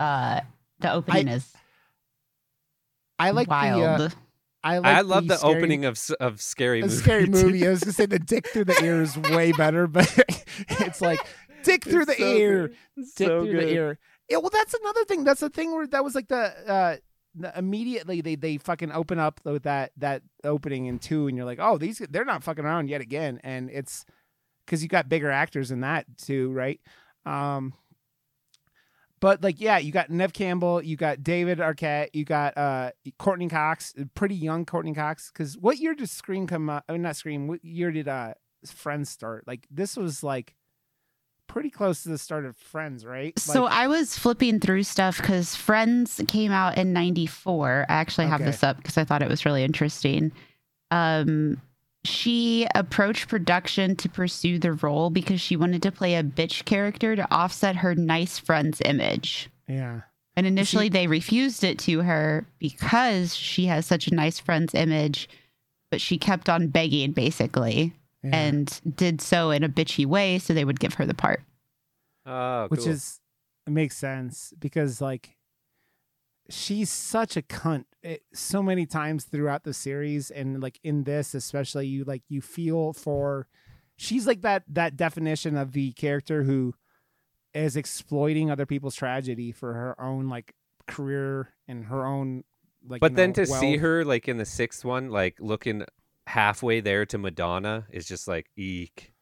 Uh, 0.00 0.40
the 0.80 0.92
opening 0.92 1.28
is 1.28 1.52
I 3.18 3.30
like 3.30 3.48
wild. 3.48 4.00
the. 4.00 4.04
Uh, 4.06 4.10
I 4.64 4.78
like 4.78 4.96
I 4.96 5.00
love 5.02 5.28
the, 5.28 5.36
scary- 5.36 5.54
opening 5.56 5.84
of 5.84 5.98
of 6.20 6.40
Scary 6.40 6.80
a 6.80 6.82
Movie. 6.86 6.96
scary 6.96 7.24
too. 7.26 7.30
movie. 7.30 7.66
I 7.66 7.70
was 7.70 7.80
gonna 7.84 7.92
say 7.92 8.06
the 8.06 8.18
dick 8.18 8.48
through 8.48 8.64
the 8.64 8.82
ear 8.84 9.00
is 9.02 9.16
way 9.16 9.52
better, 9.52 9.86
but 9.86 10.12
it's 10.68 11.00
like 11.00 11.20
dick 11.62 11.84
through 11.84 12.02
It's 12.02 12.16
the 12.16 12.22
so 12.22 12.32
ear. 12.36 12.68
good. 12.68 12.76
Dick 12.96 13.06
so 13.28 13.42
through 13.44 13.52
good. 13.52 13.62
the 13.62 13.72
ear. 13.72 13.98
Yeah, 14.28 14.38
well, 14.38 14.50
that's 14.52 14.74
another 14.74 15.04
thing. 15.04 15.22
That's 15.22 15.40
the 15.40 15.50
thing 15.50 15.72
where 15.72 15.86
that 15.86 16.02
was 16.02 16.14
like 16.16 16.26
the 16.28 16.36
uh 16.36 16.96
the- 16.96 17.00
immediately 17.56 18.20
they 18.20 18.34
they 18.34 18.58
fucking 18.58 18.92
open 18.92 19.18
up 19.18 19.40
that 19.44 19.92
that 19.96 20.22
opening 20.44 20.86
in 20.86 20.98
two, 20.98 21.28
and 21.28 21.36
you're 21.36 21.46
like, 21.46 21.58
oh, 21.60 21.78
these 21.78 21.98
they're 22.10 22.24
not 22.24 22.44
fucking 22.44 22.64
around 22.64 22.88
yet 22.88 23.00
again, 23.00 23.40
and 23.44 23.70
it's 23.70 24.04
because 24.64 24.82
you 24.82 24.88
got 24.88 25.08
bigger 25.08 25.30
actors 25.30 25.70
in 25.70 25.80
that 25.80 26.06
too, 26.18 26.50
right? 26.52 26.80
Um, 27.24 27.74
but 29.20 29.42
like, 29.42 29.60
yeah, 29.60 29.78
you 29.78 29.92
got 29.92 30.10
Neve 30.10 30.32
Campbell, 30.32 30.82
you 30.82 30.96
got 30.96 31.22
David 31.22 31.58
Arquette, 31.58 32.08
you 32.12 32.24
got 32.24 32.56
uh 32.58 32.90
Courteney 33.18 33.48
Cox, 33.48 33.94
pretty 34.14 34.34
young 34.34 34.64
Courteney 34.64 34.94
Cox. 34.94 35.30
Because 35.32 35.56
what 35.56 35.78
year 35.78 35.94
did 35.94 36.10
Scream 36.10 36.46
come 36.46 36.68
out? 36.68 36.84
I 36.88 36.92
mean, 36.92 37.02
not 37.02 37.16
Scream. 37.16 37.46
What 37.46 37.64
year 37.64 37.90
did 37.90 38.08
uh 38.08 38.34
Friends 38.66 39.08
start? 39.08 39.46
Like 39.46 39.66
this 39.70 39.96
was 39.96 40.22
like 40.22 40.55
pretty 41.46 41.70
close 41.70 42.02
to 42.02 42.08
the 42.08 42.18
start 42.18 42.44
of 42.44 42.56
Friends, 42.56 43.04
right? 43.06 43.38
So 43.38 43.64
Like, 43.64 43.72
I 43.72 43.86
was 43.88 44.18
flipping 44.18 44.60
through 44.60 44.82
stuff 44.84 45.16
because 45.18 45.54
Friends 45.56 46.20
came 46.28 46.52
out 46.52 46.76
in 46.78 46.92
'94. 46.92 47.86
I 47.88 47.92
actually 47.94 48.26
have 48.26 48.40
Okay. 48.40 48.50
this 48.50 48.62
up 48.62 48.76
because 48.78 48.98
I 48.98 49.04
thought 49.04 49.22
it 49.22 49.28
was 49.28 49.44
really 49.44 49.64
interesting. 49.64 50.32
Um, 50.90 51.60
she 52.04 52.66
approached 52.74 53.28
production 53.28 53.96
to 53.96 54.08
pursue 54.08 54.58
the 54.58 54.72
role 54.72 55.10
because 55.10 55.40
she 55.40 55.56
wanted 55.56 55.82
to 55.82 55.90
play 55.90 56.14
a 56.14 56.22
bitch 56.22 56.64
character 56.64 57.16
to 57.16 57.26
offset 57.34 57.76
her 57.76 57.94
nice 57.96 58.38
friend's 58.38 58.80
image. 58.84 59.48
yeah, 59.68 60.02
And 60.36 60.46
initially, 60.46 60.88
they 60.88 61.08
refused 61.08 61.64
it 61.64 61.78
to 61.80 62.02
her 62.02 62.46
because 62.60 63.34
she 63.34 63.64
has 63.66 63.86
such 63.86 64.06
a 64.06 64.14
nice 64.14 64.38
friend's 64.38 64.72
image, 64.74 65.28
but 65.90 66.00
she 66.00 66.16
kept 66.18 66.48
on 66.48 66.68
begging, 66.68 67.10
basically, 67.10 67.92
yeah. 68.26 68.36
and 68.36 68.80
did 68.96 69.20
so 69.20 69.50
in 69.50 69.62
a 69.62 69.68
bitchy 69.68 70.06
way 70.06 70.38
so 70.38 70.54
they 70.54 70.64
would 70.64 70.80
give 70.80 70.94
her 70.94 71.06
the 71.06 71.14
part. 71.14 71.42
Oh, 72.24 72.66
which 72.68 72.80
cool. 72.80 72.90
is 72.90 73.20
makes 73.66 73.96
sense 73.96 74.52
because 74.58 75.00
like 75.00 75.36
she's 76.48 76.90
such 76.90 77.36
a 77.36 77.42
cunt 77.42 77.84
it, 78.02 78.22
so 78.32 78.62
many 78.62 78.86
times 78.86 79.24
throughout 79.24 79.64
the 79.64 79.74
series 79.74 80.30
and 80.30 80.62
like 80.62 80.78
in 80.84 81.02
this 81.02 81.34
especially 81.34 81.88
you 81.88 82.04
like 82.04 82.22
you 82.28 82.40
feel 82.40 82.92
for 82.92 83.48
she's 83.96 84.26
like 84.26 84.42
that 84.42 84.62
that 84.68 84.96
definition 84.96 85.56
of 85.56 85.72
the 85.72 85.90
character 85.92 86.44
who 86.44 86.72
is 87.54 87.76
exploiting 87.76 88.50
other 88.50 88.66
people's 88.66 88.94
tragedy 88.94 89.50
for 89.50 89.74
her 89.74 90.00
own 90.00 90.28
like 90.28 90.54
career 90.86 91.54
and 91.66 91.86
her 91.86 92.06
own 92.06 92.44
like 92.88 93.00
But 93.00 93.14
then 93.16 93.30
know, 93.30 93.34
to 93.34 93.46
see 93.46 93.76
her 93.78 94.04
like 94.04 94.28
in 94.28 94.36
the 94.36 94.44
sixth 94.44 94.84
one, 94.84 95.10
like 95.10 95.36
looking 95.40 95.84
halfway 96.26 96.80
there 96.80 97.06
to 97.06 97.18
Madonna 97.18 97.86
is 97.90 98.06
just 98.06 98.26
like 98.28 98.46
eek. 98.56 99.12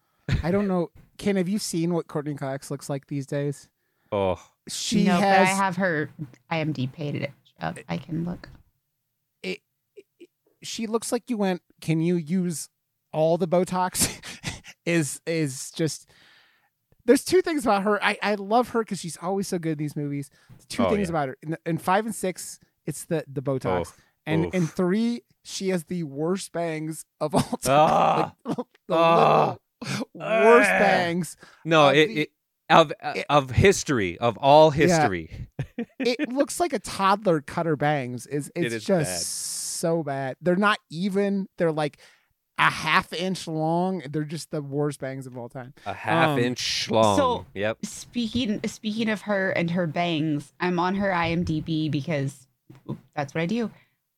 i 0.43 0.51
don't 0.51 0.67
know. 0.69 0.91
Ken 1.19 1.37
have 1.37 1.49
you 1.49 1.59
seen 1.59 1.95
what 1.95 2.09
courteney 2.09 2.35
cox 2.35 2.71
looks 2.71 2.91
like 2.91 3.07
these 3.07 3.27
days? 3.27 3.69
Oh, 4.11 4.41
she 4.69 5.05
no, 5.05 5.17
has 5.17 5.23
but 5.49 5.53
I 5.53 5.57
have 5.57 5.77
her 5.77 6.11
IMDb 6.51 6.91
page 6.93 7.29
up. 7.61 7.79
I 7.89 7.99
can 7.99 8.25
look. 8.25 8.49
she 10.63 10.87
looks 10.87 11.13
like 11.13 11.29
you 11.29 11.37
went 11.37 11.61
can 11.81 12.01
you 12.01 12.17
use 12.17 12.69
all 13.13 13.37
the 13.39 13.49
botox? 13.49 14.21
Is 14.87 15.19
is 15.25 15.71
just 15.71 16.11
there's 17.07 17.25
two 17.25 17.41
things 17.41 17.65
about 17.65 17.85
her. 17.85 18.03
I 18.05 18.19
i 18.23 18.35
love 18.35 18.69
her 18.71 18.81
because 18.81 19.01
she's 19.01 19.17
always 19.23 19.49
so 19.49 19.59
good 19.59 19.73
in 19.73 19.79
these 19.79 19.97
movies. 19.97 20.29
Two 20.69 20.85
Oh, 20.85 20.91
things 20.91 21.09
yeah. 21.09 21.13
about 21.13 21.29
her. 21.29 21.37
In, 21.43 21.57
in 21.65 21.79
five 21.79 22.05
and 22.05 22.15
six 22.15 22.59
it's 22.85 23.05
the 23.07 23.25
the 23.27 23.41
botox. 23.41 23.87
Oh, 23.89 24.03
and 24.27 24.53
in 24.55 24.67
three 24.67 25.23
she 25.45 25.69
has 25.69 25.85
the 25.85 26.03
worst 26.05 26.53
bangs 26.53 27.05
of 27.21 27.35
all 27.35 27.41
time 27.63 27.63
Ah. 27.69 28.33
Like, 28.45 28.57
the 28.89 28.95
Ah. 28.95 29.57
worst 30.15 30.71
Ah. 30.71 30.79
bangs 30.79 31.37
no, 31.65 31.89
Of 31.91 31.97
it, 31.97 32.09
the- 32.09 32.21
it 32.23 32.31
of 32.71 32.93
uh, 33.03 33.13
it- 33.17 33.27
of 33.29 33.51
history 33.51 34.19
of 34.19 34.39
all 34.39 34.71
history. 34.71 35.49
it 35.99 36.33
looks 36.33 36.59
like 36.61 36.73
a 36.73 36.79
toddler 36.79 37.41
cut 37.43 37.67
her 37.67 37.77
bangs 37.77 38.27
is 38.27 38.51
It 38.55 38.65
it's 38.65 38.75
is 38.77 38.85
just 38.85 39.11
bad. 39.11 39.21
so 39.21 40.03
bad 40.03 40.37
they're 40.41 40.57
not 40.57 40.79
even 40.91 41.47
they're 41.59 41.73
like 41.73 41.99
a 42.57 42.71
half 42.71 43.13
inch 43.13 43.47
long 43.49 44.01
they're 44.11 44.23
just 44.25 44.51
the 44.53 44.63
worst 44.63 45.01
bangs 45.01 45.27
of 45.27 45.37
all 45.37 45.49
time 45.51 45.75
A 45.85 45.93
half 45.93 46.31
Um, 46.31 46.39
inch 46.39 46.89
long. 46.91 47.17
so- 47.19 47.47
yep. 47.53 47.85
Speaking 47.85 48.61
speaking 48.65 49.11
of 49.11 49.23
her 49.23 49.51
and 49.51 49.73
her 49.73 49.87
bangs, 49.87 50.55
I'm 50.61 50.79
on 50.79 50.95
her 50.95 51.11
IMDb 51.11 51.91
because 51.91 52.47
that's 53.15 53.35
what 53.35 53.43
I 53.43 53.47
do. 53.47 53.71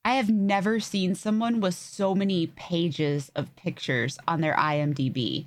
I 0.06 0.14
have 0.14 0.30
never 0.30 0.78
seen 0.78 1.16
someone 1.16 1.60
with 1.60 1.74
so 1.74 2.14
many 2.14 2.46
pages 2.46 3.32
of 3.34 3.56
pictures 3.56 4.20
on 4.28 4.40
their 4.40 4.54
IMDb. 4.54 5.46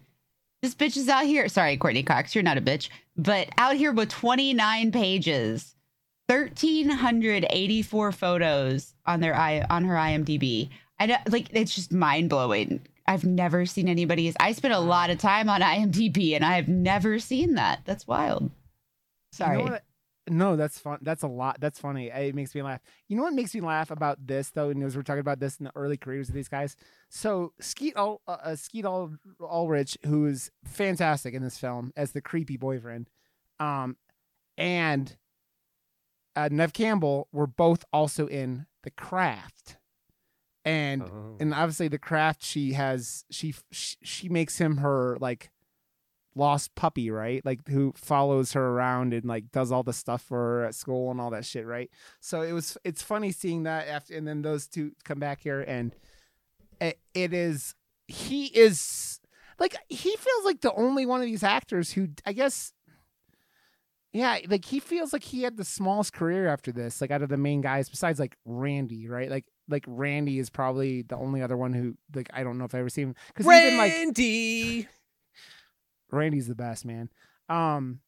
This 0.62 0.76
bitch 0.76 0.98
is 0.98 1.08
out 1.08 1.24
here. 1.24 1.48
Sorry, 1.48 1.78
Courteney 1.78 2.04
Cox, 2.04 2.36
you're 2.36 2.44
not 2.44 2.58
a 2.58 2.62
bitch, 2.62 2.90
but 3.16 3.48
out 3.58 3.78
here 3.78 3.94
with 3.94 4.10
29 4.10 4.92
pages, 4.92 5.76
1,384 6.28 8.12
photos 8.12 8.94
on 9.06 9.22
their 9.22 9.34
i 9.34 9.66
on 9.70 9.86
her 9.86 9.96
IMDb. 9.96 10.68
I 11.00 11.06
know, 11.06 11.16
like 11.30 11.48
it's 11.52 11.74
just 11.74 11.94
mind 11.94 12.30
blowing. 12.30 12.82
I've 13.08 13.24
never 13.24 13.66
seen 13.66 13.88
anybody's. 13.88 14.36
I 14.42 14.52
spent 14.52 14.74
a 14.74 14.80
lot 14.80 15.10
of 15.10 15.20
time 15.20 15.48
on 15.48 15.62
IMDb 15.62 16.36
and 16.36 16.44
I've 16.44 16.68
never 16.68 17.18
seen 17.20 17.56
that. 17.56 17.80
That's 17.86 18.06
wild. 18.06 18.52
Sorry. 19.32 19.60
You 19.60 19.70
know? 19.70 19.80
No, 20.28 20.56
that's 20.56 20.78
fun. 20.80 21.00
That's 21.02 21.24
a 21.24 21.28
lot. 21.28 21.58
That's 21.60 21.80
funny. 21.80 22.08
It 22.10 22.36
makes 22.36 22.54
me 22.54 22.62
laugh. 22.62 22.82
You 23.08 23.16
know 23.18 23.24
what 23.24 23.34
makes 23.34 23.54
me 23.56 23.62
laugh 23.62 23.90
about 23.90 24.26
this 24.28 24.52
though, 24.52 24.70
and 24.70 24.84
as 24.84 24.96
we're 24.96 25.02
talking 25.04 25.22
about 25.22 25.40
this 25.40 25.58
in 25.58 25.64
the 25.66 25.72
early 25.76 25.98
careers 25.98 26.30
of 26.30 26.36
these 26.36 26.48
guys. 26.50 26.76
So 27.10 27.54
Skeet 27.60 27.96
Ul- 27.98 28.22
uh, 28.28 28.38
uh, 28.44 28.56
Skeet 28.56 28.86
Ul- 28.86 29.16
Ulrich, 29.42 29.98
who 30.06 30.26
is 30.28 30.52
fantastic 30.64 31.34
in 31.34 31.42
this 31.42 31.58
film 31.58 31.92
as 31.96 32.12
the 32.12 32.22
creepy 32.22 32.58
boyfriend, 32.58 33.10
um, 33.60 33.98
and 34.58 35.18
uh, 36.36 36.50
Neve 36.52 36.74
Campbell 36.74 37.28
were 37.32 37.48
both 37.48 37.84
also 37.92 38.28
in 38.28 38.68
The 38.84 38.92
Craft, 38.92 39.78
and 40.64 41.02
Oh. 41.04 41.38
and 41.40 41.54
obviously 41.54 41.88
the 41.88 41.98
craft 41.98 42.44
she 42.44 42.74
has 42.74 43.26
she, 43.32 43.56
she 43.72 44.30
makes 44.30 44.58
him 44.60 44.78
her 44.78 45.18
like 45.20 45.50
lost 46.40 46.74
puppy 46.76 47.12
right? 47.12 47.46
Like 47.46 47.68
who 47.68 47.94
follows 47.96 48.54
her 48.54 48.70
around 48.70 49.14
and 49.14 49.26
like 49.26 49.52
does 49.52 49.72
all 49.72 49.84
the 49.84 49.94
stuff 49.94 50.22
for 50.22 50.38
her 50.38 50.66
at 50.66 50.76
school 50.76 51.12
and 51.12 51.22
all 51.22 51.30
that 51.32 51.46
shit 51.46 51.66
right? 51.66 51.90
So 52.20 52.42
it 52.42 52.54
was 52.54 52.78
it's 52.84 53.02
funny 53.02 53.32
seeing 53.32 53.64
that 53.64 53.88
after 53.88 54.16
and 54.16 54.28
then 54.28 54.42
those 54.42 54.68
two 54.68 54.94
come 55.04 55.20
back 55.20 55.42
here 55.42 55.62
and 55.62 55.94
it, 56.82 57.00
it 57.14 57.34
is 57.34 57.76
he 58.08 58.46
is 58.46 59.20
like 59.60 59.76
he 59.90 60.16
feels 60.16 60.46
like 60.46 60.62
the 60.62 60.74
only 60.74 61.06
one 61.06 61.20
of 61.20 61.26
these 61.26 61.44
actors 61.44 61.92
who 61.92 62.08
i 62.26 62.34
guess 62.34 62.74
yeah 64.14 64.40
like 64.48 64.66
he 64.66 64.80
feels 64.80 65.14
like 65.14 65.24
he 65.24 65.44
had 65.44 65.58
the 65.58 65.66
smallest 65.66 66.14
career 66.14 66.48
after 66.48 66.72
this 66.72 67.02
like 67.02 67.12
out 67.12 67.22
of 67.22 67.30
the 67.30 67.38
main 67.38 67.62
guys 67.62 67.90
besides 67.90 68.20
like 68.20 68.36
randy 68.46 69.08
right? 69.08 69.30
Like 69.30 69.46
like 69.68 69.86
randy 69.88 70.40
is 70.40 70.50
probably 70.50 71.04
the 71.04 71.16
only 71.16 71.42
other 71.44 71.56
one 71.56 71.74
who 71.74 71.96
like 72.16 72.30
i 72.34 72.44
don't 72.44 72.58
know 72.58 72.66
if 72.66 72.74
i 72.74 72.80
ever 72.80 72.90
seen 72.90 73.10
him 73.10 73.16
because 73.28 73.46
even 73.46 73.78
like 73.78 73.92
Randy. 73.92 74.88
Randy's 76.12 76.48
the 76.48 76.56
best 76.56 76.86
man 76.86 77.10
um 77.50 78.00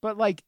but 0.00 0.16
like 0.16 0.42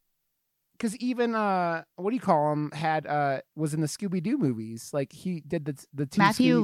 because 0.77 0.95
even 0.97 1.35
uh 1.35 1.83
what 1.95 2.09
do 2.09 2.15
you 2.15 2.21
call 2.21 2.51
him 2.51 2.71
had 2.71 3.05
uh 3.07 3.39
was 3.55 3.73
in 3.73 3.81
the 3.81 3.87
scooby-doo 3.87 4.37
movies 4.37 4.89
like 4.93 5.11
he 5.13 5.39
did 5.41 5.65
the 5.65 5.85
the 5.93 6.05
two 6.05 6.19
Matthew 6.19 6.59
Scooby- 6.59 6.63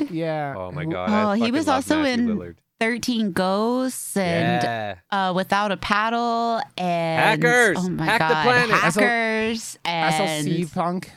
Lillard, 0.00 0.08
yeah 0.10 0.54
Oh 0.56 0.70
my 0.72 0.84
who- 0.84 0.90
god. 0.92 1.08
Oh, 1.10 1.28
I 1.30 1.38
he 1.38 1.50
was 1.50 1.68
also 1.68 2.02
Matthew 2.02 2.24
in 2.24 2.38
Lillard. 2.38 2.56
13 2.80 3.30
Ghosts 3.32 4.16
and 4.16 4.62
yeah. 4.62 4.96
uh, 5.10 5.32
Without 5.32 5.70
a 5.72 5.76
Paddle 5.76 6.60
and 6.76 7.40
Hackers! 7.42 7.78
Oh 7.80 7.88
my 7.88 8.04
Hack 8.04 8.18
the 8.18 8.34
planet. 8.42 8.70
Hackers 8.74 9.78
I 9.84 10.10
saw 10.10 10.24
and 10.24 10.42
Steve 10.44 10.72
Punk 10.74 11.10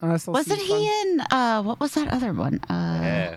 SLC 0.00 0.28
Wasn't 0.28 0.60
fun. 0.60 0.66
he 0.66 0.86
in 1.02 1.20
uh 1.32 1.62
what 1.62 1.80
was 1.80 1.92
that 1.94 2.08
other 2.08 2.32
one? 2.32 2.60
Uh 2.70 3.00
yeah. 3.02 3.36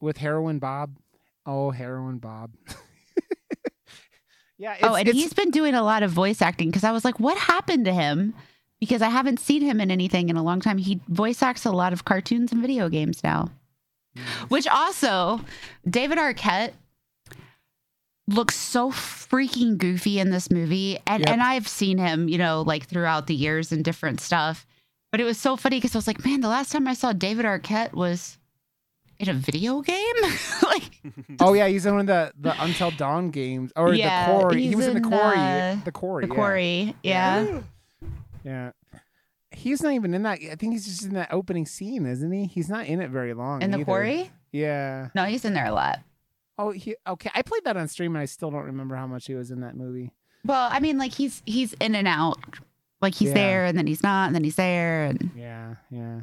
with 0.00 0.16
heroin 0.18 0.58
Bob? 0.60 0.96
Oh, 1.44 1.70
heroin 1.70 2.18
Bob. 2.18 2.52
yeah. 4.62 4.76
Oh, 4.82 4.86
it's, 4.86 4.86
Oh, 4.86 4.94
and 4.94 5.08
he's 5.08 5.32
been 5.32 5.50
doing 5.50 5.74
a 5.74 5.82
lot 5.82 6.02
of 6.02 6.10
voice 6.10 6.40
acting 6.40 6.68
because 6.70 6.84
I 6.84 6.92
was 6.92 7.04
like, 7.04 7.18
what 7.20 7.36
happened 7.36 7.84
to 7.86 7.92
him? 7.92 8.34
Because 8.80 9.02
I 9.02 9.08
haven't 9.10 9.38
seen 9.40 9.62
him 9.62 9.80
in 9.80 9.90
anything 9.90 10.28
in 10.28 10.36
a 10.36 10.42
long 10.42 10.60
time. 10.60 10.78
He 10.78 11.00
voice 11.08 11.42
acts 11.42 11.64
a 11.64 11.70
lot 11.72 11.92
of 11.92 12.04
cartoons 12.04 12.52
and 12.52 12.60
video 12.62 12.88
games 12.88 13.22
now. 13.22 13.50
Mm. 14.16 14.22
Which 14.50 14.66
also, 14.66 15.40
David 15.88 16.18
Arquette 16.18 16.72
looks 18.28 18.54
so 18.56 18.90
freaking 18.90 19.78
goofy 19.78 20.18
in 20.18 20.30
this 20.30 20.50
movie. 20.50 20.98
And 21.06 21.20
Yep. 21.20 21.28
and 21.30 21.42
I've 21.42 21.68
seen 21.68 21.98
him, 21.98 22.28
you 22.28 22.38
know, 22.38 22.62
like 22.62 22.86
throughout 22.86 23.26
the 23.26 23.34
years 23.34 23.72
and 23.72 23.84
different 23.84 24.20
stuff. 24.20 24.66
But 25.10 25.20
it 25.20 25.24
was 25.24 25.38
so 25.38 25.56
funny 25.56 25.76
because 25.76 25.94
I 25.94 25.98
was 25.98 26.06
like, 26.06 26.24
man, 26.24 26.40
the 26.40 26.48
last 26.48 26.72
time 26.72 26.88
I 26.88 26.94
saw 26.94 27.12
David 27.12 27.44
Arquette 27.44 27.92
was 27.92 28.38
in 29.22 29.28
a 29.28 29.34
video 29.34 29.80
game. 29.82 30.16
like 30.62 31.00
Oh 31.40 31.52
yeah, 31.54 31.68
he's 31.68 31.86
in 31.86 31.92
one 31.94 32.00
of 32.02 32.06
the 32.06 32.32
the 32.40 32.62
Until 32.62 32.90
Dawn 32.90 33.30
games 33.30 33.72
or 33.76 33.94
Yeah, 33.94 34.26
the 34.32 34.38
Quarry. 34.38 34.62
He 34.66 34.74
was 34.76 34.86
in 34.86 34.94
the 34.94 34.98
in, 35.02 35.08
Quarry. 35.08 35.36
uh, 35.38 35.76
the 35.84 35.92
Quarry. 35.92 36.26
the 36.26 36.28
yeah. 36.28 36.34
quarry. 36.34 36.94
Yeah. 37.02 37.60
Yeah. 38.44 38.70
He's 39.50 39.82
not 39.82 39.92
even 39.92 40.14
in 40.14 40.22
that. 40.22 40.38
I 40.50 40.54
think 40.56 40.72
he's 40.72 40.86
just 40.86 41.04
in 41.04 41.14
that 41.14 41.32
opening 41.32 41.66
scene, 41.66 42.06
isn't 42.06 42.32
he? 42.32 42.46
He's 42.46 42.68
not 42.68 42.86
in 42.86 43.00
it 43.00 43.10
very 43.10 43.34
long. 43.34 43.62
In 43.62 43.70
the 43.70 43.78
either. 43.78 43.84
quarry? 43.84 44.30
Yeah. 44.50 45.08
No, 45.14 45.24
he's 45.24 45.44
in 45.44 45.52
there 45.54 45.66
a 45.66 45.72
lot. 45.72 46.00
Oh, 46.58 46.70
he, 46.70 46.96
okay. 47.06 47.30
I 47.34 47.42
played 47.42 47.64
that 47.64 47.76
on 47.76 47.88
stream, 47.88 48.14
and 48.14 48.22
I 48.22 48.26
still 48.26 48.50
don't 48.50 48.64
remember 48.64 48.94
how 48.96 49.06
much 49.06 49.26
he 49.26 49.34
was 49.34 49.50
in 49.50 49.60
that 49.60 49.76
movie. 49.76 50.12
Well, 50.44 50.68
I 50.72 50.80
mean, 50.80 50.96
like 50.98 51.12
he's 51.12 51.42
he's 51.44 51.72
in 51.74 51.94
and 51.94 52.08
out. 52.08 52.38
Like 53.00 53.14
he's 53.14 53.28
Yeah. 53.28 53.34
there 53.34 53.64
and 53.66 53.76
then 53.76 53.86
he's 53.86 54.02
not, 54.02 54.26
and 54.26 54.34
then 54.34 54.44
he's 54.44 54.56
there, 54.56 55.04
and 55.04 55.30
Yeah, 55.36 55.74
yeah. 55.90 56.20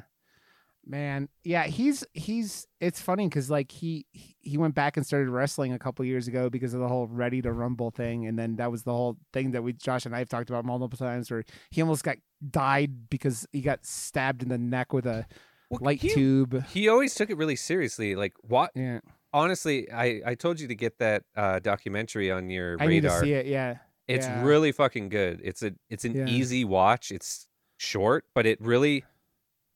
Man, 0.89 1.29
yeah, 1.43 1.67
he's 1.67 2.03
he's. 2.13 2.65
It's 2.81 2.99
funny 2.99 3.27
because 3.27 3.47
like 3.51 3.71
he 3.71 4.07
he- 4.11 4.57
went 4.57 4.73
back 4.73 4.97
and 4.97 5.05
started 5.05 5.29
wrestling 5.29 5.71
a 5.71 5.77
couple 5.77 6.03
years 6.03 6.27
ago 6.27 6.49
because 6.49 6.73
of 6.73 6.79
the 6.79 6.87
whole 6.87 7.05
Ready 7.05 7.43
to 7.43 7.51
Rumble 7.51 7.91
thing, 7.91 8.25
and 8.25 8.39
then 8.39 8.55
that 8.55 8.71
was 8.71 8.81
the 8.81 8.91
whole 8.91 9.15
thing 9.31 9.51
that 9.51 9.61
we 9.61 9.73
Josh 9.73 10.07
and 10.07 10.15
I 10.15 10.17
have 10.19 10.29
talked 10.29 10.49
about 10.49 10.65
multiple 10.65 10.97
times, 10.97 11.29
where 11.29 11.43
he 11.69 11.83
almost 11.83 12.03
got 12.03 12.17
died 12.49 13.07
because 13.11 13.45
he 13.51 13.61
got 13.61 13.85
stabbed 13.85 14.41
in 14.41 14.49
the 14.49 14.57
neck 14.57 14.91
with 14.91 15.05
a 15.05 15.27
Well, 15.69 15.79
light 15.83 16.01
he, 16.01 16.09
tube. 16.09 16.65
he 16.69 16.89
always 16.89 17.13
took 17.13 17.29
it 17.29 17.37
really 17.37 17.55
seriously. 17.55 18.15
Like 18.15 18.33
what? 18.41 18.71
Yeah, 18.73 19.01
Honestly, 19.31 19.91
I 19.91 20.21
I 20.25 20.33
told 20.33 20.59
you 20.59 20.67
to 20.67 20.75
get 20.75 20.97
that 20.97 21.21
uh, 21.35 21.59
documentary 21.59 22.31
on 22.31 22.49
your 22.49 22.71
radar. 22.77 22.83
I 22.83 22.89
need 22.89 23.03
to 23.03 23.19
see 23.19 23.33
it. 23.33 23.45
Yeah, 23.45 23.77
It's 24.07 24.25
Yeah. 24.25 24.43
really 24.43 24.71
fucking 24.71 25.09
good. 25.09 25.39
It's 25.43 25.61
a 25.61 25.73
it's 25.87 26.03
an 26.03 26.15
Yeah. 26.15 26.25
easy 26.25 26.65
watch. 26.65 27.11
It's 27.11 27.47
short, 27.77 28.25
but 28.33 28.47
it 28.47 28.59
really 28.59 29.03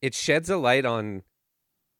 it 0.04 0.14
sheds 0.14 0.50
a 0.50 0.58
light 0.58 0.86
on 0.86 1.24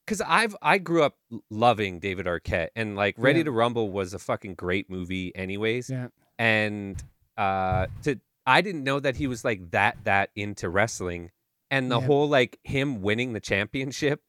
cuz 0.08 0.20
I've 0.22 0.56
I 0.62 0.78
grew 0.78 1.04
up 1.04 1.16
loving 1.50 2.00
David 2.00 2.26
Arquette 2.26 2.70
and 2.76 2.96
like 2.98 3.16
Ready 3.18 3.40
Yeah. 3.40 3.46
to 3.46 3.52
Rumble 3.52 3.90
was 3.90 4.14
a 4.14 4.20
fucking 4.20 4.56
great 4.56 4.90
movie 4.90 5.34
anyways. 5.36 5.90
yeah, 5.90 6.10
And 6.38 7.02
uh 7.38 7.88
to 8.04 8.20
I 8.46 8.60
didn't 8.62 8.84
know 8.84 9.00
that 9.00 9.16
he 9.16 9.28
was 9.28 9.46
like 9.46 9.72
that 9.72 10.04
that 10.04 10.30
into 10.36 10.68
wrestling 10.70 11.32
and 11.72 11.90
the 11.90 12.00
Yeah. 12.00 12.06
whole 12.08 12.28
like 12.28 12.60
him 12.64 13.02
winning 13.02 13.32
the 13.34 13.40
championship 13.40 14.22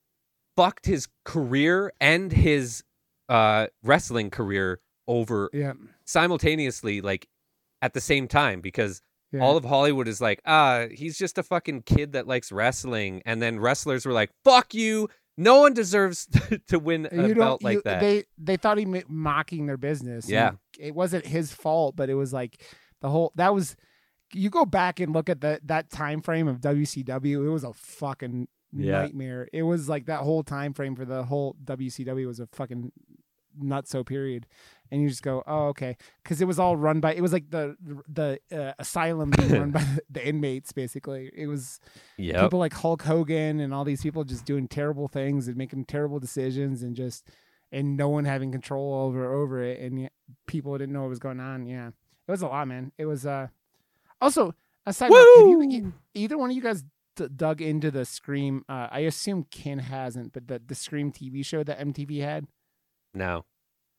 fucked 0.56 0.86
his 0.86 1.08
career 1.24 1.92
and 2.00 2.30
his 2.32 2.84
uh 3.28 3.66
wrestling 3.82 4.30
career 4.30 4.80
over 5.08 5.50
yeah. 5.52 5.72
simultaneously 6.04 7.00
like 7.00 7.26
at 7.82 7.92
the 7.92 8.00
same 8.00 8.28
time 8.28 8.60
because 8.60 9.02
yeah. 9.34 9.40
all 9.42 9.56
of 9.56 9.64
Hollywood 9.64 10.08
is 10.08 10.20
like, 10.20 10.40
ah, 10.46 10.86
he's 10.90 11.18
just 11.18 11.36
a 11.38 11.42
fucking 11.42 11.82
kid 11.82 12.12
that 12.12 12.26
likes 12.26 12.50
wrestling, 12.52 13.22
and 13.26 13.42
then 13.42 13.60
wrestlers 13.60 14.06
were 14.06 14.12
like, 14.12 14.30
fuck 14.44 14.72
you, 14.74 15.08
no 15.36 15.60
one 15.60 15.74
deserves 15.74 16.28
to 16.68 16.78
win 16.78 17.08
a 17.10 17.28
you 17.28 17.34
belt 17.34 17.62
like 17.62 17.74
you, 17.76 17.82
that. 17.84 18.00
they 18.00 18.24
they 18.38 18.56
thought 18.56 18.78
he 18.78 18.84
ma- 18.84 19.00
mocking 19.08 19.66
their 19.66 19.76
business 19.76 20.28
Yeah. 20.30 20.52
it 20.78 20.94
wasn't 20.94 21.26
his 21.26 21.52
fault 21.52 21.96
but 21.96 22.08
it 22.08 22.14
was 22.14 22.32
like 22.32 22.62
the 23.00 23.08
whole 23.10 23.32
that 23.34 23.52
was 23.52 23.74
you 24.32 24.48
go 24.48 24.64
back 24.64 25.00
and 25.00 25.12
look 25.12 25.28
at 25.28 25.40
that 25.40 25.66
that 25.66 25.90
time 25.90 26.22
frame 26.22 26.46
of 26.46 26.60
WCW 26.60 27.44
it 27.46 27.50
was 27.50 27.64
a 27.64 27.72
fucking 27.72 28.46
Yeah. 28.72 29.02
nightmare 29.02 29.48
it 29.52 29.64
was 29.64 29.88
like 29.88 30.06
that 30.06 30.20
whole 30.20 30.44
time 30.44 30.72
frame 30.72 30.94
for 30.94 31.04
the 31.04 31.24
whole 31.24 31.56
WCW 31.64 32.28
was 32.28 32.38
a 32.38 32.46
fucking 32.52 32.92
nutso 33.60 34.06
period 34.06 34.46
and 34.90 35.02
you 35.02 35.08
just 35.08 35.22
go 35.22 35.42
oh 35.46 35.66
okay 35.68 35.96
because 36.22 36.40
it 36.40 36.46
was 36.46 36.58
all 36.58 36.76
run 36.76 37.00
by 37.00 37.14
it 37.14 37.20
was 37.20 37.32
like 37.32 37.50
the 37.50 37.76
the 38.08 38.38
uh, 38.52 38.72
asylum 38.78 39.30
being 39.30 39.52
run 39.52 39.70
by 39.70 39.84
the, 40.10 40.26
inmates 40.26 40.72
basically 40.72 41.30
it 41.34 41.46
was 41.46 41.80
yep. 42.16 42.40
people 42.40 42.58
like 42.58 42.72
Hulk 42.72 43.02
Hogan 43.02 43.60
and 43.60 43.74
all 43.74 43.84
these 43.84 44.02
people 44.02 44.24
just 44.24 44.44
doing 44.44 44.68
terrible 44.68 45.08
things 45.08 45.48
and 45.48 45.56
making 45.56 45.84
terrible 45.84 46.20
decisions 46.20 46.82
and 46.82 46.94
just 46.94 47.28
and 47.72 47.96
no 47.96 48.08
one 48.08 48.24
having 48.24 48.52
control 48.52 48.94
over 48.94 49.32
over 49.32 49.62
it 49.62 49.80
and 49.80 50.00
yet 50.00 50.12
people 50.46 50.76
didn't 50.78 50.92
know 50.92 51.02
what 51.02 51.10
was 51.10 51.18
going 51.18 51.40
on. 51.40 51.66
Yeah, 51.66 51.88
it 51.88 52.30
was 52.30 52.42
a 52.42 52.46
lot, 52.46 52.68
man. 52.68 52.92
It 52.96 53.06
was 53.06 53.26
uh 53.26 53.48
also 54.20 54.54
aside 54.86 55.10
have 55.12 55.12
you, 55.12 55.92
either 56.14 56.38
one 56.38 56.50
of 56.50 56.56
you 56.56 56.62
guys 56.62 56.84
d- 57.16 57.28
dug 57.34 57.60
into 57.60 57.90
the 57.90 58.04
Scream? 58.04 58.64
Uh, 58.68 58.88
I 58.90 59.00
assume 59.00 59.46
Ken 59.50 59.78
hasn't, 59.78 60.32
but 60.32 60.48
the 60.48 60.60
the 60.64 60.74
Scream 60.74 61.12
TV 61.12 61.44
show 61.44 61.64
that 61.64 61.78
MTV 61.78 62.20
had. 62.20 62.46
No, 63.12 63.44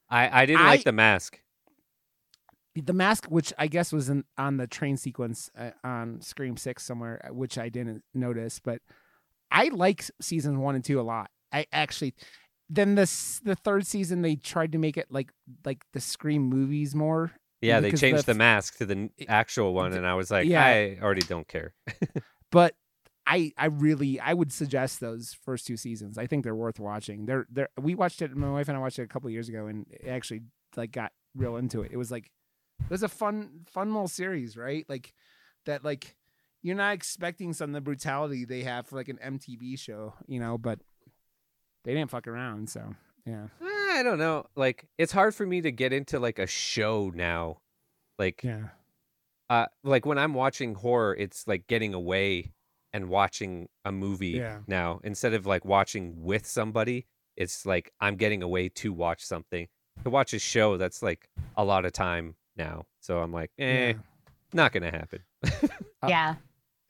I 0.09 0.41
I 0.41 0.45
didn't 0.45 0.61
I- 0.61 0.69
like 0.69 0.83
the 0.83 0.91
mask. 0.91 1.39
the 2.75 2.93
mask 2.93 3.25
which 3.27 3.53
i 3.57 3.67
guess 3.67 3.93
was 3.93 4.09
in, 4.09 4.25
on 4.37 4.57
the 4.57 4.67
train 4.67 4.97
sequence 4.97 5.49
uh, 5.57 5.71
on 5.83 6.19
scream 6.21 6.57
6 6.57 6.83
somewhere 6.83 7.25
uh, 7.25 7.33
which 7.33 7.57
i 7.57 7.69
didn't 7.69 8.03
notice 8.13 8.59
but 8.59 8.81
i 9.49 9.69
like 9.69 10.03
season 10.21 10.59
1 10.59 10.75
and 10.75 10.83
2 10.83 10.99
a 10.99 11.01
lot 11.01 11.29
i 11.53 11.65
actually 11.71 12.13
then 12.69 12.95
this 12.95 13.39
the 13.45 13.55
third 13.55 13.87
season 13.87 14.21
they 14.23 14.35
tried 14.35 14.73
to 14.73 14.77
make 14.77 14.97
it 14.97 15.07
like 15.09 15.31
like 15.63 15.85
the 15.93 16.01
scream 16.01 16.41
movies 16.49 16.93
more 16.93 17.31
Yeah, 17.61 17.79
they 17.79 17.91
changed 17.93 18.25
the 18.25 18.33
the, 18.33 18.37
mask 18.37 18.77
to 18.79 18.85
the 18.85 19.09
actual 19.29 19.73
one, 19.73 19.93
and 19.93 20.05
I 20.05 20.13
was 20.15 20.29
like, 20.29 20.45
yeah. 20.47 20.65
I 20.65 20.97
already 21.01 21.21
don't 21.21 21.47
care. 21.47 21.73
but 22.51 22.75
I 23.27 23.51
I 23.57 23.65
really 23.67 24.19
I 24.19 24.33
would 24.33 24.51
suggest 24.51 24.99
those 24.99 25.35
first 25.43 25.65
two 25.65 25.77
seasons. 25.77 26.17
I 26.17 26.27
think 26.27 26.43
they're 26.43 26.55
worth 26.55 26.79
watching. 26.79 27.25
They're 27.25 27.47
they're 27.49 27.69
we 27.79 27.95
watched 27.95 28.21
it. 28.21 28.35
My 28.35 28.51
wife 28.51 28.67
and 28.67 28.77
I 28.77 28.79
watched 28.79 28.99
it 28.99 29.03
a 29.03 29.07
couple 29.07 29.29
years 29.29 29.49
ago, 29.49 29.67
and 29.67 29.85
it 29.89 30.07
actually 30.07 30.41
like 30.75 30.91
got 30.91 31.11
real 31.35 31.57
into 31.57 31.81
it. 31.81 31.91
It 31.91 31.97
was 31.97 32.11
like 32.11 32.31
it 32.79 32.89
was 32.89 33.03
a 33.03 33.09
fun 33.09 33.65
fun 33.67 33.93
little 33.93 34.07
series, 34.07 34.57
right? 34.57 34.85
Like 34.87 35.13
that 35.65 35.83
like 35.83 36.15
you're 36.61 36.75
not 36.75 36.93
expecting 36.93 37.53
some 37.53 37.69
of 37.69 37.73
the 37.73 37.81
brutality 37.81 38.45
they 38.45 38.63
have 38.63 38.87
for 38.87 38.95
like 38.95 39.09
an 39.09 39.19
MTV 39.23 39.77
show, 39.79 40.13
you 40.27 40.39
know, 40.39 40.57
but 40.57 40.79
they 41.83 41.93
didn't 41.93 42.09
fuck 42.09 42.27
around. 42.27 42.69
So 42.69 42.95
yeah, 43.25 43.47
I 43.61 44.01
don't 44.03 44.19
know. 44.19 44.45
Like, 44.55 44.87
it's 44.97 45.11
hard 45.11 45.33
for 45.33 45.45
me 45.45 45.61
to 45.61 45.71
get 45.71 45.93
into 45.93 46.19
like 46.19 46.39
a 46.39 46.47
show 46.47 47.11
now. 47.13 47.57
Like, 48.19 48.43
yeah, 48.43 48.69
uh, 49.49 49.67
like 49.83 50.05
when 50.05 50.17
I'm 50.17 50.33
watching 50.33 50.75
horror, 50.75 51.15
it's 51.15 51.47
like 51.47 51.67
getting 51.67 51.93
away 51.93 52.51
and 52.95 53.09
watching 53.09 53.67
a 53.83 53.91
movie 53.91 54.29
Yeah. 54.39 54.59
now 54.67 55.01
instead 55.03 55.33
of 55.33 55.45
like 55.45 55.65
watching 55.65 56.23
with 56.23 56.45
somebody. 56.47 57.05
It's 57.35 57.65
like 57.65 57.91
I'm 57.99 58.15
getting 58.15 58.41
away 58.41 58.69
to 58.69 58.93
watch 58.93 59.21
something. 59.25 59.67
To 60.05 60.09
watch 60.09 60.33
a 60.33 60.39
show, 60.39 60.77
that's 60.77 61.03
like 61.03 61.29
a 61.57 61.63
lot 61.65 61.83
of 61.85 61.91
time 61.91 62.35
now. 62.55 62.85
So 63.01 63.19
I'm 63.19 63.33
like, 63.33 63.51
eh, 63.59 63.87
yeah. 63.89 63.93
not 64.53 64.71
gonna 64.71 64.91
happen. 64.91 65.19
Uh, 66.03 66.07
yeah. 66.09 66.35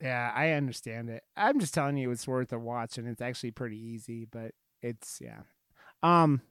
Yeah, 0.01 0.31
I 0.35 0.51
understand 0.51 1.09
it. 1.09 1.23
I'm 1.37 1.59
just 1.59 1.73
telling 1.73 1.95
you 1.97 2.11
it's 2.11 2.27
worth 2.27 2.51
a 2.51 2.59
watch 2.59 2.97
and 2.97 3.07
it's 3.07 3.21
actually 3.21 3.51
pretty 3.51 3.77
easy, 3.77 4.25
but 4.29 4.51
it's 4.81 5.19
yeah. 5.21 5.41
Um 6.03 6.41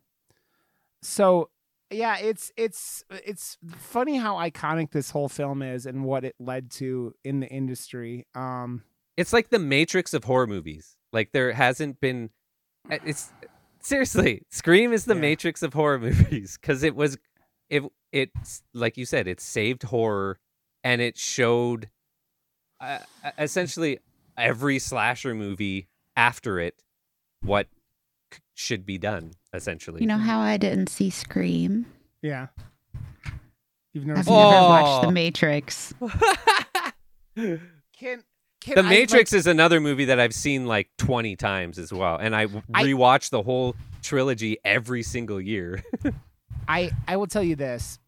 so 1.03 1.51
yeah, 1.91 2.17
it's 2.19 2.51
it's 2.57 3.05
it's 3.11 3.59
funny 3.77 4.17
how 4.17 4.35
iconic 4.37 4.91
this 4.93 5.11
whole 5.11 5.29
film 5.29 5.63
is 5.63 5.85
and 5.87 6.05
what 6.05 6.25
it 6.25 6.35
led 6.41 6.71
to 6.73 7.13
in 7.23 7.41
the 7.41 7.47
industry. 7.49 8.27
Um 8.35 8.83
It's 9.17 9.33
like 9.33 9.51
the 9.51 9.59
Matrix 9.59 10.13
of 10.15 10.25
horror 10.25 10.47
movies. 10.47 10.97
Like 11.13 11.33
there 11.33 11.53
hasn't 11.53 12.01
been. 12.01 12.31
uh, 12.91 12.99
It's 13.05 13.33
seriously, 13.81 14.43
Scream 14.51 14.93
is 14.93 15.05
the 15.05 15.15
Yeah. 15.15 15.21
Matrix 15.21 15.63
of 15.63 15.73
horror 15.75 15.99
movies 16.01 16.59
because 16.61 16.83
it 16.83 16.95
was, 16.97 17.17
it 17.71 17.83
it's 18.13 18.63
like 18.73 18.97
you 18.97 19.07
said, 19.07 19.27
it 19.29 19.41
saved 19.41 19.85
horror 19.85 20.39
and 20.83 21.01
it 21.01 21.17
showed, 21.17 21.89
uh, 22.81 22.99
uh, 23.25 23.31
essentially 23.39 23.99
every 24.37 24.79
slasher 24.79 25.35
movie 25.35 25.89
after 26.17 26.59
it 26.59 26.83
what 27.43 27.69
c- 28.33 28.41
should 28.55 28.85
be 28.85 28.99
done. 28.99 29.33
Essentially, 29.53 30.01
You 30.01 30.07
know 30.09 30.19
how 30.19 30.41
I 30.41 30.57
didn't 30.57 30.89
see 30.89 31.11
Scream? 31.11 31.87
yeah. 32.23 32.49
You've 33.93 34.07
never 34.07 34.19
I've 34.19 34.25
seen 34.25 34.35
never? 34.35 34.47
Oh. 34.57 34.69
watched 34.71 35.07
The 35.07 35.13
Matrix. 35.13 35.95
Can 37.37 38.23
can 38.65 38.75
The 38.77 38.81
I, 38.81 38.85
like- 38.85 38.91
Matrix 38.91 39.33
is 39.33 39.47
another 39.47 39.81
movie 39.81 40.07
that 40.07 40.19
I've 40.19 40.35
seen 40.35 40.67
like 40.67 40.89
20 40.99 41.37
times 41.37 41.79
as 41.79 41.93
well. 41.93 42.17
And 42.17 42.35
I 42.35 42.47
rewatch 42.47 43.31
the 43.31 43.43
whole 43.43 43.77
trilogy 44.03 44.59
every 44.65 45.03
single 45.03 45.41
year. 45.41 45.83
I 46.69 46.91
I 47.07 47.17
will 47.17 47.27
tell 47.27 47.43
you 47.43 47.57
this: 47.57 47.99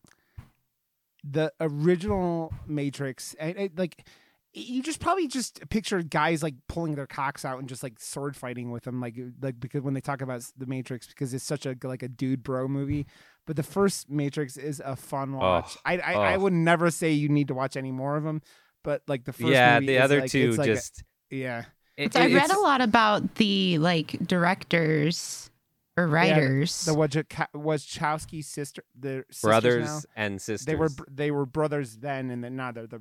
the 1.22 1.52
original 1.60 2.54
Matrix, 2.66 3.36
I, 3.40 3.46
I, 3.46 3.70
like 3.76 4.06
you 4.54 4.82
just 4.82 5.00
probably 5.00 5.28
just 5.28 5.68
picture 5.68 6.00
guys 6.00 6.42
like 6.42 6.54
pulling 6.66 6.94
their 6.94 7.06
cocks 7.06 7.44
out 7.44 7.58
and 7.58 7.68
just 7.68 7.82
like 7.82 8.00
sword 8.00 8.34
fighting 8.34 8.70
with 8.70 8.84
them, 8.84 9.00
like 9.00 9.14
like 9.42 9.60
because 9.60 9.82
when 9.82 9.92
they 9.92 10.00
talk 10.00 10.22
about 10.22 10.42
the 10.56 10.64
Matrix, 10.66 11.06
because 11.06 11.34
it's 11.34 11.44
such 11.44 11.66
a 11.66 11.76
like 11.82 12.02
a 12.02 12.08
dude 12.08 12.42
bro 12.42 12.66
movie. 12.66 13.06
But 13.44 13.56
the 13.56 13.62
first 13.62 14.08
Matrix 14.08 14.56
is 14.56 14.80
a 14.84 14.96
fun 14.96 15.34
watch. 15.34 15.76
I 15.84 15.98
I, 15.98 16.12
I 16.14 16.34
oh. 16.36 16.40
would 16.40 16.54
never 16.54 16.90
say 16.90 17.12
you 17.12 17.28
need 17.28 17.48
to 17.48 17.54
watch 17.54 17.76
any 17.76 17.92
more 17.92 18.16
of 18.16 18.24
them, 18.24 18.40
but 18.86 19.02
like 19.08 19.24
the 19.24 19.32
first 19.32 19.48
yeah, 19.52 19.74
movie 19.80 19.88
the 19.88 19.96
is, 19.96 20.02
other 20.02 20.20
like, 20.20 20.30
two 20.30 20.48
it's 20.50 20.58
like 20.58 20.68
a- 20.68 20.74
just. 20.74 21.02
yeah. 21.28 21.64
it- 21.98 22.12
So 22.12 22.20
I 22.20 22.32
read 22.32 22.50
a 22.50 22.60
lot 22.60 22.80
about 22.80 23.34
the 23.34 23.78
like 23.78 24.12
directors 24.26 25.50
or 25.96 26.06
writers. 26.06 26.84
The 26.84 26.92
Wachowski 26.92 27.46
Wachowski 27.54 28.44
sister, 28.44 28.82
the 28.98 29.24
sisters 29.30 29.42
now. 29.42 29.48
brothers 29.48 30.06
and 30.14 30.40
sisters. 30.40 30.66
They 30.66 30.76
were 30.76 30.90
they 31.10 31.30
were 31.32 31.46
brothers 31.46 31.96
then, 31.96 32.30
and 32.30 32.44
then 32.44 32.54
now 32.54 32.70
they're 32.70 32.86
the 32.86 33.00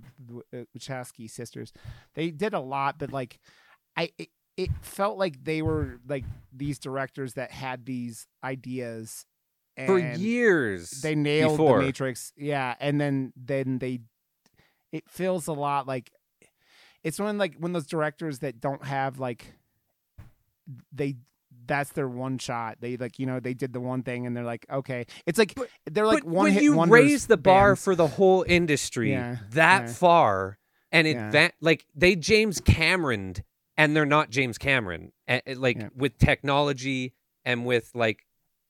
uh, 0.53 0.63
Wachowski 0.77 1.29
sisters. 1.29 1.71
They 2.15 2.31
did 2.31 2.53
a 2.53 2.59
lot, 2.59 2.97
but 2.97 3.11
like, 3.11 3.39
I 3.95 4.09
it, 4.17 4.29
it 4.57 4.71
felt 4.81 5.17
like 5.17 5.43
they 5.43 5.61
were 5.61 5.99
like 6.07 6.23
these 6.51 6.79
directors 6.79 7.33
that 7.33 7.51
had 7.51 7.85
these 7.85 8.25
ideas 8.43 9.25
and 9.77 9.87
for 9.87 9.99
years. 9.99 10.89
They 11.01 11.15
nailed 11.15 11.57
before. 11.57 11.79
the 11.79 11.85
Matrix, 11.85 12.31
yeah, 12.37 12.75
and 12.79 12.99
then 12.99 13.33
then 13.35 13.77
they. 13.79 13.99
It 14.95 15.09
feels 15.09 15.47
a 15.47 15.53
lot 15.53 15.87
like 15.87 16.09
it's 17.03 17.19
when 17.19 17.37
like 17.37 17.55
when 17.59 17.73
those 17.73 17.85
directors 17.87 18.39
that 18.39 18.61
don't 18.61 18.83
have 18.85 19.19
like 19.19 19.53
they 20.91 21.15
that's 21.67 21.91
their 21.93 22.07
one 22.07 22.37
shot. 22.37 22.77
They 22.79 22.95
like 22.97 23.19
you 23.19 23.25
know 23.25 23.39
they 23.39 23.53
did 23.53 23.73
the 23.73 23.79
one 23.79 24.03
thing 24.03 24.25
and 24.25 24.35
they're 24.37 24.43
like 24.43 24.65
okay. 24.71 25.05
It's 25.25 25.37
like 25.37 25.53
But- 25.55 25.69
they're 25.91 26.05
like 26.07 26.23
one 26.23 26.45
when 26.45 26.53
hit 26.53 26.63
you 26.63 26.81
raise 26.85 27.27
the 27.27 27.37
bar 27.37 27.71
bands. 27.71 27.83
for 27.83 27.95
the 27.95 28.07
whole 28.07 28.45
industry 28.47 29.11
Yeah, 29.11 29.37
that 29.51 29.87
yeah. 29.87 29.93
far 29.93 30.57
and 30.91 31.07
Yeah. 31.07 31.29
advan 31.31 31.51
like 31.61 31.85
they 31.95 32.15
James 32.15 32.61
Cameroned 32.61 33.43
and 33.77 33.95
they're 33.95 34.05
not 34.05 34.29
James 34.29 34.57
Cameron 34.57 35.11
like 35.27 35.77
Yeah. 35.77 35.89
with 35.95 36.17
technology 36.17 37.13
and 37.43 37.65
with 37.65 37.91
like 37.93 38.25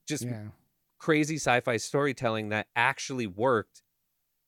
just 0.08 0.24
yeah. 0.24 0.46
crazy 0.98 1.36
sci-fi 1.36 1.78
storytelling 1.78 2.50
that 2.50 2.68
actually 2.76 3.28
worked 3.28 3.84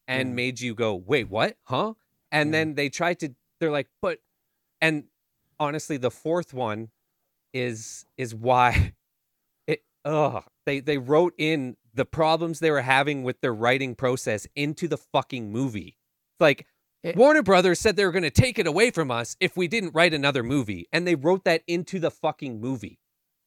and 0.08 0.36
made 0.36 0.60
you 0.60 0.74
go 0.76 0.96
wait 0.96 1.30
what? 1.30 1.58
Huh? 1.64 1.94
And 2.32 2.54
then 2.54 2.76
they 2.76 2.90
tried 2.90 3.20
to 3.20 3.36
they're 3.60 3.72
like 3.72 3.88
but 4.02 4.20
and 4.82 5.06
honestly 5.60 5.98
the 5.98 6.12
fourth 6.12 6.54
one 6.54 6.90
is 7.54 8.06
is 8.18 8.36
why 8.36 8.94
it 9.68 9.82
ugh 10.06 10.44
they 10.66 10.80
they 10.80 10.98
wrote 10.98 11.34
in 11.38 11.78
the 11.94 12.06
problems 12.06 12.60
they 12.60 12.70
were 12.72 12.82
having 12.82 13.24
with 13.24 13.42
their 13.42 13.54
writing 13.54 13.96
process 13.96 14.46
into 14.56 14.88
the 14.88 14.98
fucking 14.98 15.52
movie. 15.52 15.98
Like 16.40 16.68
It- 17.02 17.16
Warner 17.16 17.42
Brothers 17.42 17.80
said 17.80 17.96
they 17.96 18.06
were 18.06 18.12
going 18.12 18.22
to 18.24 18.30
take 18.30 18.60
it 18.60 18.68
away 18.68 18.92
from 18.92 19.10
us 19.10 19.36
if 19.40 19.58
we 19.58 19.68
didn't 19.68 19.96
write 19.96 20.14
another 20.14 20.44
movie 20.44 20.88
and 20.94 21.08
they 21.08 21.16
wrote 21.16 21.44
that 21.46 21.64
into 21.68 22.00
the 22.00 22.12
fucking 22.12 22.62
movie 22.62 23.00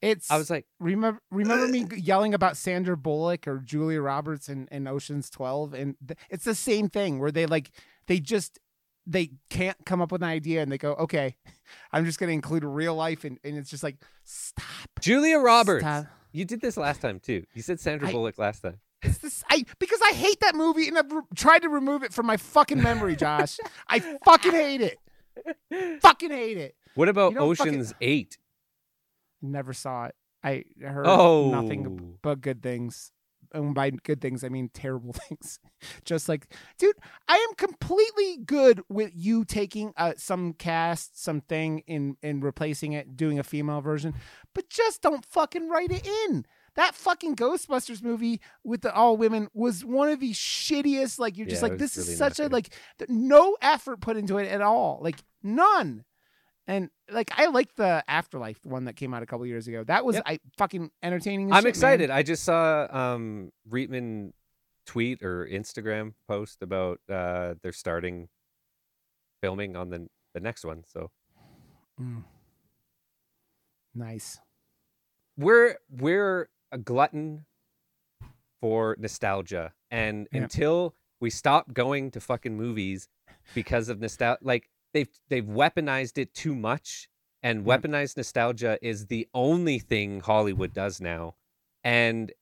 It's 0.03 0.31
i 0.31 0.39
was 0.39 0.49
like 0.51 0.67
remember 0.79 1.21
remember 1.31 1.69
me 1.69 1.87
yelling 1.97 2.33
about 2.35 2.57
Sandra 2.57 2.97
Bullock 2.97 3.47
or 3.47 3.59
Julia 3.59 4.01
Roberts 4.01 4.49
in, 4.49 4.67
in 4.71 4.87
Ocean's 4.87 5.29
12 5.31 5.75
and 5.75 5.95
th- 6.07 6.19
it's 6.31 6.45
the 6.45 6.55
same 6.55 6.89
thing 6.89 7.19
where 7.19 7.31
they 7.31 7.47
like 7.47 7.71
they 8.07 8.19
just 8.19 8.59
they 9.07 9.31
can't 9.51 9.77
come 9.85 10.01
up 10.01 10.11
with 10.13 10.23
an 10.23 10.29
idea 10.29 10.63
and 10.63 10.71
they 10.73 10.79
go 10.79 10.93
okay 10.95 11.37
I'm 11.93 12.05
just 12.07 12.19
going 12.19 12.29
to 12.29 12.35
include 12.35 12.65
real 12.65 12.95
life 12.95 13.25
and, 13.25 13.39
and 13.45 13.59
it's 13.59 13.69
just 13.71 13.83
like 13.83 13.97
stop 14.25 14.65
Julia 15.01 15.39
Roberts 15.39 15.83
stop. 15.85 16.07
You 16.33 16.45
did 16.45 16.61
this 16.61 16.77
last 16.77 17.01
time 17.01 17.19
too. 17.21 17.45
You 17.55 17.63
said 17.63 17.81
Sandra 17.81 18.09
I- 18.09 18.13
Bullock 18.13 18.39
last 18.39 18.61
time. 18.61 18.79
It's 19.03 19.19
this 19.19 19.43
I 19.51 19.65
because 19.79 20.01
I 20.05 20.13
hate 20.13 20.41
that 20.41 20.55
movie 20.55 20.87
and 20.89 20.97
I've 20.99 21.11
re- 21.11 21.23
tried 21.35 21.61
to 21.63 21.69
remove 21.69 22.03
it 22.03 22.13
from 22.13 22.27
my 22.27 22.37
fucking 22.37 22.83
memory 22.83 23.17
Josh 23.17 23.59
I 23.89 23.99
fucking 24.01 24.53
hate 24.53 24.81
it 24.83 24.99
fucking 26.03 26.31
hate 26.31 26.59
it 26.59 26.75
What 26.95 27.09
about 27.09 27.35
don't 27.35 27.57
fucking- 27.57 27.73
Ocean's 27.75 27.95
Eight? 28.01 28.37
Never 29.43 29.73
saw 29.73 30.07
it 30.07 30.15
I 30.43 30.65
heard 30.81 31.07
Oh, 31.07 31.51
nothing 31.51 32.19
but 32.23 32.41
good 32.41 32.63
things. 32.63 33.13
And 33.53 33.75
by 33.75 33.91
good 33.91 34.21
things, 34.21 34.45
I 34.45 34.49
mean 34.49 34.71
terrible 34.73 35.13
things. 35.29 35.59
Just 36.05 36.29
like, 36.29 36.55
dude, 36.79 36.95
I 37.27 37.37
am 37.37 37.55
completely 37.57 38.39
good 38.45 38.81
with 38.89 39.11
you 39.13 39.45
taking 39.45 39.93
uh, 39.97 40.13
some 40.17 40.53
cast, 40.53 41.21
something, 41.23 41.81
in 41.87 42.17
and 42.23 42.45
replacing 42.45 42.93
it, 42.93 43.17
doing 43.17 43.39
a 43.41 43.43
female 43.43 43.81
version, 43.81 44.15
but 44.55 44.69
just 44.69 45.03
don't 45.03 45.25
fucking 45.25 45.69
write 45.69 45.91
it 45.91 46.07
in. 46.07 46.47
That 46.77 46.95
fucking 46.95 47.35
Ghostbusters 47.35 48.03
movie 48.05 48.41
with 48.63 48.83
the 48.83 48.95
all 48.95 49.17
women 49.17 49.49
was 49.53 49.85
one 49.85 50.09
of 50.09 50.21
the 50.21 50.33
shittiest. 50.33 51.19
Like, 51.19 51.37
you're 51.37 51.49
just 51.49 51.63
Yeah, 51.63 51.67
it 51.67 51.71
like, 51.73 51.79
this 51.81 51.97
is 51.97 52.17
such 52.17 52.39
a 52.39 52.47
like, 52.49 52.73
no 53.09 53.57
effort 53.61 54.01
put 54.01 54.17
into 54.17 54.39
it 54.39 54.47
at 54.49 54.61
all. 54.61 55.01
Like, 55.03 55.17
none. 55.43 56.05
And 56.67 56.91
like 57.11 57.31
I 57.37 57.47
like 57.47 57.75
the 57.75 58.05
Afterlife 58.07 58.65
one 58.65 58.85
that 58.85 58.95
came 58.95 59.13
out 59.15 59.23
a 59.23 59.27
couple 59.27 59.45
years 59.47 59.67
ago. 59.67 59.83
That 59.85 60.05
was 60.05 60.17
Yep. 60.17 60.25
I 60.27 60.39
fucking 60.57 60.91
entertaining. 61.03 61.51
I'm 61.53 61.59
shit, 61.59 61.65
man. 61.65 61.69
excited. 61.71 62.11
I 62.11 62.23
just 62.23 62.45
saw 62.45 62.87
um 62.91 63.51
Reitman 63.69 64.33
tweet 64.87 65.23
or 65.23 65.47
Instagram 65.47 66.15
post 66.29 66.63
about 66.63 67.01
uh 67.09 67.55
they're 67.63 67.73
starting 67.73 68.29
filming 69.43 69.75
on 69.77 69.91
the 69.91 70.09
the 70.35 70.41
next 70.41 70.65
one. 70.65 70.85
So 70.87 71.11
Mm. 72.01 72.25
Nice. 73.95 74.39
we're 75.37 75.77
we're 75.91 76.49
a 76.73 76.79
glutton 76.79 77.47
for 78.61 78.95
nostalgia 78.99 79.73
and 79.91 80.29
Yeah. 80.33 80.43
until 80.43 80.95
we 81.19 81.31
stop 81.31 81.73
going 81.73 82.11
to 82.13 82.21
fucking 82.21 82.57
movies 82.57 83.09
because 83.55 83.89
of 83.89 84.01
nostalgia 84.01 84.39
like 84.43 84.71
they've 84.93 85.09
they've 85.29 85.45
weaponized 85.45 86.19
it 86.19 86.35
too 86.35 86.55
much 86.55 87.09
and 87.43 87.65
Yeah. 87.67 87.77
weaponized 87.79 88.17
nostalgia 88.17 88.79
is 88.83 89.07
the 89.07 89.29
only 89.35 89.79
thing 89.79 90.21
hollywood 90.21 90.73
does 90.73 91.01
now 91.01 91.35
and 91.85 92.33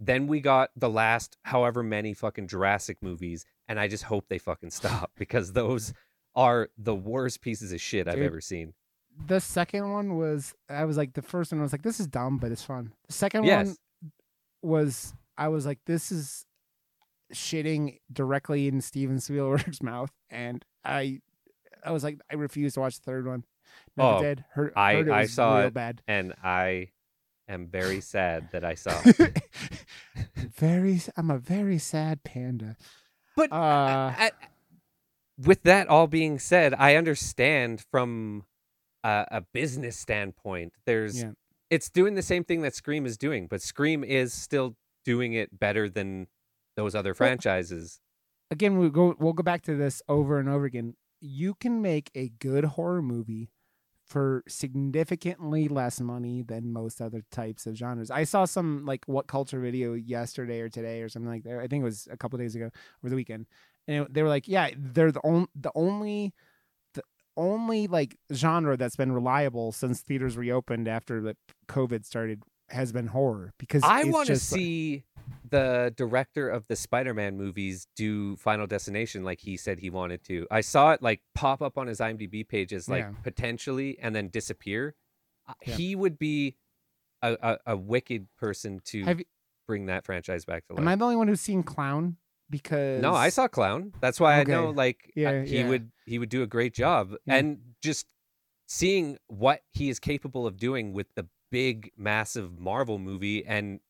then 0.00 0.26
we 0.26 0.40
got 0.40 0.70
the 0.76 0.90
last 0.90 1.36
however 1.44 1.82
many 1.82 2.12
fucking 2.14 2.48
jurassic 2.48 2.98
movies 3.02 3.44
and 3.68 3.78
i 3.80 3.88
just 3.88 4.04
hope 4.04 4.26
they 4.28 4.38
fucking 4.38 4.70
stop 4.70 5.10
because 5.16 5.52
those 5.52 5.92
are 6.34 6.68
the 6.78 6.94
worst 6.94 7.40
pieces 7.40 7.72
of 7.72 7.80
shit 7.80 8.08
i've 8.08 8.14
Dude, 8.14 8.24
ever 8.24 8.40
seen 8.40 8.74
The 9.26 9.40
second 9.40 9.92
one 9.92 10.16
was 10.16 10.54
I 10.70 10.84
was 10.86 10.96
like 10.96 11.12
the 11.12 11.20
first 11.22 11.52
one 11.52 11.60
I 11.60 11.62
was 11.62 11.72
like 11.72 11.82
this 11.82 12.00
is 12.00 12.06
dumb 12.06 12.38
but 12.38 12.50
it's 12.50 12.64
fun. 12.64 12.92
The 13.08 13.12
second 13.12 13.44
Yes. 13.44 13.66
one 13.66 13.76
was 14.62 15.12
I 15.36 15.48
was 15.48 15.66
like 15.66 15.78
this 15.86 16.10
is 16.10 16.46
shitting 17.34 17.98
directly 18.12 18.68
in 18.68 18.80
Steven 18.80 19.20
Spielberg's 19.20 19.82
mouth 19.92 20.10
and 20.30 20.64
I 20.84 21.20
I 21.84 21.90
was 21.92 22.04
like 22.04 22.18
I 22.30 22.34
refused 22.36 22.74
to 22.74 22.80
watch 22.80 22.96
the 22.96 23.02
third 23.04 23.26
one. 23.26 23.44
Never 23.96 24.08
Oh, 24.18 24.22
did. 24.22 24.44
Heard, 24.52 24.72
I- 24.76 24.94
heard 24.94 25.08
it 25.08 25.12
I 25.12 25.26
saw 25.26 25.58
real 25.58 25.66
it. 25.68 25.74
bad. 25.74 26.02
and 26.06 26.34
i 26.42 26.88
am 27.48 27.66
very 27.68 28.00
sad 28.14 28.48
that 28.52 28.64
i 28.64 28.74
saw 28.74 28.92
very 30.36 31.00
I'm 31.16 31.30
a 31.30 31.38
very 31.38 31.78
sad 31.78 32.22
panda. 32.24 32.76
But 33.36 33.52
Uh 33.52 34.12
I- 34.16 34.30
with 35.38 35.62
that 35.62 35.88
all 35.88 36.06
being 36.06 36.38
said, 36.38 36.74
I 36.74 36.94
understand 36.96 37.82
from 37.90 38.44
a, 39.02 39.24
a 39.30 39.40
business 39.40 39.96
standpoint. 39.96 40.72
There's 40.86 41.22
Yeah. 41.22 41.32
it's 41.70 41.90
doing 41.90 42.14
the 42.14 42.22
same 42.22 42.44
thing 42.44 42.60
that 42.62 42.74
Scream 42.74 43.06
is 43.06 43.16
doing, 43.16 43.46
but 43.48 43.62
Scream 43.62 44.04
is 44.04 44.32
still 44.32 44.76
doing 45.04 45.32
it 45.32 45.58
better 45.58 45.88
than 45.88 46.28
those 46.76 46.94
other 46.94 47.14
franchises. 47.14 48.00
again 48.50 48.78
we 48.78 48.88
go 48.90 49.14
we'll 49.18 49.32
go 49.32 49.42
back 49.42 49.62
to 49.62 49.74
this 49.76 50.00
over 50.08 50.38
and 50.38 50.48
over 50.48 50.64
again 50.66 50.94
you 51.22 51.54
can 51.54 51.80
make 51.80 52.10
a 52.14 52.28
good 52.40 52.64
horror 52.64 53.00
movie 53.00 53.50
for 54.04 54.42
significantly 54.48 55.68
less 55.68 56.00
money 56.00 56.42
than 56.42 56.72
most 56.72 57.00
other 57.00 57.22
types 57.30 57.66
of 57.66 57.76
genres. 57.76 58.10
I 58.10 58.24
saw 58.24 58.44
some 58.44 58.84
like 58.84 59.04
what 59.06 59.26
culture 59.28 59.60
video 59.60 59.94
yesterday 59.94 60.60
or 60.60 60.68
today 60.68 61.00
or 61.02 61.08
something 61.08 61.30
like 61.30 61.44
that. 61.44 61.58
I 61.58 61.66
think 61.68 61.82
it 61.82 61.84
was 61.84 62.08
a 62.10 62.16
couple 62.16 62.38
days 62.38 62.54
ago 62.54 62.66
over 63.02 63.08
the 63.10 63.16
weekend. 63.16 63.46
And 63.88 64.02
it- 64.04 64.12
they 64.12 64.22
were 64.22 64.28
like 64.28 64.48
yeah 64.48 64.70
they're 64.76 65.12
the 65.12 65.20
only 65.24 65.46
the 65.54 65.70
only 65.74 66.34
the 66.94 67.02
only 67.36 67.86
like 67.86 68.18
genre 68.32 68.76
that's 68.76 68.96
been 68.96 69.12
reliable 69.12 69.72
since 69.72 70.00
theaters 70.02 70.36
reopened 70.36 70.88
after 70.88 71.20
the 71.20 71.36
covid 71.68 72.04
started 72.04 72.42
has 72.68 72.92
been 72.92 73.06
horror 73.06 73.52
because 73.58 73.82
I 73.84 74.04
want 74.04 74.26
to 74.28 74.34
just, 74.34 74.50
like- 74.52 74.58
see 74.58 75.04
the 75.48 75.92
director 75.96 76.48
of 76.48 76.66
the 76.68 76.76
Spider-Man 76.76 77.36
movies 77.36 77.86
do 77.96 78.36
Final 78.36 78.66
Destination 78.66 79.24
like 79.24 79.40
he 79.40 79.56
said 79.56 79.78
he 79.80 79.90
wanted 79.90 80.24
to. 80.24 80.46
I 80.50 80.60
saw 80.62 80.92
it 80.92 81.02
like 81.02 81.20
pop 81.34 81.60
up 81.62 81.76
on 81.78 81.86
his 81.86 81.98
IMDb 82.00 82.46
page 82.46 82.72
as 82.72 82.88
like 82.88 83.04
Yeah. 83.04 83.12
potentially 83.22 83.98
and 84.00 84.14
then 84.14 84.28
disappear. 84.28 84.94
Yeah. 85.66 85.74
He 85.74 85.94
would 85.96 86.18
be 86.18 86.56
a, 87.22 87.36
a, 87.42 87.58
a 87.72 87.76
wicked 87.76 88.28
person 88.36 88.80
to 88.86 88.98
you- 88.98 89.24
bring 89.66 89.86
that 89.86 90.04
franchise 90.04 90.44
back 90.44 90.66
to 90.66 90.74
life. 90.74 90.80
am 90.80 90.88
i 90.88 90.94
the 90.96 91.04
only 91.04 91.16
one 91.16 91.28
who's 91.28 91.40
seen 91.40 91.62
clown 91.62 92.16
because 92.50 93.00
No, 93.00 93.14
I 93.14 93.28
saw 93.28 93.48
Clown. 93.48 93.92
That's 94.00 94.18
why 94.20 94.38
I 94.40 94.44
know 94.44 94.70
like 94.70 95.10
Yeah, 95.16 95.42
he 95.44 95.64
would 95.64 95.90
he 96.06 96.18
would 96.18 96.28
do 96.28 96.42
a 96.42 96.46
great 96.46 96.74
job. 96.74 97.14
And 97.26 97.58
just 97.82 98.06
seeing 98.66 99.18
what 99.28 99.60
he 99.70 99.88
is 99.88 99.98
capable 99.98 100.46
of 100.46 100.56
doing 100.58 100.92
with 100.92 101.06
the 101.14 101.26
big 101.50 101.90
massive 101.96 102.58
Marvel 102.58 102.98
movie 102.98 103.44
and 103.44 103.80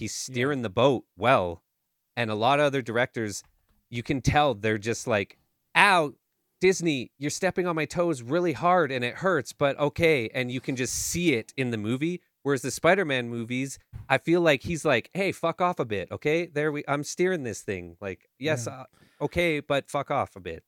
he's 0.00 0.14
steering 0.14 0.62
the 0.62 0.68
boat 0.70 1.04
well. 1.16 1.62
And 2.16 2.30
a 2.30 2.34
lot 2.34 2.58
of 2.58 2.66
other 2.66 2.82
directors 2.82 3.42
you 3.88 4.02
can 4.02 4.20
tell 4.20 4.54
they're 4.54 4.78
just 4.78 5.06
like, 5.06 5.38
"Ow, 5.76 6.14
Disney, 6.60 7.10
you're 7.18 7.30
stepping 7.30 7.66
on 7.66 7.74
my 7.76 7.84
toes 7.86 8.20
really 8.22 8.52
hard 8.52 8.90
and 8.92 9.04
it 9.04 9.14
hurts, 9.16 9.52
but 9.52 9.78
okay. 9.78 10.28
And 10.34 10.50
you 10.50 10.60
can 10.60 10.76
just 10.76 10.94
see 10.94 11.32
it 11.34 11.52
in 11.56 11.70
the 11.70 11.78
movie. 11.78 12.20
Whereas 12.42 12.62
the 12.62 12.70
Spider-Man 12.70 13.28
movies, 13.28 13.78
I 14.08 14.16
feel 14.18 14.40
like 14.40 14.62
he's 14.62 14.84
like, 14.84 15.10
"Hey, 15.12 15.30
fuck 15.32 15.60
off 15.60 15.78
a 15.78 15.84
bit, 15.84 16.10
okay? 16.10 16.46
There 16.46 16.72
we, 16.72 16.82
I'm 16.88 17.04
steering 17.04 17.42
this 17.42 17.60
thing. 17.62 17.96
Like, 18.00 18.28
yes, 18.38 18.66
Yeah. 18.66 18.80
uh, 18.80 19.24
okay, 19.24 19.60
but 19.60 19.90
fuck 19.90 20.10
off 20.10 20.34
a 20.36 20.40
bit." 20.40 20.64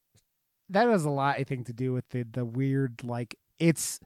that 0.68 0.86
has 0.88 1.04
a 1.04 1.10
lot 1.10 1.36
i 1.38 1.44
think 1.44 1.66
to 1.66 1.72
do 1.72 1.92
with 1.92 2.08
the 2.10 2.22
the 2.22 2.44
weird 2.46 3.02
like 3.04 3.36
it's 3.58 3.98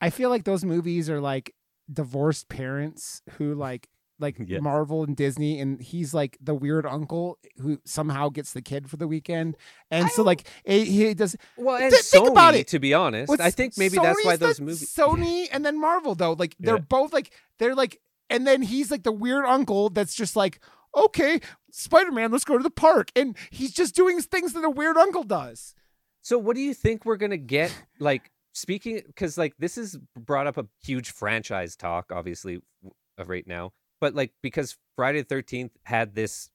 i 0.00 0.08
feel 0.08 0.30
like 0.30 0.44
those 0.44 0.64
movies 0.64 1.10
are 1.10 1.20
like 1.20 1.52
divorced 1.92 2.48
parents 2.48 3.22
who 3.36 3.54
like 3.54 3.88
like 4.18 4.36
Yes. 4.46 4.60
marvel 4.62 5.02
and 5.04 5.14
disney 5.16 5.60
and 5.60 5.80
he's 5.82 6.14
like 6.14 6.38
the 6.40 6.54
weird 6.54 6.86
uncle 6.86 7.38
who 7.58 7.78
somehow 7.84 8.28
gets 8.30 8.52
the 8.52 8.62
kid 8.62 8.88
for 8.88 8.96
the 8.96 9.06
weekend 9.06 9.56
and 9.90 10.06
I 10.06 10.08
so 10.08 10.22
like 10.22 10.48
he, 10.64 10.84
he 10.84 11.14
does 11.14 11.36
Well, 11.56 11.76
and 11.76 11.90
Th- 11.90 12.02
think 12.02 12.28
about 12.28 12.54
Sony, 12.54 12.60
it. 12.60 12.68
to 12.68 12.78
be 12.78 12.94
honest, 12.94 13.28
What's- 13.28 13.42
I 13.42 13.50
think 13.50 13.76
maybe 13.76 13.96
that's 13.98 14.24
why 14.24 14.36
those 14.36 14.60
movies. 14.60 14.94
Sony 14.96 15.48
and 15.52 15.64
then 15.64 15.80
Marvel 15.80 16.14
though, 16.14 16.32
like 16.32 16.54
they're 16.58 16.76
Yeah. 16.76 16.80
both 16.80 17.12
like 17.12 17.30
they're 17.58 17.74
like, 17.74 18.00
and 18.30 18.46
then 18.46 18.62
he's 18.62 18.90
like 18.90 19.02
the 19.02 19.12
weird 19.12 19.44
uncle 19.44 19.90
that's 19.90 20.14
just 20.14 20.34
like, 20.36 20.60
okay, 20.96 21.40
Spider 21.70 22.10
Man, 22.12 22.32
let's 22.32 22.44
go 22.44 22.56
to 22.56 22.62
the 22.62 22.70
park, 22.70 23.10
and 23.14 23.36
he's 23.50 23.72
just 23.72 23.94
doing 23.94 24.20
things 24.22 24.52
that 24.54 24.64
a 24.64 24.70
weird 24.70 24.96
uncle 24.96 25.22
does. 25.24 25.74
So 26.22 26.38
what 26.38 26.56
do 26.56 26.62
you 26.62 26.72
think 26.74 27.04
we're 27.04 27.16
gonna 27.18 27.36
get? 27.36 27.70
Like 28.00 28.30
speaking, 28.54 29.02
because 29.06 29.36
like 29.38 29.52
this 29.58 29.76
is 29.78 29.98
brought 30.18 30.46
up 30.46 30.56
a 30.56 30.66
huge 30.82 31.10
franchise 31.10 31.76
talk, 31.76 32.10
obviously, 32.10 32.60
w- 32.82 32.94
uh, 33.18 33.24
right 33.26 33.46
now. 33.46 33.72
But 34.00 34.14
like 34.14 34.32
because 34.42 34.76
Friday 34.96 35.20
the 35.20 35.24
Thirteenth 35.26 35.72
had 35.84 36.14
this 36.14 36.50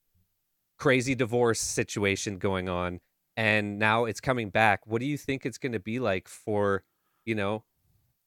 crazy 0.78 1.16
divorce 1.16 1.60
situation 1.60 2.38
going 2.38 2.70
on, 2.70 3.00
and 3.38 3.80
now 3.80 4.06
it's 4.06 4.20
coming 4.22 4.50
back. 4.50 4.86
What 4.86 5.00
do 5.00 5.06
you 5.06 5.18
think 5.18 5.46
it's 5.46 5.58
gonna 5.58 5.80
be 5.80 6.00
like 6.00 6.28
for, 6.28 6.84
you 7.26 7.36
know, 7.36 7.64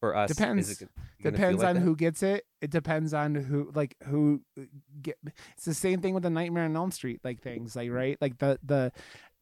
for 0.00 0.16
us? 0.16 0.30
Depends. 0.30 0.78
gonna 1.22 1.36
Depends 1.36 1.60
like 1.60 1.68
on 1.68 1.74
that? 1.76 1.80
who 1.82 1.96
gets 1.96 2.22
it. 2.22 2.44
It 2.60 2.70
depends 2.70 3.14
on 3.14 3.34
who 3.34 3.70
like 3.74 3.96
who 4.04 4.42
uh, 4.58 4.62
get. 5.00 5.16
It's 5.56 5.64
the 5.64 5.74
same 5.74 6.00
thing 6.00 6.14
with 6.14 6.22
the 6.22 6.30
Nightmare 6.30 6.64
on 6.64 6.74
Elm 6.76 6.90
Street 6.90 7.20
like 7.24 7.40
things 7.40 7.76
like 7.76 7.90
right 7.90 8.18
like 8.20 8.38
the 8.38 8.58
the 8.64 8.92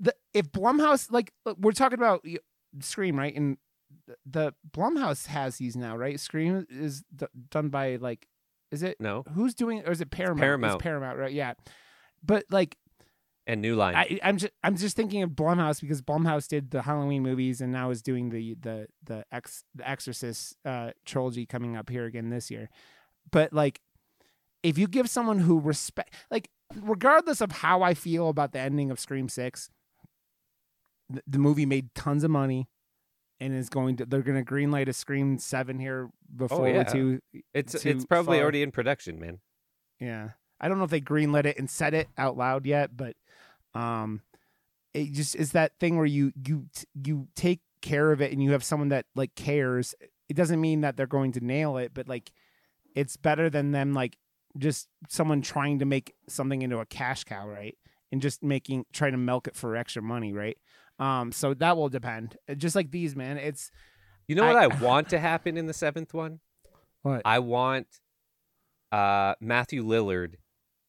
the 0.01 0.14
if 0.35 0.51
Blumhouse 0.53 1.11
like 1.11 1.33
we're 1.59 1.73
talking 1.73 1.99
about 1.99 2.25
Scream 2.81 3.18
right 3.18 3.35
and 3.35 3.57
the- 4.07 4.16
the 4.27 4.55
Blumhouse 4.70 5.27
has 5.27 5.57
these 5.57 5.77
now 5.77 5.97
right 5.97 6.18
Scream 6.18 6.66
is 6.70 7.05
d- 7.14 7.27
done 7.51 7.68
by 7.68 7.97
like 7.97 8.27
is 8.73 8.83
it 8.83 9.01
No, 9.01 9.23
who's 9.35 9.55
doing 9.55 9.83
or 9.87 9.93
is 9.93 10.01
it 10.01 10.11
Paramount? 10.11 10.41
Paramount. 10.41 10.75
It's 10.75 10.83
Paramount, 10.83 11.18
right? 11.18 11.33
Yeah. 11.33 11.55
But 12.25 12.45
like 12.51 12.77
and 13.47 13.61
New 13.61 13.75
Line. 13.75 13.95
I, 13.95 14.18
I'm 14.23 14.37
just 14.37 14.53
I'm 14.62 14.77
just 14.77 14.97
thinking 14.97 15.23
of 15.23 15.31
Blumhouse 15.31 15.81
because 15.81 16.01
Blumhouse 16.01 16.47
did 16.47 16.70
the 16.70 16.83
Halloween 16.83 17.23
movies 17.23 17.61
and 17.61 17.73
now 17.73 17.91
is 17.91 18.03
doing 18.03 18.31
the 18.31 18.57
the 18.61 18.87
the 19.05 19.25
Ex 19.33 19.64
the 19.75 19.89
Exorcist 19.89 20.57
uh, 20.64 20.91
trilogy 21.05 21.47
coming 21.47 21.77
up 21.77 21.91
here 21.91 22.05
again 22.05 22.31
this 22.31 22.51
year. 22.51 22.70
But 23.31 23.53
like, 23.53 23.81
if 24.62 24.79
you 24.79 24.87
give 24.87 25.09
someone 25.11 25.41
who 25.41 25.59
respect 25.61 26.14
like 26.31 26.51
regardless 26.81 27.41
of 27.41 27.53
how 27.53 27.83
I 27.83 27.95
feel 27.95 28.29
about 28.29 28.53
the 28.53 28.61
ending 28.61 28.91
of 28.91 29.01
Scream 29.01 29.29
Six, 29.29 29.70
the, 31.11 31.23
the 31.27 31.39
movie 31.39 31.66
made 31.66 31.95
tons 31.95 32.25
of 32.25 32.31
money. 32.31 32.68
And 33.43 33.55
is 33.57 33.68
going 33.68 33.97
to 33.97 34.07
they're 34.07 34.22
going 34.22 34.43
to 34.43 34.49
greenlight 34.49 34.88
a 34.88 34.93
Scream 34.93 35.36
Seven 35.36 35.78
here 35.78 36.11
before 36.36 36.68
yeah. 36.68 36.84
too 36.84 37.20
it's 37.53 37.80
too 37.82 37.88
it's 37.88 38.05
probably 38.05 38.36
far. 38.36 38.43
already 38.43 38.62
in 38.62 38.70
production, 38.70 39.18
man. 39.18 39.40
Yeah. 39.99 40.30
I 40.61 40.68
don't 40.68 40.78
know 40.78 40.84
if 40.84 40.90
they 40.90 41.01
greenlit 41.01 41.47
it 41.47 41.59
and 41.59 41.68
said 41.68 41.93
it 41.93 42.09
out 42.16 42.36
loud 42.36 42.66
yet, 42.66 42.97
but 42.97 43.16
um 43.74 44.20
it 44.95 45.12
just 45.12 45.34
is 45.34 45.53
that 45.53 45.72
thing 45.80 45.97
where 45.97 46.07
you 46.07 46.32
you 46.47 46.66
you 46.95 47.26
take 47.34 47.61
care 47.80 48.12
of 48.12 48.20
it 48.20 48.30
and 48.30 48.40
you 48.40 48.53
have 48.53 48.62
someone 48.62 48.90
that 48.90 49.07
like 49.16 49.34
cares. 49.34 49.95
It 50.28 50.36
doesn't 50.36 50.61
mean 50.61 50.82
that 50.82 50.97
they're 50.97 51.07
going 51.07 51.32
to 51.32 51.45
nail 51.45 51.78
it, 51.78 51.93
but 51.93 52.09
like 52.09 52.30
it's 52.95 53.16
better 53.16 53.51
than 53.51 53.72
them 53.72 53.93
like 53.93 54.18
just 54.57 54.88
someone 55.09 55.43
trying 55.43 55.78
to 55.80 55.84
make 55.84 56.14
something 56.28 56.62
into 56.62 56.78
a 56.78 56.86
cash 56.86 57.24
cow, 57.24 57.49
right? 57.49 57.76
And 58.12 58.22
just 58.22 58.43
making 58.43 58.86
trying 58.93 59.12
to 59.12 59.18
milk 59.18 59.49
it 59.49 59.57
for 59.57 59.76
extra 59.76 60.03
money, 60.03 60.32
right? 60.32 60.59
Um 60.99 61.32
so 61.32 61.55
that 61.55 61.76
will 61.76 61.88
depend. 61.88 62.36
Just 62.57 62.76
like 62.76 62.90
these, 62.90 63.14
man. 63.16 63.38
It's 63.38 63.70
You 64.28 64.34
know 64.36 64.47
what 64.47 64.57
I- 64.57 64.64
I 64.64 64.66
want 64.82 65.09
to 65.11 65.18
happen 65.18 65.57
in 65.57 65.66
the 65.66 65.72
seventh 65.74 66.14
one? 66.14 66.40
what? 67.03 67.22
I 67.24 67.38
want 67.40 67.86
uh 68.90 69.34
Matthew 69.40 69.84
Lillard 69.84 70.34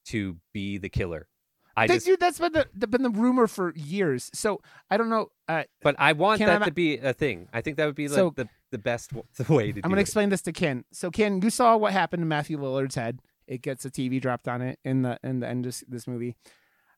to 0.08 0.38
be 0.54 0.78
the 0.78 0.90
killer. 0.90 1.28
I 1.76 1.88
That- 1.88 1.94
just 1.96 2.06
dude, 2.06 2.20
that's 2.20 2.38
been 2.40 2.52
the, 2.52 2.88
been 2.88 3.02
the 3.02 3.10
rumor 3.10 3.48
for 3.48 3.74
years. 3.76 4.30
So 4.34 4.62
I 4.92 4.98
don't 4.98 5.10
know. 5.10 5.30
Uh, 5.48 5.64
but 5.82 5.96
I 5.98 6.14
want 6.14 6.40
I 6.42 6.46
that 6.46 6.64
to 6.66 6.72
be 6.72 6.98
a 6.98 7.14
thing. 7.14 7.48
I 7.52 7.62
think 7.62 7.78
that 7.78 7.86
would 7.88 7.96
be 7.96 8.08
like 8.08 8.16
So- 8.16 8.30
the 8.36 8.48
the 8.72 8.78
best 8.78 9.10
w- 9.12 9.26
the 9.38 9.44
way 9.54 9.68
to 9.68 9.74
do 9.74 9.80
it. 9.80 9.86
I'm 9.86 9.90
gonna 9.92 10.00
it. 10.00 10.02
explain 10.02 10.30
this 10.30 10.42
to 10.44 10.52
Ken. 10.52 10.84
So 10.92 11.10
Ken, 11.10 11.42
you 11.42 11.50
saw 11.50 11.76
what 11.78 11.94
happened 11.94 12.22
to 12.22 12.28
Matthew 12.28 12.58
Lillard's 12.60 12.96
head. 12.96 13.20
It 13.48 13.62
gets 13.62 13.86
a 13.86 13.90
TV 13.90 14.22
dropped 14.22 14.48
on 14.48 14.62
it 14.62 14.80
in 14.86 15.02
the 15.02 15.18
in 15.24 15.40
the 15.40 15.48
end 15.48 15.66
of 15.66 15.82
this 15.88 16.08
movie. 16.08 16.36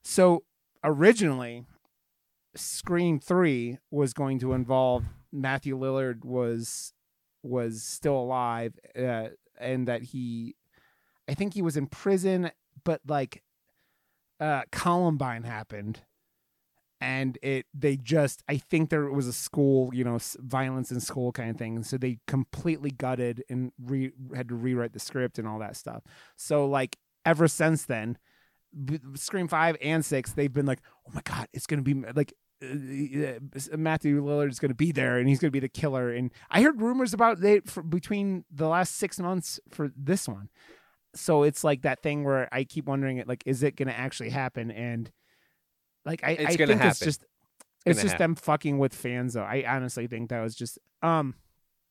So 0.02 0.44
originally, 0.84 1.64
Scream 2.58 3.18
Three 3.20 3.78
was 3.90 4.12
going 4.12 4.38
to 4.40 4.52
involve 4.52 5.04
Matthew 5.32 5.78
Lillard 5.78 6.24
was 6.24 6.92
was 7.42 7.82
still 7.82 8.16
alive, 8.18 8.74
uh, 8.98 9.28
and 9.58 9.86
that 9.88 10.02
he, 10.02 10.56
I 11.28 11.34
think 11.34 11.54
he 11.54 11.62
was 11.62 11.76
in 11.76 11.86
prison, 11.86 12.50
but 12.84 13.00
like, 13.06 13.42
uh, 14.40 14.62
Columbine 14.72 15.44
happened, 15.44 16.02
and 17.00 17.38
it 17.42 17.66
they 17.72 17.96
just 17.96 18.42
I 18.48 18.56
think 18.56 18.90
there 18.90 19.10
was 19.10 19.26
a 19.26 19.32
school 19.32 19.90
you 19.94 20.04
know 20.04 20.18
violence 20.38 20.90
in 20.90 21.00
school 21.00 21.32
kind 21.32 21.50
of 21.50 21.56
thing, 21.56 21.82
so 21.84 21.96
they 21.96 22.18
completely 22.26 22.90
gutted 22.90 23.44
and 23.48 23.72
re 23.82 24.12
had 24.34 24.48
to 24.48 24.54
rewrite 24.54 24.92
the 24.92 24.98
script 24.98 25.38
and 25.38 25.46
all 25.46 25.58
that 25.60 25.76
stuff. 25.76 26.02
So 26.36 26.66
like 26.66 26.98
ever 27.24 27.48
since 27.48 27.84
then, 27.84 28.18
Scream 29.14 29.48
Five 29.48 29.76
and 29.80 30.04
Six, 30.04 30.32
they've 30.32 30.52
been 30.52 30.66
like, 30.66 30.80
oh 31.06 31.12
my 31.14 31.22
god, 31.22 31.48
it's 31.52 31.66
gonna 31.66 31.82
be 31.82 31.94
like. 31.94 32.32
Uh, 32.62 32.66
uh, 32.66 33.76
Matthew 33.76 34.22
Lillard 34.22 34.50
is 34.50 34.58
going 34.58 34.70
to 34.70 34.74
be 34.74 34.92
there, 34.92 35.18
and 35.18 35.28
he's 35.28 35.38
going 35.38 35.48
to 35.48 35.52
be 35.52 35.60
the 35.60 35.68
killer. 35.68 36.10
And 36.10 36.32
I 36.50 36.62
heard 36.62 36.80
rumors 36.80 37.12
about 37.12 37.40
they 37.40 37.60
for, 37.60 37.82
between 37.82 38.44
the 38.50 38.68
last 38.68 38.96
six 38.96 39.18
months 39.18 39.60
for 39.70 39.90
this 39.96 40.26
one. 40.26 40.48
So 41.14 41.42
it's 41.42 41.64
like 41.64 41.82
that 41.82 42.02
thing 42.02 42.24
where 42.24 42.48
I 42.52 42.64
keep 42.64 42.86
wondering, 42.86 43.22
like, 43.26 43.42
is 43.46 43.62
it 43.62 43.76
going 43.76 43.88
to 43.88 43.98
actually 43.98 44.30
happen? 44.30 44.70
And 44.70 45.10
like, 46.04 46.22
I, 46.22 46.30
It's 46.32 46.54
I 46.54 46.56
gonna 46.56 46.78
think 46.78 46.84
it's 46.84 46.98
just 47.00 47.22
It's 47.84 47.96
it's 47.96 48.02
just 48.02 48.12
happen. 48.12 48.32
them 48.32 48.34
fucking 48.36 48.78
with 48.78 48.94
fans, 48.94 49.34
though. 49.34 49.42
I 49.42 49.64
honestly 49.66 50.06
think 50.06 50.30
that 50.30 50.40
was 50.40 50.54
just 50.54 50.78
um 51.02 51.34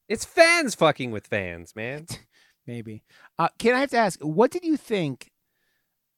It's 0.07 0.25
fans 0.25 0.75
fucking 0.75 1.11
with 1.11 1.27
fans, 1.27 1.75
man. 1.75 2.05
maybe. 2.67 3.03
Uh, 3.37 3.49
can 3.59 3.75
I 3.75 3.79
have 3.79 3.91
to 3.91 3.97
ask, 3.97 4.19
what 4.21 4.51
did 4.51 4.63
you 4.63 4.77
think, 4.77 5.31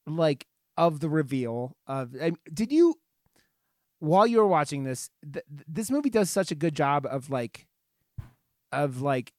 like, 0.06 0.46
of 0.76 1.00
the 1.00 1.08
reveal 1.08 1.76
of? 1.86 2.14
I 2.20 2.32
did 2.52 2.72
you, 2.72 2.94
while 4.00 4.26
you 4.26 4.38
were 4.38 4.46
watching 4.46 4.84
this, 4.84 5.10
th- 5.32 5.44
this 5.66 5.90
movie 5.90 6.10
does 6.10 6.30
such 6.30 6.50
a 6.50 6.54
good 6.54 6.74
job 6.74 7.06
of 7.06 7.30
like, 7.30 7.66
of 8.72 9.00
like, 9.02 9.32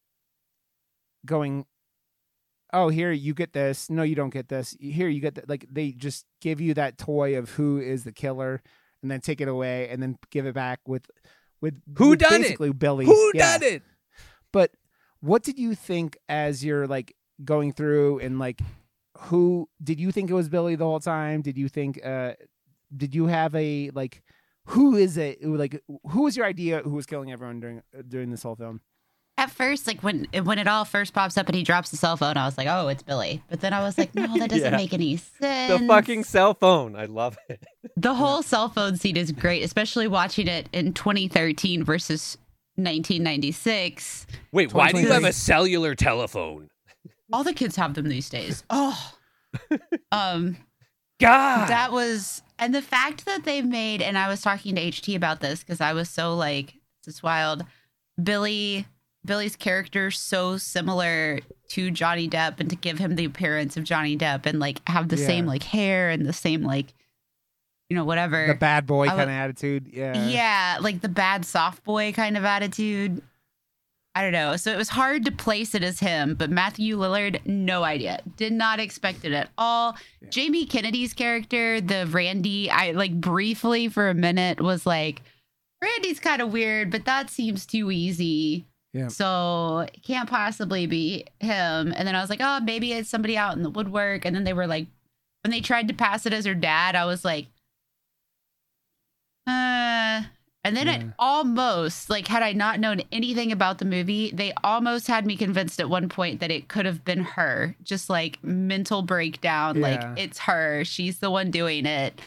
going. 1.26 1.66
Oh, 2.72 2.90
here 2.90 3.12
you 3.12 3.34
get 3.34 3.54
this. 3.54 3.90
No, 3.90 4.04
you 4.04 4.14
don't 4.16 4.30
get 4.30 4.48
this. 4.50 4.78
Here 4.80 5.08
you 5.08 5.22
get 5.22 5.36
that. 5.36 5.50
Like 5.50 5.66
they 5.72 5.92
just 5.92 6.26
give 6.40 6.62
you 6.62 6.74
that 6.76 6.98
toy 6.98 7.36
of 7.38 7.52
who 7.52 7.80
is 7.80 8.04
the 8.04 8.12
killer, 8.12 8.62
and 9.02 9.10
then 9.10 9.22
take 9.22 9.42
it 9.42 9.48
away, 9.48 9.90
and 9.90 10.02
then 10.02 10.18
give 10.30 10.46
it 10.46 10.54
back 10.54 10.80
with, 10.88 11.10
with 11.62 11.82
Who 11.98 12.10
with 12.10 12.20
done 12.20 12.34
it? 12.36 12.42
basically 12.44 12.72
Billy. 12.74 13.06
Who 13.06 13.32
Yeah. 13.34 13.58
done 13.58 13.64
it? 13.68 13.84
But 14.54 14.72
what 15.20 15.44
did 15.44 15.58
you 15.58 15.74
think 15.76 16.18
as 16.28 16.64
you're 16.64 16.88
like 16.88 17.16
going 17.44 17.72
through 17.74 18.20
and 18.20 18.38
like 18.40 18.62
who 19.18 19.68
did 19.84 20.00
you 20.00 20.12
think 20.12 20.30
it 20.30 20.34
was 20.34 20.48
Billy 20.50 20.76
the 20.76 20.86
whole 20.86 21.00
time? 21.00 21.42
Did 21.42 21.58
you 21.58 21.68
think 21.70 22.00
uh 22.06 22.34
did 22.96 23.14
you 23.14 23.28
have 23.28 23.54
a 23.56 23.90
like 23.92 24.22
who 24.66 24.96
is 24.96 25.18
it 25.18 25.44
like 25.44 25.82
who 26.10 26.24
was 26.24 26.38
your 26.38 26.46
idea 26.46 26.80
who 26.84 26.92
was 26.92 27.06
killing 27.06 27.32
everyone 27.32 27.60
during 27.60 27.82
during 28.08 28.30
this 28.32 28.44
whole 28.44 28.56
film? 28.56 28.82
At 29.38 29.50
first, 29.52 29.88
like 29.88 30.02
when 30.04 30.28
when 30.44 30.60
it 30.60 30.68
all 30.68 30.84
first 30.84 31.14
pops 31.14 31.38
up 31.38 31.48
and 31.48 31.56
he 31.56 31.64
drops 31.64 31.92
the 31.92 31.98
cell 31.98 32.18
phone, 32.18 32.36
I 32.36 32.46
was 32.46 32.58
like, 32.58 32.68
"Oh, 32.68 32.90
it's 32.90 33.02
Billy." 33.04 33.42
But 33.50 33.62
then 33.62 33.72
I 33.72 33.80
was 33.82 33.98
like, 33.98 34.14
"No, 34.14 34.28
that 34.38 34.50
doesn't 34.50 34.72
Yeah. 34.72 34.78
make 34.78 34.94
any 34.94 35.16
sense." 35.16 35.80
The 35.82 35.88
fucking 35.88 36.26
cell 36.26 36.54
phone. 36.54 36.96
I 36.98 37.06
love 37.06 37.38
it. 37.48 37.64
the 37.96 38.14
whole 38.16 38.44
cell 38.44 38.68
phone 38.68 38.98
scene 38.98 39.16
is 39.16 39.32
great, 39.32 39.64
especially 39.64 40.08
watching 40.10 40.48
it 40.48 40.68
in 40.74 40.94
2013 40.94 41.86
versus 41.86 42.38
1996. 42.76 44.28
Wait, 44.52 44.74
why 44.74 44.92
do 44.92 45.00
you 45.00 45.08
have 45.10 45.24
a 45.24 45.32
cellular 45.34 45.96
telephone? 45.96 46.70
All 47.32 47.44
the 47.44 47.54
kids 47.54 47.76
have 47.78 47.94
them 47.94 48.10
these 48.10 48.30
days. 48.30 48.64
Oh, 48.70 49.14
um, 50.12 50.58
God. 51.20 51.68
that 51.70 51.92
was 51.92 52.42
and 52.58 52.74
the 52.74 52.82
fact 52.82 53.26
that 53.26 53.44
they 53.44 53.62
made 53.62 54.02
and 54.02 54.18
i 54.18 54.28
was 54.28 54.42
talking 54.42 54.76
to 54.76 54.82
ht 54.82 55.16
about 55.16 55.40
this 55.40 55.60
because 55.60 55.82
i 55.82 55.94
was 55.94 56.10
so 56.10 56.36
like 56.36 56.76
this 57.06 57.16
is 57.16 57.24
wild 57.24 57.66
billy 58.22 58.86
billy's 59.26 59.56
character 59.56 60.12
so 60.12 60.58
similar 60.58 61.40
to 61.68 61.92
johnny 61.92 62.28
depp 62.30 62.60
and 62.60 62.70
to 62.70 62.76
give 62.76 63.00
him 63.00 63.16
the 63.16 63.26
appearance 63.26 63.78
of 63.78 63.84
johnny 63.84 64.18
depp 64.18 64.46
and 64.46 64.60
like 64.60 64.82
have 64.88 65.10
the 65.10 65.18
same 65.18 65.46
like 65.46 65.64
hair 65.64 66.10
and 66.10 66.26
the 66.26 66.34
same 66.34 66.64
like 66.64 66.94
you 67.90 67.96
know, 67.96 68.06
whatever. 68.06 68.46
the 68.48 68.54
bad 68.54 68.86
boy 68.86 69.08
kind 69.08 69.22
of 69.22 69.30
attitude. 69.30 69.90
Yeah. 69.92 70.28
yeah, 70.28 70.78
like 70.80 71.02
the 71.02 71.10
bad 71.10 71.44
soft 71.44 71.84
boy 71.84 72.14
kind 72.14 72.38
of 72.38 72.46
attitude. 72.46 73.22
I 74.20 74.22
don't 74.22 74.34
know. 74.34 74.58
So 74.58 74.74
it 74.74 74.78
was 74.78 74.90
hard 74.90 75.24
to 75.24 75.32
place 75.32 75.74
it 75.74 75.82
as 75.82 76.02
him, 76.02 76.36
but 76.36 76.50
Matthew 76.50 76.98
Lillard, 76.98 77.40
no 77.46 77.86
idea. 77.86 78.20
Did 78.36 78.52
not 78.52 78.78
expect 78.78 79.24
it 79.24 79.32
at 79.32 79.48
all. 79.58 79.96
Yeah. 80.20 80.28
Jamie 80.30 80.66
Kennedy's 80.66 81.14
character, 81.14 81.80
the 81.80 82.06
Randy, 82.06 82.70
I 82.70 82.92
like 82.92 83.14
briefly 83.14 83.88
for 83.88 84.10
a 84.10 84.14
minute 84.14 84.60
was 84.60 84.86
like, 84.86 85.22
Randy's 85.82 86.20
kind 86.20 86.42
of 86.42 86.52
weird, 86.52 86.92
but 86.92 87.06
that 87.06 87.30
seems 87.30 87.66
too 87.66 87.92
easy. 87.92 88.66
Yeah. 88.92 89.08
So 89.08 89.88
it 89.88 90.04
can't 90.04 90.30
possibly 90.30 90.86
be 90.86 91.24
him. 91.40 91.94
And 91.96 92.06
then 92.06 92.14
I 92.14 92.20
was 92.20 92.30
like, 92.30 92.42
oh, 92.42 92.60
maybe 92.60 92.92
it's 92.92 93.10
somebody 93.10 93.38
out 93.38 93.56
in 93.56 93.64
the 93.64 93.70
woodwork. 93.70 94.26
And 94.26 94.36
then 94.36 94.44
they 94.44 94.52
were 94.52 94.68
like, 94.68 94.88
when 95.46 95.52
they 95.52 95.62
tried 95.62 95.88
to 95.88 95.94
pass 95.94 96.26
it 96.26 96.34
as 96.34 96.46
her 96.46 96.56
dad, 96.56 96.94
I 96.94 97.06
was 97.06 97.24
like, 97.24 97.48
uh, 99.48 100.24
and 100.64 100.76
then 100.76 100.88
it 100.88 101.06
almost 101.18 102.10
like 102.10 102.28
had 102.28 102.44
I 102.44 102.52
not 102.54 102.80
known 102.80 103.02
anything 103.12 103.52
about 103.52 103.78
the 103.78 103.86
movie, 103.86 104.32
they 104.32 104.52
almost 104.64 105.08
had 105.08 105.26
me 105.26 105.38
convinced 105.38 105.80
at 105.80 105.90
one 105.90 106.10
point 106.10 106.40
that 106.42 106.52
it 106.52 106.68
could 106.68 106.86
have 106.86 107.06
been 107.06 107.24
her. 107.24 107.76
Just 107.84 108.10
like 108.10 108.44
mental 108.44 109.02
breakdown, 109.02 109.78
Yeah. 109.78 109.82
like 109.82 110.20
it's 110.20 110.40
her. 110.40 110.84
She's 110.84 111.20
the 111.20 111.32
one 111.32 111.50
doing 111.52 111.86
it. 111.86 112.20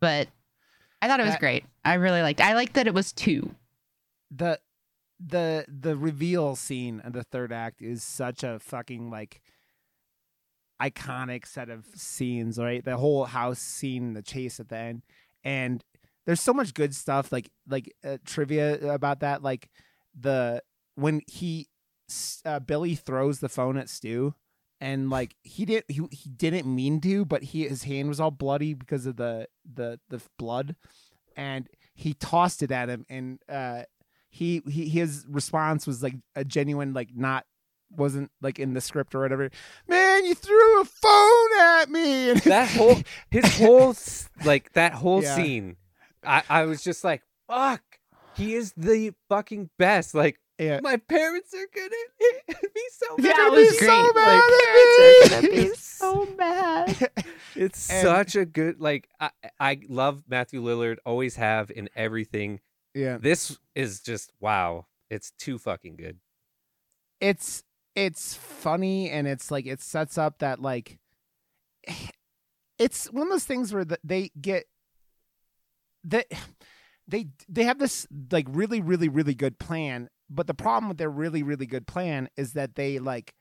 But 0.00 0.28
I 1.00 1.08
thought 1.08 1.20
it 1.20 1.24
was 1.24 1.32
That- 1.32 1.40
great. 1.40 1.64
I 1.84 1.94
really 1.94 2.22
liked. 2.22 2.40
I 2.40 2.54
liked 2.54 2.74
that 2.74 2.86
it 2.86 2.94
was 2.94 3.12
two. 3.12 3.54
the 4.30 4.58
the 5.24 5.64
the 5.68 5.96
reveal 5.96 6.56
scene 6.56 6.98
of 7.00 7.12
the 7.12 7.22
third 7.22 7.52
act 7.52 7.80
is 7.80 8.02
such 8.02 8.42
a 8.42 8.58
fucking 8.58 9.08
like 9.10 9.40
iconic 10.80 11.46
set 11.46 11.68
of 11.68 11.86
scenes 11.94 12.58
right 12.58 12.84
the 12.84 12.96
whole 12.96 13.26
house 13.26 13.60
scene 13.60 14.14
the 14.14 14.22
chase 14.22 14.58
at 14.58 14.68
the 14.68 14.76
end 14.76 15.02
and 15.44 15.84
there's 16.26 16.40
so 16.40 16.52
much 16.52 16.74
good 16.74 16.94
stuff 16.94 17.32
like 17.32 17.50
like 17.68 17.92
uh, 18.04 18.18
trivia 18.24 18.92
about 18.92 19.20
that 19.20 19.42
like 19.42 19.68
the 20.18 20.62
when 20.94 21.20
he 21.26 21.68
uh, 22.44 22.58
billy 22.60 22.94
throws 22.94 23.40
the 23.40 23.48
phone 23.48 23.76
at 23.78 23.88
stu 23.88 24.34
and 24.80 25.08
like 25.10 25.34
he 25.42 25.64
didn't 25.64 25.90
he, 25.90 26.02
he 26.10 26.28
didn't 26.30 26.66
mean 26.66 27.00
to 27.00 27.24
but 27.24 27.42
he 27.42 27.66
his 27.66 27.84
hand 27.84 28.08
was 28.08 28.20
all 28.20 28.30
bloody 28.30 28.74
because 28.74 29.06
of 29.06 29.16
the 29.16 29.46
the 29.74 29.98
the 30.10 30.20
blood 30.38 30.76
and 31.36 31.68
he 31.94 32.12
tossed 32.14 32.62
it 32.62 32.70
at 32.70 32.88
him 32.88 33.06
and 33.08 33.38
uh 33.48 33.82
he, 34.34 34.62
he 34.66 34.88
his 34.88 35.26
response 35.28 35.86
was 35.86 36.02
like 36.02 36.14
a 36.34 36.42
genuine 36.44 36.94
like 36.94 37.10
not 37.14 37.44
wasn't 37.90 38.30
like 38.40 38.58
in 38.58 38.72
the 38.72 38.80
script 38.80 39.14
or 39.14 39.20
whatever 39.20 39.50
man 39.86 40.24
you 40.24 40.34
threw 40.34 40.80
a 40.80 40.84
phone 40.86 41.58
at 41.60 41.90
me 41.90 42.30
and 42.30 42.40
that 42.44 42.70
whole 42.70 42.96
his 43.30 43.58
whole 43.58 43.94
like 44.44 44.72
that 44.72 44.94
whole 44.94 45.22
Yeah. 45.22 45.34
scene 45.36 45.76
I, 46.24 46.42
I 46.48 46.64
was 46.64 46.82
just 46.82 47.04
like 47.04 47.22
fuck 47.48 47.82
he 48.34 48.54
is 48.54 48.72
the 48.76 49.12
fucking 49.28 49.70
best 49.78 50.14
like 50.14 50.38
yeah. 50.58 50.80
my 50.82 50.96
parents 50.96 51.52
are 51.54 51.66
gonna 51.74 52.60
be 52.74 52.80
so 52.92 53.16
mad 53.16 53.24
Yeah, 53.24 53.30
at 53.30 53.46
it 53.46 53.50
was 53.52 53.78
great. 53.78 53.88
so 53.88 54.02
Like, 54.02 54.14
mad 54.14 54.50
parents 54.64 55.32
are 55.32 55.40
gonna 55.40 55.48
be 55.48 55.68
so 55.74 56.28
mad. 56.36 57.10
it's 57.56 57.90
And- 57.90 58.02
such 58.02 58.36
a 58.36 58.44
good 58.44 58.80
like 58.80 59.08
I, 59.20 59.30
I 59.58 59.80
love 59.88 60.22
matthew 60.28 60.62
lillard 60.62 60.96
always 61.04 61.36
have 61.36 61.70
in 61.70 61.88
everything. 61.96 62.60
Yeah. 62.94 63.18
This 63.18 63.58
is 63.74 64.00
just 64.00 64.32
wow 64.40 64.86
it's 65.10 65.32
too 65.32 65.58
fucking 65.58 65.96
good. 65.96 66.18
It's 67.20 67.64
it's 67.94 68.34
funny 68.34 69.10
and 69.10 69.26
it's 69.26 69.50
like 69.50 69.66
it 69.66 69.80
sets 69.82 70.16
up 70.16 70.38
that 70.38 70.60
like 70.62 70.98
it's 72.78 73.06
one 73.12 73.26
of 73.26 73.30
those 73.32 73.44
things 73.44 73.72
where 73.72 73.84
the, 73.84 73.98
they 74.04 74.30
get 74.40 74.64
that 76.04 76.26
they 77.08 77.28
they 77.48 77.64
have 77.64 77.78
this 77.78 78.06
like 78.30 78.46
really 78.48 78.80
really 78.80 79.08
really 79.08 79.34
good 79.34 79.58
plan 79.58 80.08
but 80.30 80.46
the 80.46 80.54
problem 80.54 80.88
with 80.88 80.98
their 80.98 81.10
really 81.10 81.42
really 81.42 81.66
good 81.66 81.86
plan 81.86 82.28
is 82.36 82.52
that 82.52 82.74
they 82.74 82.98
like 82.98 83.34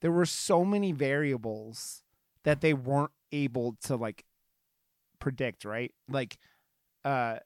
there 0.00 0.12
were 0.12 0.26
so 0.26 0.64
many 0.64 0.92
variables 0.92 2.02
that 2.44 2.60
they 2.60 2.74
weren't 2.74 3.12
able 3.32 3.76
to 3.82 3.96
like 3.96 4.24
predict 5.18 5.64
right 5.64 5.92
like 6.08 6.38
uh 7.04 7.36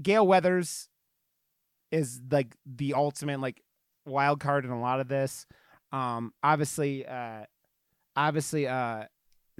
Gale 0.00 0.26
Weathers 0.26 0.88
is 1.90 2.20
like 2.30 2.54
the 2.66 2.94
ultimate 2.94 3.40
like 3.40 3.62
wild 4.06 4.40
card 4.40 4.64
in 4.64 4.70
a 4.70 4.80
lot 4.80 5.00
of 5.00 5.08
this. 5.08 5.46
Um, 5.92 6.32
obviously, 6.42 7.06
uh, 7.06 7.44
obviously, 8.14 8.66
uh, 8.66 9.04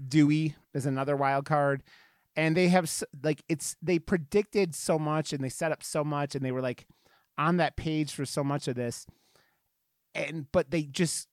Dewey 0.06 0.54
is 0.74 0.86
another 0.86 1.16
wild 1.16 1.44
card, 1.44 1.82
and 2.38 2.56
they 2.56 2.68
have 2.68 2.88
like 3.24 3.42
it's 3.48 3.76
they 3.82 3.98
predicted 3.98 4.72
so 4.72 4.96
much 4.96 5.32
and 5.32 5.42
they 5.42 5.48
set 5.48 5.72
up 5.72 5.82
so 5.82 6.04
much 6.04 6.36
and 6.36 6.44
they 6.44 6.52
were 6.52 6.60
like 6.60 6.86
on 7.36 7.56
that 7.56 7.76
page 7.76 8.12
for 8.12 8.24
so 8.24 8.44
much 8.44 8.68
of 8.68 8.76
this, 8.76 9.06
and 10.14 10.46
but 10.52 10.70
they 10.70 10.84
just 10.84 11.26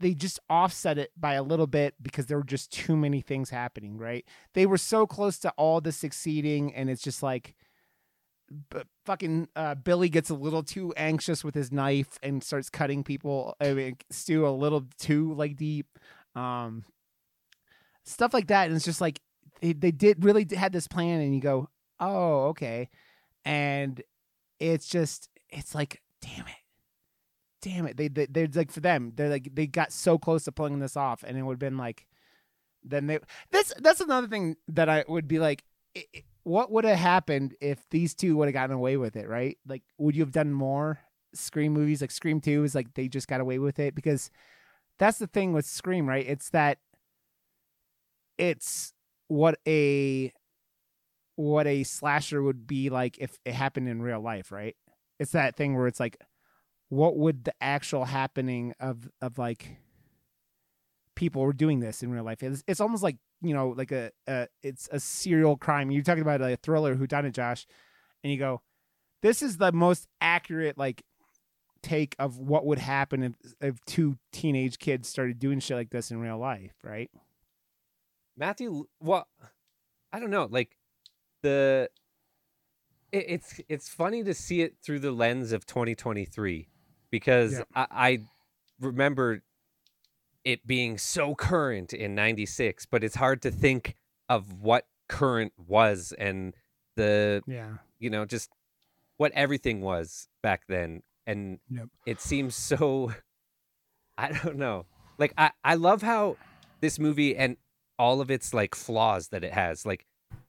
they 0.00 0.14
just 0.14 0.40
offset 0.50 0.98
it 0.98 1.12
by 1.16 1.34
a 1.34 1.44
little 1.44 1.68
bit 1.68 1.94
because 2.02 2.26
there 2.26 2.38
were 2.38 2.42
just 2.42 2.72
too 2.72 2.96
many 2.96 3.20
things 3.20 3.50
happening. 3.50 3.96
Right? 3.96 4.26
They 4.52 4.66
were 4.66 4.78
so 4.78 5.06
close 5.06 5.38
to 5.38 5.50
all 5.50 5.80
the 5.80 5.92
succeeding, 5.92 6.74
and 6.74 6.90
it's 6.90 7.02
just 7.02 7.22
like 7.22 7.54
b- 8.70 8.82
fucking 9.06 9.46
uh, 9.54 9.76
Billy 9.76 10.08
gets 10.08 10.28
a 10.28 10.34
little 10.34 10.64
too 10.64 10.92
anxious 10.96 11.44
with 11.44 11.54
his 11.54 11.70
knife 11.70 12.18
and 12.20 12.42
starts 12.42 12.68
cutting 12.68 13.04
people. 13.04 13.54
I 13.60 13.74
mean, 13.74 13.96
Stu 14.10 14.44
a 14.44 14.50
little 14.50 14.86
too 14.98 15.34
like 15.34 15.54
deep, 15.54 15.86
um, 16.34 16.84
stuff 18.02 18.34
like 18.34 18.48
that. 18.48 18.66
And 18.66 18.74
it's 18.74 18.84
just 18.84 19.00
like 19.00 19.20
they, 19.62 19.92
did 19.92 20.24
really 20.24 20.46
had 20.56 20.72
this 20.72 20.88
plan, 20.88 21.20
and 21.20 21.34
you 21.34 21.40
go, 21.40 21.68
oh 22.00 22.46
okay, 22.48 22.88
and 23.44 24.02
it's 24.58 24.88
just 24.88 25.28
it's 25.50 25.74
like 25.74 26.02
damn 26.20 26.46
it. 26.46 26.54
Damn 27.60 27.86
it! 27.86 27.96
They, 27.96 28.08
they 28.08 28.26
they're 28.26 28.48
like 28.52 28.72
for 28.72 28.80
them. 28.80 29.12
They're 29.14 29.28
like 29.28 29.54
they 29.54 29.68
got 29.68 29.92
so 29.92 30.18
close 30.18 30.42
to 30.44 30.52
pulling 30.52 30.80
this 30.80 30.96
off, 30.96 31.22
and 31.24 31.38
it 31.38 31.42
would 31.42 31.52
have 31.54 31.58
been 31.60 31.76
like, 31.76 32.06
then 32.82 33.06
they. 33.06 33.20
this 33.52 33.72
that's 33.78 34.00
another 34.00 34.26
thing 34.26 34.56
that 34.66 34.88
I 34.88 35.04
would 35.06 35.28
be 35.28 35.38
like. 35.38 35.62
i 35.96 36.04
i- 36.16 36.22
what 36.44 36.72
would 36.72 36.82
have 36.84 36.98
happened 36.98 37.54
if 37.60 37.88
these 37.90 38.16
two 38.16 38.36
would 38.36 38.48
have 38.48 38.52
gotten 38.52 38.74
away 38.74 38.96
with 38.96 39.14
it, 39.14 39.28
right? 39.28 39.56
Like, 39.64 39.82
would 39.96 40.16
you 40.16 40.24
have 40.24 40.32
done 40.32 40.52
more 40.52 40.98
Scream 41.34 41.72
movies? 41.72 42.00
Like 42.00 42.10
Scream 42.10 42.40
Two 42.40 42.64
is 42.64 42.74
like 42.74 42.94
they 42.94 43.06
just 43.06 43.28
got 43.28 43.40
away 43.40 43.60
with 43.60 43.78
it 43.78 43.94
because 43.94 44.28
that's 44.98 45.18
the 45.18 45.28
thing 45.28 45.52
with 45.52 45.66
Scream, 45.66 46.08
right? 46.08 46.26
It's 46.26 46.50
that 46.50 46.78
it's 48.38 48.92
what 49.32 49.58
a 49.66 50.30
what 51.36 51.66
a 51.66 51.84
slasher 51.84 52.42
would 52.42 52.66
be 52.66 52.90
like 52.90 53.16
if 53.18 53.38
it 53.46 53.54
happened 53.54 53.88
in 53.88 54.02
real 54.02 54.20
life, 54.20 54.52
right? 54.52 54.76
It's 55.18 55.32
that 55.32 55.56
thing 55.56 55.74
where 55.74 55.86
it's 55.86 55.98
like, 55.98 56.18
what 56.90 57.16
would 57.16 57.44
the 57.44 57.54
actual 57.60 58.04
happening 58.04 58.74
of 58.78 59.08
of 59.22 59.38
like 59.38 59.78
people 61.16 61.40
were 61.40 61.54
doing 61.54 61.80
this 61.80 62.02
in 62.02 62.10
real 62.10 62.24
life? 62.24 62.42
It's, 62.42 62.62
it's 62.68 62.80
almost 62.80 63.02
like 63.02 63.16
you 63.40 63.54
know, 63.54 63.70
like 63.70 63.90
a, 63.90 64.10
a 64.28 64.48
it's 64.62 64.88
a 64.92 65.00
serial 65.00 65.56
crime. 65.56 65.90
You're 65.90 66.04
talking 66.04 66.22
about 66.22 66.42
a 66.42 66.56
thriller, 66.56 66.94
who 66.94 67.06
done 67.06 67.24
it, 67.24 67.32
Josh, 67.32 67.66
and 68.22 68.30
you 68.30 68.38
go, 68.38 68.60
this 69.22 69.40
is 69.40 69.56
the 69.56 69.72
most 69.72 70.06
accurate 70.20 70.76
like 70.76 71.02
take 71.82 72.14
of 72.18 72.38
what 72.38 72.66
would 72.66 72.78
happen 72.78 73.22
if 73.22 73.32
if 73.62 73.84
two 73.86 74.18
teenage 74.30 74.78
kids 74.78 75.08
started 75.08 75.38
doing 75.38 75.58
shit 75.58 75.78
like 75.78 75.90
this 75.90 76.10
in 76.10 76.20
real 76.20 76.38
life, 76.38 76.74
right? 76.84 77.10
Matthew, 78.36 78.86
well, 79.00 79.26
I 80.12 80.20
don't 80.20 80.30
know. 80.30 80.48
Like 80.50 80.76
the, 81.42 81.88
it, 83.12 83.24
it's 83.28 83.60
it's 83.68 83.88
funny 83.88 84.22
to 84.24 84.34
see 84.34 84.62
it 84.62 84.76
through 84.82 85.00
the 85.00 85.12
lens 85.12 85.52
of 85.52 85.66
2023 85.66 86.68
because 87.10 87.52
Yeah. 87.52 87.62
I, 87.74 87.86
I 87.90 88.18
remember 88.80 89.42
it 90.44 90.66
being 90.66 90.98
so 90.98 91.34
current 91.34 91.92
in 91.92 92.14
'96, 92.14 92.86
but 92.86 93.04
it's 93.04 93.16
hard 93.16 93.42
to 93.42 93.50
think 93.50 93.96
of 94.28 94.60
what 94.60 94.86
current 95.08 95.52
was 95.58 96.14
and 96.18 96.54
the 96.96 97.42
Yeah. 97.46 97.74
you 97.98 98.08
know 98.08 98.24
just 98.24 98.50
what 99.18 99.30
everything 99.32 99.82
was 99.82 100.28
back 100.42 100.62
then 100.68 101.02
and 101.26 101.58
Yep. 101.68 101.88
it 102.06 102.20
seems 102.20 102.54
so 102.54 103.12
i 104.18 104.32
don't 104.32 104.56
know 104.56 104.86
like 105.18 105.34
i 105.36 105.50
i 105.64 105.74
love 105.74 106.00
how 106.00 106.36
this 106.80 106.98
movie 106.98 107.36
and 107.36 107.56
all 107.98 108.20
of 108.20 108.30
its 108.30 108.52
like 108.54 108.74
flaws 108.74 109.28
that 109.28 109.44
it 109.44 109.52
has 109.52 109.84
like 109.86 110.06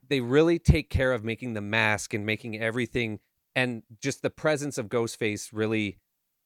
they 0.08 0.20
really 0.20 0.58
take 0.58 0.90
care 0.90 1.12
of 1.12 1.24
making 1.24 1.54
the 1.54 1.60
mask 1.60 2.12
and 2.14 2.24
making 2.26 2.60
everything 2.60 3.18
and 3.54 3.82
just 4.00 4.22
the 4.22 4.30
presence 4.30 4.78
of 4.78 4.88
ghostface 4.88 5.50
really 5.52 5.98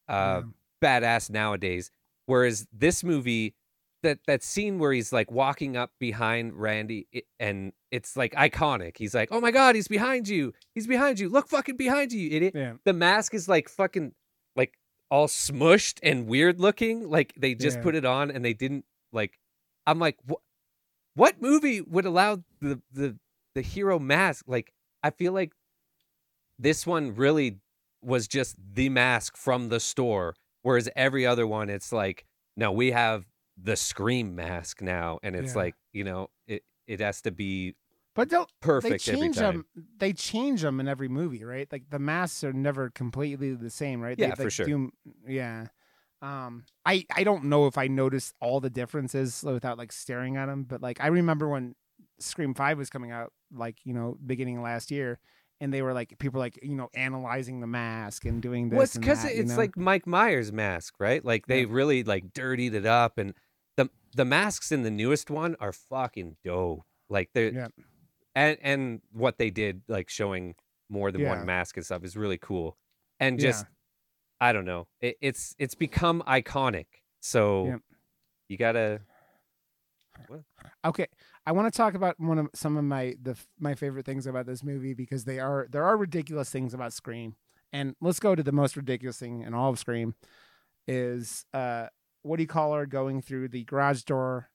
uh 0.08 0.42
badass 0.82 1.30
nowadays 1.30 1.90
whereas 2.26 2.66
this 2.72 3.02
movie 3.04 3.54
that 4.02 4.18
that 4.28 4.42
scene 4.44 4.78
where 4.78 4.92
he's 4.92 5.12
like 5.12 5.30
walking 5.30 5.76
up 5.76 5.90
behind 5.98 6.54
Randy 6.54 7.08
and 7.40 7.72
it's 7.90 8.16
like 8.16 8.32
iconic. 8.34 8.96
He's 8.96 9.12
like, 9.12 9.30
"Oh 9.32 9.40
my 9.40 9.50
god, 9.50 9.74
he's 9.74 9.88
behind 9.88 10.28
you. 10.28 10.52
He's 10.72 10.86
behind 10.86 11.18
you. 11.18 11.28
Look 11.28 11.48
fucking 11.48 11.76
behind 11.76 12.12
you, 12.12 12.20
you 12.20 12.36
idiot." 12.36 12.52
yeah. 12.54 12.74
The 12.84 12.92
mask 12.92 13.34
is 13.34 13.48
like 13.48 13.68
fucking 13.68 14.12
like 14.54 14.74
all 15.10 15.26
smushed 15.26 15.98
and 16.04 16.28
weird 16.28 16.60
looking. 16.60 17.10
Like 17.10 17.32
they 17.36 17.56
just 17.56 17.78
Yeah. 17.78 17.82
put 17.82 17.96
it 17.96 18.04
on 18.04 18.30
and 18.30 18.44
they 18.44 18.52
didn't 18.52 18.84
like 19.12 19.36
I'm 19.84 19.98
like, 19.98 20.16
"What 20.24 20.42
what 21.18 21.42
movie 21.42 21.80
would 21.80 22.04
allow 22.06 22.36
the 22.60 22.80
the 22.92 23.18
the 23.54 23.62
hero 23.62 23.98
mask. 23.98 24.44
Like 24.46 24.72
I 25.02 25.10
feel 25.10 25.32
like 25.32 25.52
this 26.58 26.86
one 26.86 27.14
really 27.14 27.58
was 28.02 28.28
just 28.28 28.56
the 28.74 28.88
mask 28.88 29.36
from 29.36 29.68
the 29.68 29.80
store, 29.80 30.34
whereas 30.62 30.88
every 30.94 31.26
other 31.26 31.46
one, 31.46 31.68
it's 31.68 31.92
like, 31.92 32.24
no, 32.56 32.70
we 32.72 32.92
have 32.92 33.26
the 33.60 33.76
scream 33.76 34.34
mask 34.36 34.80
now, 34.80 35.18
and 35.22 35.34
it's 35.34 35.54
Yeah. 35.54 35.62
like 35.62 35.74
you 35.92 36.04
know 36.04 36.30
it 36.46 36.62
it 36.86 37.00
has 37.00 37.20
to 37.22 37.30
be 37.32 37.74
But 38.14 38.28
don't 38.28 38.48
they 38.48 38.66
perfect 38.66 39.08
every 39.08 39.18
change 39.20 39.36
them? 39.36 39.66
They 39.98 40.12
change 40.12 40.62
them 40.62 40.78
in 40.80 40.86
every 40.88 41.08
movie, 41.08 41.44
right? 41.44 41.66
Like 41.70 41.90
the 41.90 41.98
masks 41.98 42.44
are 42.44 42.52
never 42.52 42.90
completely 42.90 43.54
the 43.54 43.70
same, 43.70 44.00
right? 44.00 44.16
Yeah, 44.18 44.28
they, 44.28 44.34
for 44.36 44.44
like, 44.44 44.52
sure. 44.52 44.66
do- 44.66 44.92
yeah. 45.26 45.66
Um, 46.20 46.64
I 46.84 47.04
I 47.14 47.22
don't 47.24 47.44
know 47.44 47.66
if 47.66 47.78
I 47.78 47.86
noticed 47.86 48.34
all 48.40 48.60
the 48.60 48.70
differences 48.70 49.42
without 49.44 49.78
like 49.78 49.92
staring 49.92 50.36
at 50.36 50.46
them, 50.46 50.64
but 50.64 50.82
like 50.82 51.00
I 51.00 51.06
remember 51.08 51.48
when 51.48 51.74
Scream 52.18 52.54
Five 52.54 52.78
was 52.78 52.90
coming 52.90 53.10
out, 53.10 53.32
like 53.52 53.78
you 53.84 53.94
know, 53.94 54.18
beginning 54.26 54.60
last 54.60 54.90
year, 54.90 55.18
and 55.60 55.72
they 55.72 55.80
were 55.82 55.92
like 55.92 56.18
people 56.18 56.40
like 56.40 56.58
you 56.62 56.74
know 56.74 56.88
analyzing 56.94 57.60
the 57.60 57.66
mask 57.68 58.24
and 58.24 58.42
doing 58.42 58.68
this. 58.68 58.76
Well, 58.76 58.84
it's 58.84 58.98
because 58.98 59.22
that, 59.22 59.34
you 59.36 59.42
it's 59.42 59.52
know? 59.52 59.56
like 59.56 59.76
Mike 59.76 60.06
Myers 60.06 60.50
mask, 60.52 60.94
right? 60.98 61.24
Like 61.24 61.46
they 61.46 61.60
Yeah. 61.62 61.66
really 61.70 62.02
like 62.02 62.32
dirtied 62.32 62.74
it 62.74 62.86
up, 62.86 63.18
and 63.18 63.34
the 63.76 63.88
the 64.16 64.24
masks 64.24 64.72
in 64.72 64.82
the 64.82 64.90
newest 64.90 65.30
one 65.30 65.54
are 65.60 65.72
fucking 65.72 66.36
dope. 66.44 66.82
Like 67.08 67.30
they're 67.32 67.52
Yeah. 67.52 67.68
and 68.34 68.58
and 68.60 69.02
what 69.12 69.38
they 69.38 69.50
did, 69.50 69.82
like 69.86 70.08
showing 70.08 70.56
more 70.88 71.12
than 71.12 71.20
Yeah. 71.20 71.28
one 71.28 71.46
mask 71.46 71.76
and 71.76 71.86
stuff, 71.86 72.02
is 72.02 72.16
really 72.16 72.38
cool. 72.38 72.76
And 73.20 73.38
just 73.38 73.66
I 74.40 74.52
don't 74.52 74.64
know, 74.64 74.86
it, 75.00 75.16
it's 75.20 75.54
it's 75.58 75.74
become 75.74 76.22
iconic. 76.26 76.86
So 77.20 77.66
Yeah. 77.66 77.76
you 78.48 78.56
gotta 78.56 79.00
Okay, 80.84 81.06
I 81.46 81.52
want 81.52 81.72
to 81.72 81.76
talk 81.76 81.94
about 81.94 82.18
one 82.18 82.38
of 82.38 82.48
some 82.54 82.76
of 82.76 82.84
my 82.84 83.14
the 83.22 83.36
my 83.58 83.74
favorite 83.74 84.04
things 84.04 84.26
about 84.26 84.46
this 84.46 84.62
movie 84.64 84.92
because 84.94 85.24
they 85.24 85.38
are 85.38 85.66
there 85.70 85.84
are 85.84 85.96
ridiculous 85.96 86.50
things 86.50 86.74
about 86.74 86.92
Scream, 86.92 87.36
and 87.72 87.94
let's 88.00 88.20
go 88.20 88.34
to 88.34 88.42
the 88.42 88.52
most 88.52 88.76
ridiculous 88.76 89.18
thing 89.18 89.42
in 89.42 89.54
all 89.54 89.70
of 89.70 89.78
Scream, 89.78 90.14
is 90.86 91.44
uh 91.54 91.86
what 92.22 92.36
do 92.36 92.42
you 92.42 92.48
call 92.48 92.74
her 92.74 92.84
going 92.84 93.22
through 93.22 93.48
the 93.48 93.64
garage 93.64 94.02
door, 94.02 94.50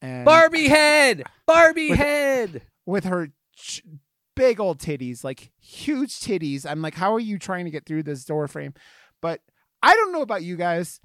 and 0.00 0.24
Barbie 0.24 0.68
head, 0.68 1.24
Barbie 1.46 1.90
With- 1.90 1.98
head. 1.98 2.62
with 2.86 3.04
her 3.04 3.28
ch- 3.56 3.82
big 4.36 4.60
old 4.60 4.78
titties, 4.78 5.24
like 5.24 5.50
huge 5.60 6.20
titties. 6.20 6.64
I'm 6.64 6.80
like, 6.80 6.94
how 6.94 7.12
are 7.14 7.20
you 7.20 7.38
trying 7.38 7.64
to 7.64 7.70
get 7.72 7.86
through 7.86 8.04
this 8.04 8.24
door 8.24 8.46
frame? 8.46 8.72
But 9.20 9.40
I 9.82 9.94
don't 9.94 10.12
know 10.12 10.22
about 10.22 10.42
you 10.42 10.56
guys. 10.56 11.00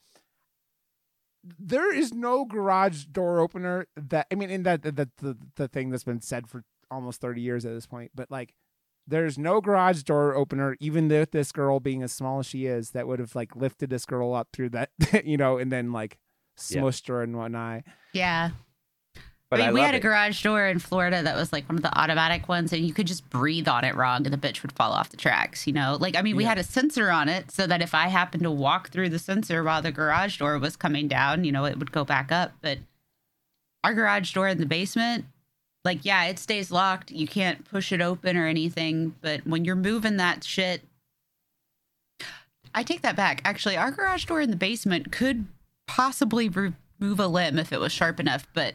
There 1.59 1.93
is 1.93 2.13
no 2.13 2.45
garage 2.45 3.05
door 3.05 3.39
opener 3.41 3.87
that 3.97 4.27
I 4.31 4.35
mean, 4.35 4.49
in 4.49 4.63
that 4.63 4.83
the 4.83 5.09
the, 5.17 5.37
the 5.55 5.67
thing 5.67 5.89
that's 5.89 6.05
been 6.05 6.21
said 6.21 6.47
for 6.47 6.63
almost 6.89 7.19
30 7.21 7.41
years 7.41 7.65
at 7.65 7.73
this 7.73 7.85
point, 7.85 8.11
but 8.15 8.31
like 8.31 8.53
there's 9.05 9.37
no 9.37 9.59
garage 9.59 10.03
door 10.03 10.33
opener, 10.35 10.77
even 10.79 11.09
with 11.09 11.31
this 11.31 11.51
girl 11.51 11.81
being 11.81 12.01
as 12.01 12.13
small 12.13 12.39
as 12.39 12.45
she 12.45 12.65
is, 12.67 12.91
that 12.91 13.07
would 13.07 13.19
have 13.19 13.35
like 13.35 13.55
lifted 13.57 13.89
this 13.89 14.05
girl 14.05 14.33
up 14.33 14.47
through 14.53 14.69
that, 14.69 14.91
you 15.25 15.35
know, 15.35 15.57
and 15.57 15.69
then 15.71 15.91
like 15.91 16.17
Yeah. 16.69 16.79
smushed 16.81 17.09
her 17.09 17.21
and 17.21 17.35
whatnot. 17.35 17.83
Yeah. 18.13 18.51
But 19.53 19.61
I 19.61 19.63
I, 19.63 19.67
mean, 19.67 19.73
we 19.75 19.79
love 19.81 19.85
had 19.87 19.93
a 19.95 19.97
it. 19.97 20.01
garage 20.01 20.43
door 20.43 20.65
in 20.67 20.79
Florida 20.79 21.21
that 21.23 21.35
was 21.35 21.51
like 21.53 21.67
one 21.69 21.75
of 21.77 21.81
the 21.83 21.97
automatic 21.97 22.47
ones, 22.49 22.73
and 22.73 22.85
you 22.85 22.93
could 22.93 23.07
just 23.07 23.29
breathe 23.29 23.67
on 23.67 23.83
it 23.83 23.95
wrong, 23.95 24.25
and 24.25 24.33
the 24.33 24.37
bitch 24.37 24.61
would 24.61 24.71
fall 24.71 24.91
off 24.91 25.09
the 25.09 25.17
tracks. 25.17 25.65
You 25.67 25.73
know, 25.73 25.97
like 25.99 26.15
I 26.15 26.21
mean, 26.21 26.35
we 26.35 26.43
Yeah. 26.43 26.49
had 26.49 26.57
a 26.59 26.63
sensor 26.63 27.09
on 27.11 27.29
it 27.29 27.51
so 27.51 27.67
that 27.67 27.81
if 27.81 27.93
I 27.95 28.07
happened 28.07 28.43
to 28.43 28.51
walk 28.51 28.89
through 28.89 29.09
the 29.09 29.19
sensor 29.19 29.63
while 29.63 29.81
the 29.81 29.91
garage 29.91 30.37
door 30.37 30.57
was 30.59 30.75
coming 30.75 31.07
down, 31.07 31.43
you 31.43 31.51
know, 31.51 31.65
it 31.65 31.77
would 31.79 31.91
go 31.91 32.03
back 32.03 32.31
up. 32.31 32.53
But 32.61 32.79
our 33.83 33.93
garage 33.93 34.33
door 34.33 34.47
in 34.47 34.59
the 34.59 34.65
basement, 34.65 35.25
like, 35.85 36.05
yeah, 36.05 36.25
it 36.25 36.39
stays 36.39 36.71
locked. 36.71 37.11
You 37.11 37.27
can't 37.27 37.65
push 37.69 37.91
it 37.91 38.01
open 38.01 38.37
or 38.37 38.47
anything. 38.47 39.15
But 39.21 39.45
when 39.45 39.65
you're 39.65 39.75
moving 39.75 40.17
that 40.17 40.43
shit, 40.43 40.81
I 42.73 42.83
take 42.83 43.01
that 43.01 43.15
back. 43.15 43.41
Actually, 43.45 43.77
our 43.77 43.91
garage 43.91 44.25
door 44.25 44.41
in 44.41 44.49
the 44.49 44.55
basement 44.55 45.11
could 45.11 45.45
possibly 45.85 46.49
remove 46.49 47.19
a 47.19 47.27
limb 47.27 47.59
if 47.59 47.71
it 47.73 47.79
was 47.79 47.91
sharp 47.91 48.19
enough, 48.19 48.47
but 48.53 48.73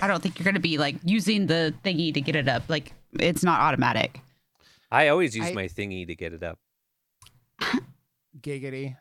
I 0.00 0.06
don't 0.06 0.22
think 0.22 0.38
you're 0.38 0.44
going 0.44 0.54
to 0.54 0.60
be 0.60 0.78
like 0.78 0.96
using 1.04 1.46
the 1.46 1.72
thingy 1.84 2.12
to 2.14 2.20
get 2.20 2.36
it 2.36 2.48
up. 2.48 2.64
Like 2.68 2.92
it's 3.18 3.42
not 3.44 3.60
automatic. 3.60 4.20
I 4.90 5.08
always 5.08 5.36
use 5.36 5.46
I- 5.46 5.52
my 5.52 5.68
thingy 5.68 6.06
to 6.06 6.14
get 6.14 6.32
it 6.32 6.42
up. 6.42 6.58
Giggity. 8.40 8.96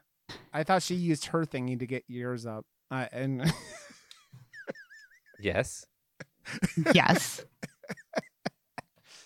I 0.54 0.64
thought 0.64 0.84
she 0.84 0.96
used 0.96 1.26
her 1.28 1.46
thingy 1.46 1.78
to 1.80 1.86
get 1.86 2.04
yours 2.08 2.46
up. 2.46 2.66
Uh, 2.91 3.08
and 3.12 3.52
Yes. 5.39 5.86
Yes. 6.94 7.44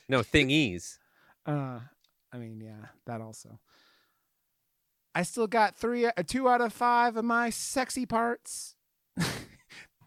No 0.10 0.22
thingies. 0.22 0.98
uh, 1.46 1.80
I 2.34 2.38
mean, 2.38 2.60
yeah, 2.62 2.88
that 3.06 3.22
also. 3.22 3.60
I 5.14 5.24
still 5.24 5.48
got 5.48 5.76
three, 5.76 6.06
uh, 6.06 6.12
two 6.26 6.48
out 6.50 6.62
of 6.62 6.72
five 6.74 7.18
of 7.18 7.26
my 7.26 7.50
sexy 7.50 8.06
parts. 8.06 8.76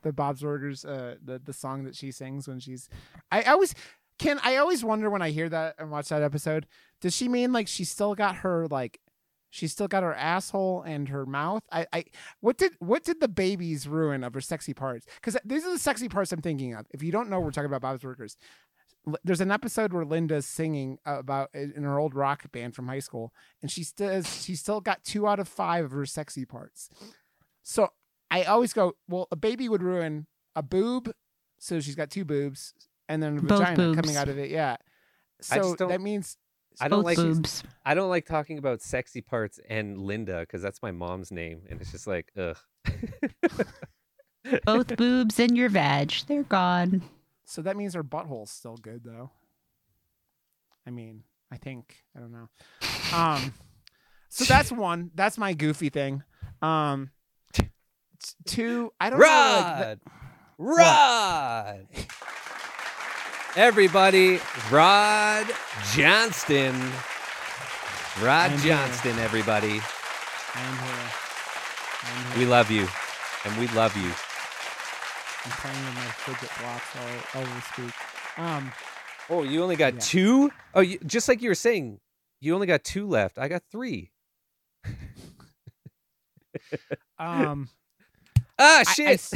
the 0.03 0.12
Bob's 0.12 0.42
Burgers, 0.42 0.84
uh, 0.84 1.16
the 1.24 1.38
the 1.38 1.53
song 1.53 1.84
that 1.84 1.94
she 1.96 2.11
sings 2.11 2.48
when 2.48 2.61
she's, 2.61 2.88
I 3.30 3.42
always 3.42 3.74
can. 4.18 4.40
I 4.42 4.57
always 4.57 4.84
wonder 4.84 5.11
when 5.11 5.22
I 5.22 5.30
hear 5.30 5.48
that 5.48 5.76
and 5.78 5.90
watch 5.90 6.09
that 6.09 6.22
episode. 6.22 6.66
Does 7.01 7.14
she 7.14 7.28
mean 7.28 7.53
like 7.53 7.68
she 7.68 7.84
still 7.84 8.14
got 8.14 8.36
her 8.36 8.66
like, 8.68 9.01
she 9.51 9.66
still 9.66 9.88
got 9.88 10.03
her 10.03 10.14
asshole 10.14 10.82
and 10.82 11.09
her 11.09 11.26
mouth? 11.26 11.62
I, 11.72 11.86
I, 11.92 12.05
what 12.40 12.59
did 12.59 12.72
what 12.78 13.05
did 13.05 13.20
the 13.20 13.28
babies 13.28 13.88
ruin 13.88 14.22
of 14.22 14.34
her 14.34 14.40
sexy 14.40 14.74
parts? 14.74 15.07
Because 15.16 15.36
these 15.44 15.64
are 15.64 15.72
the 15.72 15.78
sexy 15.78 16.09
parts 16.09 16.32
I'm 16.32 16.40
thinking 16.40 16.74
of. 16.74 16.86
If 16.90 17.03
you 17.03 17.12
don't 17.12 17.30
know, 17.30 17.40
we're 17.40 17.51
talking 17.51 17.66
about 17.70 17.82
Bob's 17.82 18.03
Burgers. 18.03 18.36
There's 19.24 19.40
an 19.40 19.51
episode 19.51 19.94
where 19.94 20.05
Linda's 20.05 20.44
singing 20.44 20.98
about 21.07 21.48
in 21.55 21.84
her 21.84 21.98
old 21.98 22.14
rock 22.14 22.53
band 22.53 22.74
from 22.76 22.86
high 22.86 22.98
school, 22.98 23.32
and 23.62 23.70
she 23.70 23.82
still 23.82 24.22
she 24.22 24.55
still 24.55 24.82
got 24.82 25.03
two 25.05 25.26
out 25.26 25.40
of 25.40 25.48
five 25.48 25.86
of 25.86 25.92
her 25.92 26.05
sexy 26.05 26.44
parts. 26.44 26.90
So 27.62 27.88
I 28.31 28.45
always 28.45 28.72
go, 28.72 28.93
well, 29.09 29.26
a 29.33 29.37
baby 29.37 29.68
would 29.68 29.83
ruin 29.83 30.26
a 30.55 30.62
boob, 30.62 31.12
so 31.59 31.81
she's 31.81 31.95
got 31.97 32.11
two 32.11 32.24
boobs, 32.24 32.74
and 33.09 33.22
then 33.22 33.39
a 33.39 33.43
Both 33.43 33.59
vagina 33.59 33.76
boobs. 33.76 34.01
coming 34.01 34.16
out 34.16 34.28
of 34.28 34.39
it. 34.39 34.51
Yeah. 34.51 34.76
So 35.41 35.74
that 35.76 36.01
means 36.01 36.37
I 36.81 36.89
don't 36.89 36.99
Both 37.01 37.05
like 37.07 37.16
boobs. 37.16 37.62
I 37.85 37.95
don't 37.95 38.09
like 38.11 38.26
talking 38.26 38.59
about 38.59 38.83
sexy 38.83 39.20
parts 39.20 39.59
and 39.68 39.99
Linda 39.99 40.41
because 40.41 40.62
that's 40.62 40.83
my 40.83 40.93
mom's 40.93 41.31
name, 41.33 41.62
and 41.68 41.81
it's 41.81 41.91
just 41.91 42.07
like, 42.07 42.31
ugh. 42.39 42.57
Both 44.64 44.97
boobs 44.97 45.39
and 45.39 45.57
your 45.57 45.68
vag. 45.68 46.12
They're 46.26 46.43
gone. 46.45 47.03
so 47.45 47.62
that 47.62 47.76
means 47.76 47.95
her 47.95 48.05
butthole's 48.05 48.51
still 48.51 48.76
good 48.76 49.03
though. 49.05 49.31
I 50.87 50.91
mean, 50.91 51.24
I 51.53 51.57
think 51.57 51.97
I 52.16 52.20
don't 52.20 52.33
know. 52.33 52.49
Um, 53.14 53.53
so 54.28 54.45
that's 54.45 54.72
one. 54.89 55.11
That's 55.14 55.37
my 55.37 55.53
goofy 55.53 55.91
thing. 55.91 56.22
Um, 56.62 57.07
t- 57.07 57.11
two. 58.47 58.93
I 59.01 59.11
don't 59.11 59.18
know. 59.21 59.27
Like, 59.27 59.99
the- 59.99 60.11
Rod, 60.59 60.77
Rod. 60.79 61.87
Everybody, 63.57 64.39
Rod 64.71 65.47
Johnston. 65.95 66.75
Rod 68.23 68.53
I'm 68.53 68.59
here. 68.59 68.77
Johnston, 68.77 69.18
everybody. 69.18 69.81
I'm 70.55 70.79
here. 70.79 71.11
I'm 72.03 72.25
here. 72.27 72.39
We 72.39 72.47
love 72.47 72.71
you, 72.71 72.87
and 73.45 73.57
we 73.59 73.66
love 73.68 73.97
you. 73.97 74.11
I'm 75.45 75.51
playing 75.53 75.85
with 75.87 75.95
my 75.95 76.11
fidget 76.12 76.51
blocks 76.61 76.97
all, 77.35 77.41
all 77.41 77.47
this 77.55 77.79
week. 77.79 77.95
Um, 78.37 78.73
Oh, 79.33 79.43
you 79.45 79.62
only 79.62 79.77
got 79.77 79.95
Yeah. 79.95 80.01
two? 80.01 80.51
Oh, 80.75 80.81
you, 80.81 80.99
just 81.07 81.29
like 81.29 81.41
you 81.41 81.49
were 81.51 81.55
saying, 81.55 82.01
you 82.41 82.53
only 82.55 82.66
got 82.66 82.83
two 82.85 83.07
left. 83.07 83.39
I 83.39 83.47
got 83.49 83.62
three. 83.71 84.11
um, 87.18 87.68
Ah, 88.61 88.79
I- 88.79 88.81
I 88.81 88.93
shit. 88.93 89.09
s- 89.09 89.33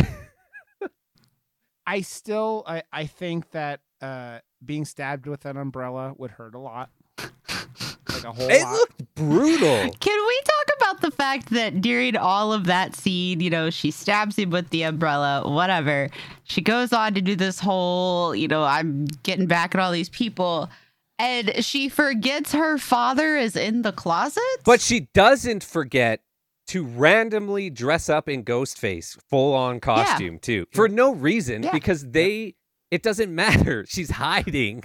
I 1.87 2.01
still, 2.01 2.63
I, 2.67 2.83
I 2.93 3.07
think 3.07 3.51
that 3.51 3.81
uh, 4.01 4.39
being 4.65 4.85
stabbed 4.85 5.27
with 5.27 5.45
an 5.45 5.57
umbrella 5.57 6.15
would 6.17 6.31
hurt 6.31 6.55
a 6.55 6.59
lot, 6.59 6.91
like 7.19 8.25
a 8.25 8.33
whole 8.33 8.49
it 8.51 8.63
lot. 8.63 8.73
looked 8.73 9.15
brutal. 9.15 9.91
Can 10.01 10.27
we 10.27 10.41
talk 10.45 10.77
about 10.79 11.01
the 11.03 11.11
fact 11.11 11.51
that 11.51 11.83
during 11.83 12.17
all 12.17 12.53
of 12.55 12.65
that 12.67 12.97
scene, 12.97 13.41
you 13.41 13.51
know, 13.51 13.69
she 13.69 13.91
stabs 13.91 14.37
him 14.39 14.49
with 14.51 14.71
the 14.71 14.83
umbrella, 14.83 15.43
whatever. 15.47 16.09
She 16.45 16.63
goes 16.63 16.93
on 16.95 17.13
to 17.15 17.21
do 17.21 17.37
this 17.37 17.59
whole, 17.61 18.35
you 18.35 18.49
know, 18.49 18.65
I'm 18.65 19.05
getting 19.23 19.47
back 19.47 19.75
at 19.75 19.81
all 19.81 19.93
these 19.93 20.09
people. 20.09 20.71
And 21.19 21.65
she 21.65 21.89
forgets 21.89 22.53
her 22.53 22.77
father 22.79 23.37
is 23.37 23.55
in 23.57 23.83
the 23.83 23.93
closet. 23.93 24.43
But 24.65 24.81
she 24.81 25.01
doesn't 25.15 25.63
forget 25.63 26.21
to 26.69 26.85
randomly 26.85 27.71
dress 27.71 28.09
up 28.09 28.29
in 28.29 28.45
Ghostface, 28.45 29.19
full 29.29 29.55
on 29.55 29.81
costume 29.81 30.39
too, 30.39 30.67
for 30.73 30.89
no 30.89 31.15
reason 31.15 31.63
Yeah. 31.65 31.73
because 31.73 32.09
they. 32.11 32.55
It 32.91 33.03
doesn't 33.03 33.35
matter. 33.45 33.85
She's 33.89 34.11
hiding. 34.11 34.85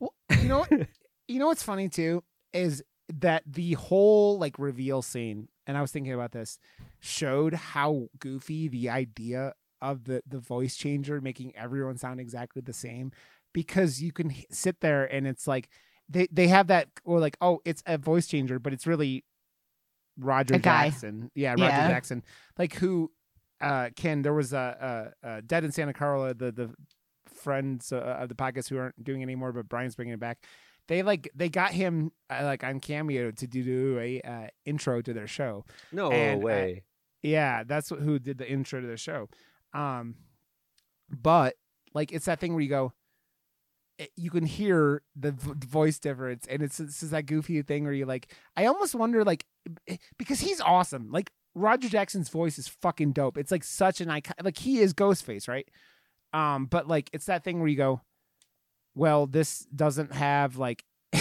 you 0.00 0.48
know 0.48 0.58
what? 0.60 0.70
You 1.28 1.40
know 1.40 1.48
what's 1.48 1.62
funny 1.64 1.88
too 1.88 2.22
is 2.52 2.84
that 3.12 3.42
the 3.46 3.72
whole 3.72 4.38
like 4.38 4.60
reveal 4.60 5.02
scene, 5.02 5.48
and 5.66 5.76
I 5.76 5.80
was 5.80 5.90
thinking 5.90 6.12
about 6.12 6.30
this, 6.30 6.60
showed 7.00 7.52
how 7.52 8.06
goofy 8.20 8.68
the 8.68 8.90
idea 8.90 9.54
of 9.82 10.04
the 10.04 10.22
the 10.24 10.38
voice 10.38 10.76
changer 10.76 11.20
making 11.20 11.52
everyone 11.56 11.98
sound 11.98 12.20
exactly 12.20 12.62
the 12.62 12.72
same 12.72 13.10
because 13.52 14.00
you 14.00 14.12
can 14.12 14.30
h- 14.30 14.46
sit 14.52 14.80
there 14.80 15.04
and 15.04 15.26
it's 15.26 15.48
like 15.48 15.68
they 16.08 16.28
they 16.30 16.46
have 16.46 16.68
that 16.68 16.88
or 17.04 17.18
like 17.18 17.36
oh 17.40 17.60
it's 17.64 17.82
a 17.86 17.98
voice 17.98 18.28
changer 18.28 18.60
but 18.60 18.72
it's 18.72 18.86
really 18.86 19.24
Roger 20.18 20.58
Jackson 20.58 21.30
yeah 21.34 21.50
Roger 21.52 21.64
Yeah. 21.64 21.88
Jackson 21.88 22.22
like 22.58 22.74
who 22.74 23.10
uh 23.60 23.90
Ken 23.96 24.22
there 24.22 24.34
was 24.34 24.52
a, 24.52 25.12
a, 25.22 25.28
a 25.38 25.42
Dead 25.42 25.64
in 25.64 25.72
Santa 25.72 25.92
Carla 25.92 26.34
the 26.34 26.52
the 26.52 26.74
friends 27.28 27.92
uh, 27.92 27.96
of 27.98 28.28
the 28.28 28.34
podcast 28.34 28.68
who 28.68 28.78
aren't 28.78 29.02
doing 29.04 29.20
it 29.20 29.24
anymore 29.24 29.52
but 29.52 29.68
Brian's 29.68 29.94
bringing 29.94 30.14
it 30.14 30.20
back 30.20 30.38
they 30.88 31.02
like 31.02 31.30
they 31.34 31.48
got 31.48 31.72
him 31.72 32.12
uh, 32.30 32.44
like 32.44 32.64
on 32.64 32.80
cameo 32.80 33.30
to 33.32 33.46
do 33.46 33.62
do 33.62 33.98
a 33.98 34.20
uh, 34.22 34.46
intro 34.64 35.02
to 35.02 35.12
their 35.12 35.26
show 35.26 35.64
No 35.92 36.10
And, 36.10 36.42
uh, 36.42 36.46
way. 36.46 36.84
yeah, 37.22 37.64
that's 37.64 37.90
wh- 37.90 37.98
who 37.98 38.18
did 38.18 38.38
the 38.38 38.48
intro 38.48 38.80
to 38.80 38.86
the 38.86 38.96
show. 38.96 39.28
Um, 39.74 40.14
but 41.10 41.54
like 41.94 42.12
it's 42.12 42.26
that 42.26 42.40
thing 42.40 42.52
where 42.54 42.62
you 42.62 42.68
go, 42.68 42.86
it, 42.86 42.95
you 44.16 44.30
can 44.30 44.44
hear 44.44 45.02
the 45.14 45.32
voice 45.32 45.98
difference, 45.98 46.46
and 46.48 46.62
it's 46.62 46.80
it's 46.80 47.00
that 47.00 47.26
goofy 47.26 47.62
thing 47.62 47.84
where 47.84 47.92
you're 47.92 48.06
like. 48.06 48.32
I 48.56 48.66
almost 48.66 48.94
wonder 48.94 49.24
like 49.24 49.44
eh, 49.88 49.96
because 50.18 50.40
he's 50.40 50.60
awesome. 50.60 51.10
Like 51.10 51.30
Roger 51.54 51.88
Jackson's 51.88 52.28
voice 52.28 52.58
is 52.58 52.68
fucking 52.68 53.12
dope. 53.12 53.38
It's 53.38 53.50
like 53.50 53.64
such 53.64 54.00
an 54.00 54.10
icon. 54.10 54.34
Like 54.42 54.58
he 54.58 54.78
is 54.80 54.92
Ghostface, 54.94 55.48
right? 55.48 55.68
Um, 56.32 56.66
but 56.66 56.86
like 56.86 57.08
it's 57.12 57.26
that 57.26 57.44
thing 57.44 57.58
where 57.58 57.68
you 57.68 57.76
go, 57.76 58.02
well, 58.94 59.26
this 59.26 59.60
doesn't 59.74 60.12
have 60.14 60.56
like. 60.56 60.84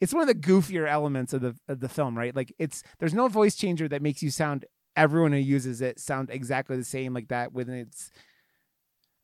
it's 0.00 0.14
one 0.14 0.22
of 0.22 0.28
the 0.28 0.34
goofier 0.34 0.88
elements 0.88 1.32
of 1.32 1.42
the 1.42 1.54
of 1.68 1.80
the 1.80 1.88
film, 1.88 2.16
right? 2.16 2.34
Like 2.34 2.54
it's 2.58 2.82
there's 2.98 3.14
no 3.14 3.28
voice 3.28 3.54
changer 3.54 3.88
that 3.88 4.02
makes 4.02 4.22
you 4.22 4.30
sound 4.30 4.64
everyone 4.96 5.32
who 5.32 5.38
uses 5.38 5.80
it 5.80 6.00
sound 6.00 6.28
exactly 6.30 6.76
the 6.76 6.84
same 6.84 7.14
like 7.14 7.28
that 7.28 7.52
when 7.52 7.68
it's 7.70 8.10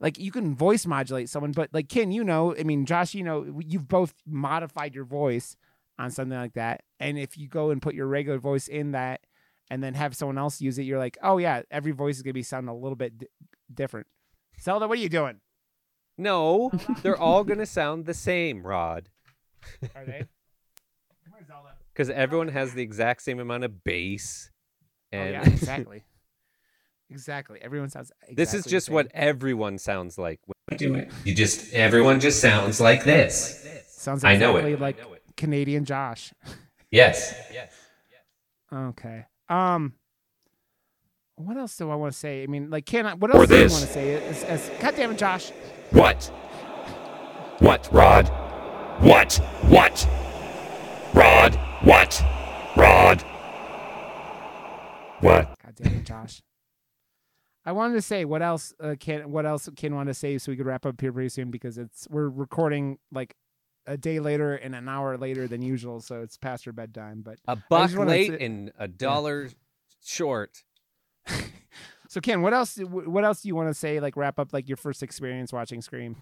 like 0.00 0.18
you 0.18 0.30
can 0.30 0.54
voice 0.54 0.86
modulate 0.86 1.28
someone 1.28 1.52
but 1.52 1.70
like 1.72 1.88
ken 1.88 2.10
you 2.10 2.24
know 2.24 2.54
i 2.58 2.62
mean 2.62 2.84
josh 2.84 3.14
you 3.14 3.22
know 3.22 3.60
you've 3.64 3.88
both 3.88 4.14
modified 4.26 4.94
your 4.94 5.04
voice 5.04 5.56
on 5.98 6.10
something 6.10 6.36
like 6.36 6.54
that. 6.54 6.82
And 7.00 7.18
if 7.18 7.36
you 7.38 7.48
go 7.48 7.70
and 7.70 7.80
put 7.80 7.94
your 7.94 8.06
regular 8.06 8.38
voice 8.38 8.68
in 8.68 8.92
that 8.92 9.20
and 9.70 9.82
then 9.82 9.94
have 9.94 10.14
someone 10.16 10.38
else 10.38 10.60
use 10.60 10.78
it 10.78 10.82
you're 10.82 10.98
like 10.98 11.16
oh 11.22 11.38
yeah 11.38 11.62
every 11.70 11.92
voice 11.92 12.16
is 12.16 12.22
going 12.22 12.30
to 12.30 12.34
be 12.34 12.42
sounding 12.42 12.68
a 12.68 12.74
little 12.76 12.96
bit 12.96 13.18
d- 13.18 13.26
different. 13.72 14.06
Zelda 14.60 14.88
what 14.88 14.98
are 14.98 15.02
you 15.02 15.08
doing? 15.08 15.40
No, 16.16 16.70
they're 17.02 17.16
all 17.16 17.42
gonna 17.42 17.66
sound 17.66 18.06
the 18.06 18.14
same, 18.14 18.64
Rod. 18.64 19.08
are 19.96 20.04
they? 20.04 20.18
Come 21.24 21.34
here 21.36 21.46
zelda. 21.46 21.74
Because 21.92 22.08
everyone 22.08 22.48
has 22.48 22.72
the 22.72 22.82
exact 22.82 23.22
same 23.22 23.40
amount 23.40 23.64
of 23.64 23.82
bass. 23.82 24.50
oh 25.12 25.16
yeah 25.16 25.42
exactly 25.42 26.04
exactly 27.14 27.58
everyone 27.62 27.88
sounds 27.88 28.10
this 28.32 28.48
is 28.50 28.54
exactly 28.54 28.60
the 28.62 28.70
just 28.76 28.86
same. 28.86 28.94
what 28.94 29.06
everyone 29.14 29.78
sounds 29.78 30.18
like. 30.18 30.40
when 30.46 30.54
you 30.72 30.76
Do 30.78 30.94
it. 30.96 31.10
You 31.24 31.34
just 31.34 31.72
everyone 31.72 32.18
just 32.20 32.40
sounds 32.40 32.80
like 32.80 33.04
this. 33.04 33.64
sounds 33.88 34.24
I 34.24 34.36
know 34.36 34.56
exactly 34.56 34.72
it. 34.74 34.80
like 34.80 34.98
canadian 35.36 35.84
josh 35.84 36.32
Yes. 36.90 37.34
Yes. 37.52 37.72
Okay. 38.72 39.26
Um. 39.48 39.94
What 41.36 41.56
else 41.56 41.76
do 41.76 41.90
I 41.90 41.96
want 41.96 42.12
to 42.12 42.18
say? 42.18 42.44
I 42.44 42.46
mean, 42.46 42.70
like, 42.70 42.86
can 42.86 43.06
I? 43.06 43.14
What 43.14 43.34
else 43.34 43.48
do 43.48 43.54
you 43.56 43.62
this. 43.64 43.72
want 43.72 43.84
to 43.86 43.92
say? 43.92 44.14
As, 44.28 44.44
as, 44.44 44.70
God 44.80 44.94
damn 44.94 45.10
it, 45.10 45.18
Josh! 45.18 45.50
What? 45.90 46.24
What, 47.58 47.88
Rod? 47.92 48.28
What? 49.00 49.34
What? 49.62 50.08
Rod? 51.12 51.54
What? 51.82 52.22
Rod? 52.76 53.22
What? 55.20 55.54
God 55.64 55.74
damn 55.74 55.94
it, 55.94 56.04
Josh! 56.04 56.40
I 57.66 57.72
wanted 57.72 57.94
to 57.94 58.02
say 58.02 58.24
what 58.24 58.42
else? 58.42 58.72
Uh, 58.78 58.94
can 58.98 59.30
what 59.30 59.46
else 59.46 59.68
Ken 59.76 59.94
wanted 59.94 60.10
to 60.10 60.18
say 60.18 60.38
so 60.38 60.52
we 60.52 60.56
could 60.56 60.66
wrap 60.66 60.84
up 60.86 61.00
here 61.00 61.12
pretty 61.12 61.30
soon 61.30 61.50
because 61.50 61.78
it's 61.78 62.06
we're 62.10 62.28
recording 62.28 62.98
like 63.12 63.34
a 63.86 63.96
day 63.96 64.18
later 64.20 64.54
and 64.54 64.74
an 64.74 64.88
hour 64.88 65.16
later 65.18 65.46
than 65.46 65.62
usual, 65.62 66.00
so 66.00 66.22
it's 66.22 66.36
past 66.36 66.66
our 66.66 66.72
bedtime. 66.72 67.22
But 67.22 67.38
A 67.48 67.56
buck 67.56 67.90
wanna 67.96 68.10
late 68.10 68.30
say- 68.38 68.44
and 68.44 68.72
a 68.78 68.88
dollar 68.88 69.48
short. 70.04 70.62
so 72.08 72.20
Ken, 72.20 72.42
what 72.42 72.52
else? 72.54 72.76
What 72.78 73.24
else 73.24 73.42
do 73.42 73.48
you 73.48 73.54
want 73.54 73.68
to 73.70 73.74
say? 73.74 74.00
Like 74.00 74.16
wrap 74.16 74.38
up 74.38 74.52
like 74.52 74.68
your 74.68 74.76
first 74.76 75.02
experience 75.02 75.52
watching 75.52 75.80
Scream. 75.82 76.16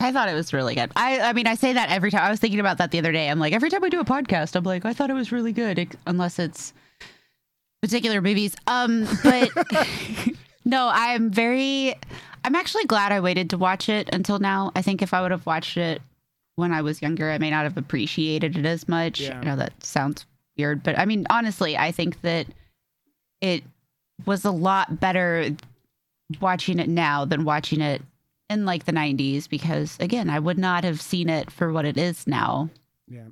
I 0.00 0.12
thought 0.12 0.28
it 0.28 0.34
was 0.34 0.52
really 0.52 0.74
good. 0.74 0.92
I 0.96 1.20
I 1.20 1.32
mean, 1.32 1.46
I 1.46 1.54
say 1.54 1.72
that 1.72 1.90
every 1.90 2.10
time. 2.10 2.22
I 2.22 2.30
was 2.30 2.38
thinking 2.40 2.60
about 2.60 2.78
that 2.78 2.92
the 2.92 2.98
other 2.98 3.12
day. 3.12 3.28
I'm 3.28 3.38
like, 3.38 3.52
every 3.52 3.68
time 3.68 3.82
I 3.84 3.88
do 3.88 4.00
a 4.00 4.04
podcast, 4.04 4.54
I'm 4.56 4.64
like, 4.64 4.84
I 4.84 4.92
thought 4.94 5.10
it 5.10 5.14
was 5.14 5.32
really 5.32 5.52
good, 5.52 5.96
unless 6.06 6.38
it's 6.38 6.72
particular 7.82 8.20
movies. 8.22 8.54
Um, 8.66 9.06
but 9.24 9.50
no, 10.68 10.90
I'm 10.92 11.30
very. 11.30 11.94
I'm 12.44 12.54
actually 12.54 12.84
glad 12.84 13.10
I 13.10 13.20
waited 13.20 13.50
to 13.50 13.58
watch 13.58 13.88
it 13.88 14.08
until 14.12 14.38
now. 14.38 14.70
I 14.76 14.82
think 14.82 15.02
if 15.02 15.12
I 15.12 15.22
would 15.22 15.30
have 15.32 15.46
watched 15.46 15.76
it 15.76 16.00
when 16.56 16.72
I 16.72 16.82
was 16.82 17.02
younger, 17.02 17.30
I 17.30 17.38
may 17.38 17.50
not 17.50 17.64
have 17.64 17.76
appreciated 17.76 18.56
it 18.56 18.66
as 18.66 18.86
much. 18.88 19.20
Yeah. 19.20 19.40
I 19.40 19.44
know 19.44 19.56
that 19.56 19.82
sounds 19.82 20.26
weird, 20.56 20.82
but 20.82 20.98
I 20.98 21.04
mean, 21.04 21.26
honestly, 21.30 21.76
I 21.76 21.90
think 21.90 22.20
that 22.22 22.46
it 23.40 23.64
was 24.26 24.44
a 24.44 24.50
lot 24.50 25.00
better 25.00 25.50
watching 26.40 26.78
it 26.78 26.88
now 26.88 27.24
than 27.24 27.44
watching 27.44 27.80
it 27.80 28.02
in 28.50 28.64
like 28.66 28.84
the 28.84 28.92
90s 28.92 29.48
because 29.48 29.96
again 30.00 30.28
i 30.30 30.38
would 30.38 30.58
not 30.58 30.82
have 30.84 31.00
seen 31.00 31.28
it 31.28 31.50
for 31.50 31.70
what 31.72 31.84
it 31.84 31.96
is 31.98 32.26
now 32.26 32.68
Yeah. 33.06 33.28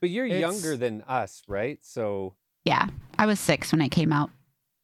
But 0.00 0.10
you're 0.10 0.26
It's- 0.26 0.40
younger 0.40 0.76
than 0.76 1.02
us, 1.02 1.42
right? 1.48 1.78
So 1.82 2.34
yeah 2.64 2.88
i 3.18 3.24
was 3.26 3.38
six 3.40 3.72
when 3.72 3.80
it 3.80 3.90
came 3.90 4.12
out 4.12 4.30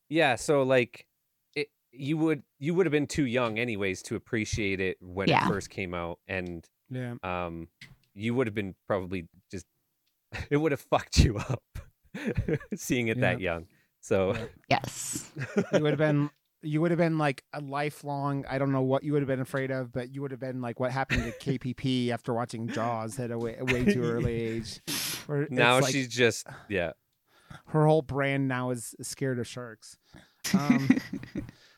yeah, 0.09 0.35
so 0.37 0.63
like 0.65 1.01
it, 1.01 1.07
you 2.01 2.17
would 2.17 2.43
you 2.59 2.75
would 2.75 2.87
have 2.87 2.93
been 2.93 3.07
too 3.07 3.27
young 3.27 3.59
anyways 3.59 4.03
to 4.05 4.17
appreciate 4.17 4.81
it 4.81 4.97
when 5.01 5.29
Yeah. 5.29 5.45
it 5.45 5.49
first 5.49 5.71
came 5.71 5.95
out, 5.95 6.19
and 6.27 6.67
Yeah. 6.91 7.15
um, 7.23 7.69
you 8.15 8.35
would 8.35 8.47
have 8.47 8.55
been 8.55 8.75
probably 8.87 9.29
just 9.51 9.67
it 10.51 10.57
would 10.57 10.73
have 10.73 10.81
fucked 10.81 11.19
you 11.19 11.39
up 11.39 11.63
seeing 12.75 13.09
it 13.09 13.21
that 13.21 13.41
young. 13.41 13.67
So 14.01 14.35
yes 14.69 15.31
you 15.73 15.83
would 15.83 15.91
have 15.91 15.99
been 15.99 16.31
you 16.63 16.81
would 16.81 16.91
have 16.91 16.99
been 16.99 17.19
like 17.19 17.43
a 17.53 17.61
lifelong 17.61 18.45
i 18.49 18.59
don't 18.59 18.73
know 18.73 18.81
what 18.83 19.03
you 19.03 19.13
would 19.13 19.21
have 19.23 19.27
been 19.29 19.41
afraid 19.41 19.71
of 19.71 19.93
but 19.93 20.15
you 20.15 20.21
would 20.23 20.31
have 20.31 20.41
been 20.41 20.61
like 20.61 20.79
what 20.81 20.91
happened 20.91 21.23
to 21.25 21.33
kpp 21.59 22.11
after 22.11 22.33
watching 22.35 22.67
jaws 22.69 23.19
at 23.19 23.31
a 23.31 23.39
way, 23.39 23.57
a 23.59 23.65
way 23.67 23.85
too 23.85 24.03
early 24.03 24.33
age 24.41 24.81
where 25.27 25.47
now 25.51 25.81
like 25.81 25.93
she's 25.93 26.09
just 26.09 26.47
yeah. 26.69 26.93
her 27.69 27.87
whole 27.87 28.03
brand 28.03 28.47
now 28.49 28.71
is 28.71 28.95
scared 29.03 29.39
of 29.39 29.47
sharks 29.47 29.99
um, 30.55 30.89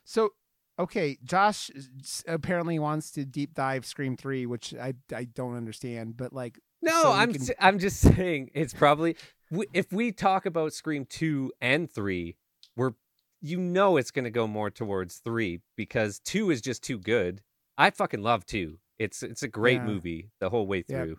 so 0.05 0.31
okay 0.79 1.19
josh 1.25 1.71
apparently 2.27 2.79
wants 2.79 3.11
to 3.11 3.25
deep 3.25 3.55
dive 3.55 3.85
scream 3.85 4.17
3 4.17 4.47
which 4.47 4.75
i 4.75 4.95
i 5.15 5.25
don't 5.25 5.57
understand 5.57 6.17
but 6.17 6.33
like 6.33 6.59
No, 6.83 7.03
So 7.03 7.13
I'm 7.13 7.33
can- 7.33 7.55
I'm 7.61 7.79
just 7.79 8.01
saying 8.15 8.51
it's 8.55 8.75
probably 8.75 9.17
if 9.73 9.93
we 9.93 10.13
talk 10.13 10.47
about 10.47 10.73
Scream 10.73 11.05
2 11.05 11.53
and 11.61 11.91
3, 11.91 12.35
we're 12.75 12.93
you 13.43 13.59
know 13.59 13.99
it's 13.99 14.11
going 14.11 14.25
to 14.25 14.31
go 14.31 14.47
more 14.47 14.71
towards 14.71 15.19
3 15.19 15.61
because 15.77 16.19
2 16.25 16.51
is 16.51 16.61
just 16.63 16.83
too 16.83 16.97
good. 16.99 17.43
I 17.77 17.91
fucking 17.91 18.23
love 18.23 18.47
2. 18.47 18.79
It's 18.99 19.23
it's 19.23 19.43
a 19.43 19.49
great 19.49 19.81
Yeah. 19.83 19.87
movie 19.87 20.31
the 20.41 20.49
whole 20.49 20.67
way 20.67 20.81
through. 20.83 21.19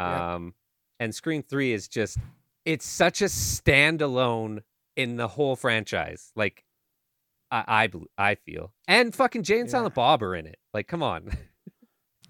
Yep. 0.00 0.06
Um 0.08 0.54
and 0.98 1.14
Scream 1.14 1.42
3 1.44 1.72
is 1.72 1.86
just 1.88 2.18
it's 2.66 2.84
such 2.86 3.22
a 3.22 3.26
standalone 3.26 4.62
in 4.96 5.16
the 5.16 5.28
whole 5.28 5.56
franchise. 5.56 6.32
Like 6.36 6.64
I 7.50 7.88
I, 8.18 8.30
I 8.30 8.34
feel. 8.36 8.72
And 8.88 9.14
fucking 9.14 9.42
Jay 9.42 9.58
and 9.60 9.68
Yeah. 9.68 9.72
Silent 9.72 9.94
Bob 9.94 10.22
are 10.22 10.34
in 10.34 10.46
it. 10.46 10.58
Like 10.74 10.86
come 10.88 11.02
on. 11.02 11.30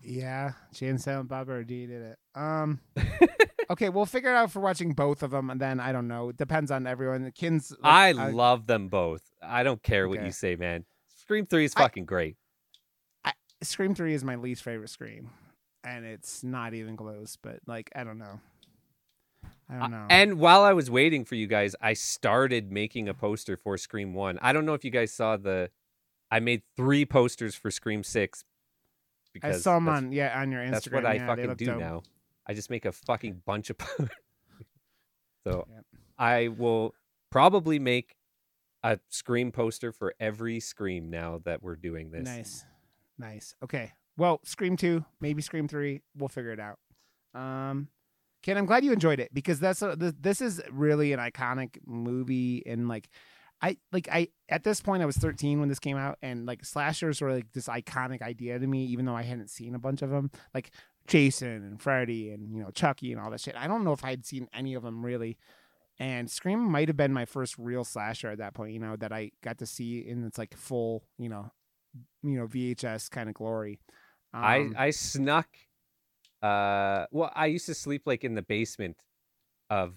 Yeah, 0.03 0.53
Jay 0.73 0.87
and 0.89 0.99
Silent 0.99 1.29
Bob 1.29 1.49
D 1.67 1.85
did 1.87 2.01
it. 2.01 2.19
Um, 2.35 2.81
okay, 3.71 3.91
we'll 3.91 4.07
figure 4.07 4.31
it 4.31 4.35
out 4.35 4.51
for 4.51 4.61
watching 4.61 4.95
both 4.95 5.23
of 5.23 5.31
them, 5.31 5.51
and 5.51 5.61
then 5.61 5.79
I 5.79 5.93
don't 5.93 6.09
know. 6.09 6.31
It 6.31 6.39
depends 6.39 6.71
on 6.71 6.87
everyone. 6.87 7.31
Kins, 7.35 7.71
I 7.85 8.13
like, 8.13 8.33
love 8.33 8.67
them 8.67 8.89
both. 8.89 9.21
I 9.43 9.63
don't 9.63 9.83
care 9.83 10.09
what 10.09 10.25
you 10.25 10.31
say, 10.33 10.57
man. 10.57 10.87
Scream 11.19 11.45
3 11.45 11.67
is 11.67 11.75
I- 11.77 11.83
fucking 11.83 12.07
great. 12.07 12.37
Scream 13.63 13.95
Three 13.95 14.15
is 14.15 14.25
my 14.25 14.37
least 14.37 14.63
favorite 14.63 14.89
Scream, 14.89 15.29
and 15.85 16.07
it's 16.07 16.43
not 16.43 16.73
even 16.73 16.97
close. 16.97 17.37
But 17.37 17.59
like, 17.67 17.91
I 17.95 18.03
don't 18.05 18.19
know. 18.19 18.41
I 19.71 19.77
Uh, 19.77 19.81
don't 19.81 19.91
know. 19.93 20.07
And 20.11 20.39
while 20.39 20.63
I 20.63 20.73
was 20.73 20.91
waiting 20.91 21.25
for 21.25 21.35
you 21.37 21.47
guys, 21.47 21.77
I 21.81 21.93
started 21.93 22.73
making 22.73 23.09
a 23.09 23.15
poster 23.15 23.57
for 23.57 23.77
Scream 23.79 24.15
1. 24.15 24.39
I 24.43 24.53
don't 24.53 24.67
know 24.67 24.75
if 24.75 24.85
you 24.85 24.91
guys 24.91 25.13
saw 25.13 25.37
the 25.37 25.71
I 26.31 26.41
made 26.41 26.63
3 26.77 27.05
posters 27.07 27.55
for 27.55 27.71
Scream 27.71 28.03
6 28.05 28.45
I 29.43 29.53
saw 29.53 29.75
them 29.75 29.89
on 29.89 30.11
yeah 30.13 30.41
on 30.41 30.51
your 30.51 30.61
Instagram. 30.63 30.71
that's 30.73 30.91
what 30.91 31.07
I 31.07 31.15
yeah, 31.15 31.27
fucking 31.27 31.55
do 31.55 31.65
dope. 31.67 31.79
now. 31.79 32.03
I 32.47 32.55
just 32.55 32.69
make 32.71 32.85
a 32.85 32.91
fucking 32.93 33.43
bunch 33.47 33.71
of 33.71 33.77
So 35.47 35.67
Yep. 35.73 35.85
I 36.19 36.49
will 36.49 36.95
probably 37.31 37.79
make 37.79 38.17
a 38.83 38.99
Scream 39.09 39.53
poster 39.53 39.93
for 39.93 40.15
every 40.21 40.59
Scream 40.61 41.11
now 41.11 41.41
that 41.45 41.63
we're 41.63 41.77
doing 41.77 42.11
this. 42.11 42.25
Nice, 42.25 42.65
nice. 43.19 43.55
Okay, 43.63 43.93
well, 44.17 44.41
Scream 44.45 44.77
Two, 44.77 45.05
maybe 45.21 45.43
Scream 45.43 45.69
Three. 45.69 46.01
We'll 46.17 46.29
figure 46.29 46.53
it 46.53 46.61
out. 46.61 46.79
Um, 47.35 47.89
Ken, 48.43 48.57
I'm 48.57 48.67
glad 48.67 48.85
you 48.85 48.93
enjoyed 48.93 49.21
it 49.21 49.33
because 49.35 49.61
that's 49.61 49.83
a, 49.83 49.97
this 49.97 50.41
is 50.41 50.61
really 50.71 51.13
an 51.13 51.21
iconic 51.21 51.79
movie 51.87 52.63
and 52.67 52.89
like. 52.89 53.09
I 53.63 53.77
like 53.93 54.09
I 54.11 54.29
at 54.49 54.65
this 54.65 54.81
point 54.81 55.03
I 55.03 55.07
was 55.07 55.19
13 55.19 55.61
when 55.61 55.69
this 55.69 55.79
came 55.79 55.99
out 55.99 56.17
and 56.23 56.47
like 56.47 56.65
slashers 56.65 57.21
were 57.21 57.35
like 57.35 57.53
this 57.53 57.69
iconic 57.69 58.23
idea 58.23 58.59
to 58.59 58.67
me 58.67 58.87
even 58.87 59.05
though 59.05 59.15
I 59.15 59.21
hadn't 59.21 59.51
seen 59.51 59.75
a 59.75 59.79
bunch 59.79 60.01
of 60.01 60.09
them 60.09 60.31
like 60.55 60.71
Jason 61.07 61.49
and 61.49 61.79
Freddy 61.79 62.31
and 62.31 62.55
you 62.55 62.63
know 62.63 62.71
Chucky 62.71 63.13
and 63.13 63.21
all 63.21 63.31
that 63.31 63.41
shit. 63.41 63.57
I 63.57 63.67
don't 63.67 63.85
know 63.85 63.93
if 63.93 64.03
I'd 64.03 64.25
seen 64.25 64.49
any 64.55 64.73
of 64.73 64.83
them 64.83 65.05
really. 65.05 65.37
And 65.99 66.31
Scream 66.31 66.61
might 66.61 66.89
have 66.89 66.97
been 66.97 67.13
my 67.13 67.27
first 67.27 67.59
real 67.59 67.85
slasher 67.85 68.31
at 68.31 68.39
that 68.39 68.55
point, 68.55 68.73
you 68.73 68.81
know, 68.81 68.97
that 68.97 69.13
I 69.13 69.33
got 69.45 69.59
to 69.59 69.67
see 69.67 69.99
in 69.99 70.25
its 70.25 70.39
like 70.39 70.57
full, 70.57 71.05
you 71.19 71.29
know, 71.29 71.53
you 72.23 72.39
know 72.39 72.47
VHS 72.47 73.11
kind 73.11 73.29
of 73.29 73.35
glory. 73.35 73.81
I 74.33 74.61
Um, 74.61 74.75
I 74.79 74.91
snuck. 74.91 75.49
Uh, 76.43 77.07
well, 77.11 77.31
I 77.35 77.47
used 77.47 77.67
to 77.67 77.75
sleep 77.75 78.03
like 78.07 78.25
in 78.25 78.35
the 78.35 78.43
basement 78.43 78.97
of 79.69 79.95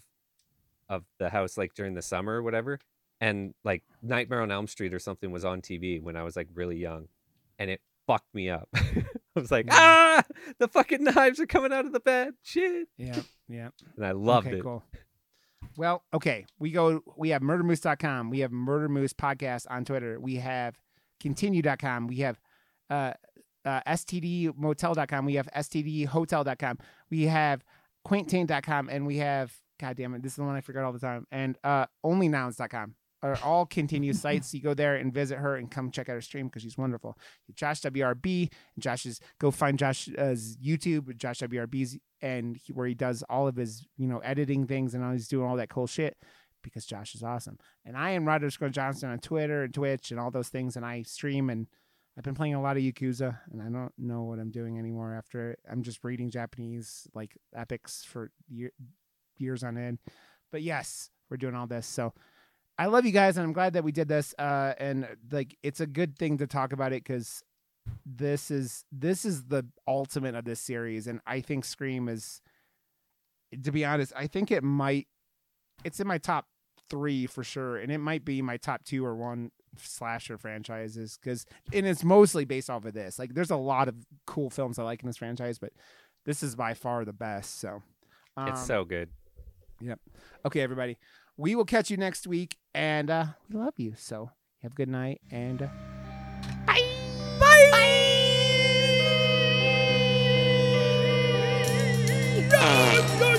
of 0.90 1.04
the 1.18 1.30
house, 1.30 1.58
like 1.58 1.74
during 1.74 1.94
the 1.94 2.02
summer 2.02 2.34
or 2.34 2.44
whatever, 2.44 2.80
and 3.22 3.54
like 3.64 3.84
Nightmare 4.02 4.42
on 4.42 4.52
Elm 4.52 4.68
Street 4.68 4.94
or 4.94 5.00
something 5.00 5.32
was 5.32 5.46
on 5.46 5.62
TV 5.62 6.02
when 6.02 6.16
I 6.16 6.24
was 6.24 6.36
like 6.36 6.48
really 6.54 6.78
young, 6.78 7.08
and 7.58 7.70
it 7.70 7.82
fucked 8.06 8.34
me 8.36 8.50
up. 8.50 8.68
I 8.76 9.40
was 9.40 9.52
like, 9.52 9.68
ah, 9.72 10.24
the 10.60 10.68
fucking 10.68 11.04
knives 11.04 11.40
are 11.40 11.48
coming 11.48 11.74
out 11.74 11.86
of 11.86 11.94
the 11.94 12.00
bed, 12.00 12.34
shit, 12.44 12.88
yeah, 12.98 13.22
yeah. 13.48 13.70
and 13.96 14.06
I 14.06 14.12
loved 14.12 14.48
okay, 14.48 14.58
it. 14.58 14.64
Cool. 14.64 14.84
Well, 15.78 16.04
okay. 16.14 16.46
We 16.60 16.72
go 16.72 17.02
we 17.18 17.30
have 17.30 17.42
murdermoose.com. 17.42 18.30
We 18.30 18.40
have 18.40 18.52
Murder 18.52 18.90
Moose 18.90 19.14
podcast 19.14 19.66
on 19.70 19.86
Twitter. 19.86 20.20
We 20.20 20.36
have 20.36 20.78
kintinue.com. 21.24 22.08
We 22.08 22.18
have 22.18 22.40
uh 22.90 23.14
uh 23.66 23.82
stdmotel.com. 23.88 25.26
We 25.26 25.36
have 25.36 25.48
stdhotel.com. 25.56 26.78
We 27.10 27.24
have 27.24 27.64
quaintain.com 28.08 28.90
and 28.90 29.06
we 29.08 29.18
have 29.18 29.54
god 29.80 29.98
damn 29.98 30.14
it, 30.14 30.22
this 30.22 30.34
is 30.34 30.36
the 30.38 30.44
one 30.44 30.56
I 30.56 30.62
forget 30.62 30.84
all 30.84 30.94
the 30.94 31.00
time. 31.00 31.28
And 31.32 31.58
uh 31.64 31.86
onlynouns.com 32.06 32.96
are 33.24 33.40
all 33.44 33.66
Kintinue's 33.66 34.22
sites. 34.22 34.54
You 34.54 34.62
go 34.62 34.74
there 34.74 34.96
and 34.96 35.14
visit 35.14 35.40
her 35.40 35.56
and 35.56 35.72
come 35.72 35.90
check 35.90 36.10
out 36.10 36.14
her 36.14 36.22
stream 36.22 36.48
because 36.48 36.62
she's 36.62 36.78
wonderful. 36.78 37.18
Josh 37.56 37.82
WRB. 37.82 38.52
Josh's 38.78 39.20
go 39.40 39.50
find 39.50 39.80
Josh's 39.80 40.58
YouTube, 40.58 41.16
Josh 41.18 41.40
WRB's, 41.40 41.98
and 42.22 42.58
he, 42.58 42.74
where 42.74 42.88
he 42.88 42.94
does 42.94 43.24
all 43.30 43.48
of 43.48 43.56
his 43.56 43.88
you 43.98 44.08
know 44.08 44.20
editing 44.20 44.68
things 44.68 44.94
and 44.94 45.04
all 45.04 45.14
he's 45.14 45.28
doing 45.28 45.48
all 45.48 45.56
that 45.56 45.70
cool 45.70 45.88
shit 45.88 46.18
because 46.62 46.86
Josh 46.86 47.16
is 47.16 47.24
awesome. 47.24 47.58
And 47.86 47.98
I 47.98 48.12
am 48.12 48.26
Roger 48.26 48.50
Scott 48.50 48.72
Johnston 48.72 49.10
on 49.10 49.20
Twitter 49.20 49.64
and 49.64 49.74
Twitch 49.74 50.12
and 50.12 50.20
all 50.20 50.32
those 50.32 50.50
things, 50.50 50.76
and 50.76 50.86
I 50.86 51.04
stream 51.04 51.50
and 51.50 51.68
I've 52.18 52.24
been 52.24 52.36
playing 52.36 52.54
a 52.54 52.62
lot 52.62 52.78
of 52.78 52.84
Yakuza, 52.84 53.40
and 53.52 53.62
I 53.62 53.66
don't 53.66 53.94
know 53.98 54.24
what 54.24 54.40
I'm 54.40 54.52
doing 54.52 54.78
anymore 54.78 55.14
after. 55.14 55.58
I'm 55.70 55.82
just 55.82 56.04
reading 56.04 56.30
Japanese 56.30 57.08
like 57.14 57.38
epics 57.56 58.04
for 58.04 58.32
year, 58.48 58.72
years 59.38 59.64
on 59.64 59.78
end. 59.78 59.98
But 60.52 60.62
yes, 60.62 61.10
we're 61.30 61.38
doing 61.38 61.56
all 61.56 61.66
this. 61.66 61.88
So 61.88 62.14
I 62.78 62.86
love 62.86 63.06
you 63.06 63.12
guys, 63.12 63.38
and 63.38 63.46
I'm 63.46 63.54
glad 63.54 63.74
that 63.74 63.84
we 63.84 63.92
did 63.92 64.08
this. 64.08 64.36
Uh, 64.38 64.74
and 64.78 65.08
like, 65.32 65.58
it's 65.64 65.80
a 65.80 65.88
good 65.88 66.18
thing 66.18 66.38
to 66.38 66.46
talk 66.46 66.72
about 66.72 66.94
it 66.94 67.04
because 67.04 67.44
this 68.06 68.52
is 68.52 68.86
this 68.92 69.26
is 69.26 69.46
the 69.46 69.66
ultimate 69.88 70.36
of 70.36 70.46
this 70.46 70.60
series, 70.60 71.08
and 71.08 71.20
I 71.26 71.42
think 71.42 71.66
Scream 71.66 72.08
is. 72.08 72.42
To 73.64 73.72
be 73.72 73.86
honest, 73.86 74.14
I 74.16 74.26
think 74.26 74.52
it 74.52 74.64
might. 74.64 75.08
It's 75.84 76.00
in 76.00 76.08
my 76.08 76.18
top 76.18 76.46
three 76.90 77.26
for 77.26 77.44
sure, 77.44 77.78
and 77.78 77.92
it 77.92 78.00
might 78.00 78.24
be 78.24 78.42
my 78.42 78.58
top 78.58 78.84
two 78.84 79.06
or 79.06 79.16
one 79.16 79.52
slasher 79.78 80.38
franchises 80.38 81.18
because 81.22 81.46
and 81.74 81.86
it's 81.86 82.04
mostly 82.04 82.46
based 82.46 82.70
off 82.70 82.86
of 82.86 82.94
this. 82.94 83.20
Like 83.20 83.34
there's 83.34 83.52
a 83.52 83.56
lot 83.56 83.88
of 83.88 83.96
cool 84.26 84.50
films 84.50 84.80
I 84.80 84.84
like 84.84 85.02
in 85.02 85.08
this 85.08 85.18
franchise, 85.18 85.60
but 85.60 85.74
this 86.26 86.44
is 86.44 86.56
by 86.56 86.74
far 86.74 87.06
the 87.06 87.14
best. 87.14 87.60
So 87.60 87.82
um, 88.38 88.48
it's 88.50 88.66
so 88.66 88.86
good. 88.86 89.10
Yep. 89.82 90.00
Okay, 90.46 90.62
everybody. 90.62 90.98
We 91.38 91.56
will 91.56 91.66
catch 91.66 91.90
you 91.90 91.98
next 91.98 92.28
week, 92.28 92.58
and 92.74 93.10
uh, 93.10 93.26
we 93.50 93.60
love 93.60 93.74
you. 93.78 93.94
So 93.98 94.30
have 94.62 94.74
a 94.74 94.76
good 94.76 94.90
night, 94.90 95.22
and 95.32 95.64
uh, 95.64 95.68
bye. 96.66 96.80
Bye. 97.40 97.70
bye. 97.72 97.90
bye. 103.20 103.30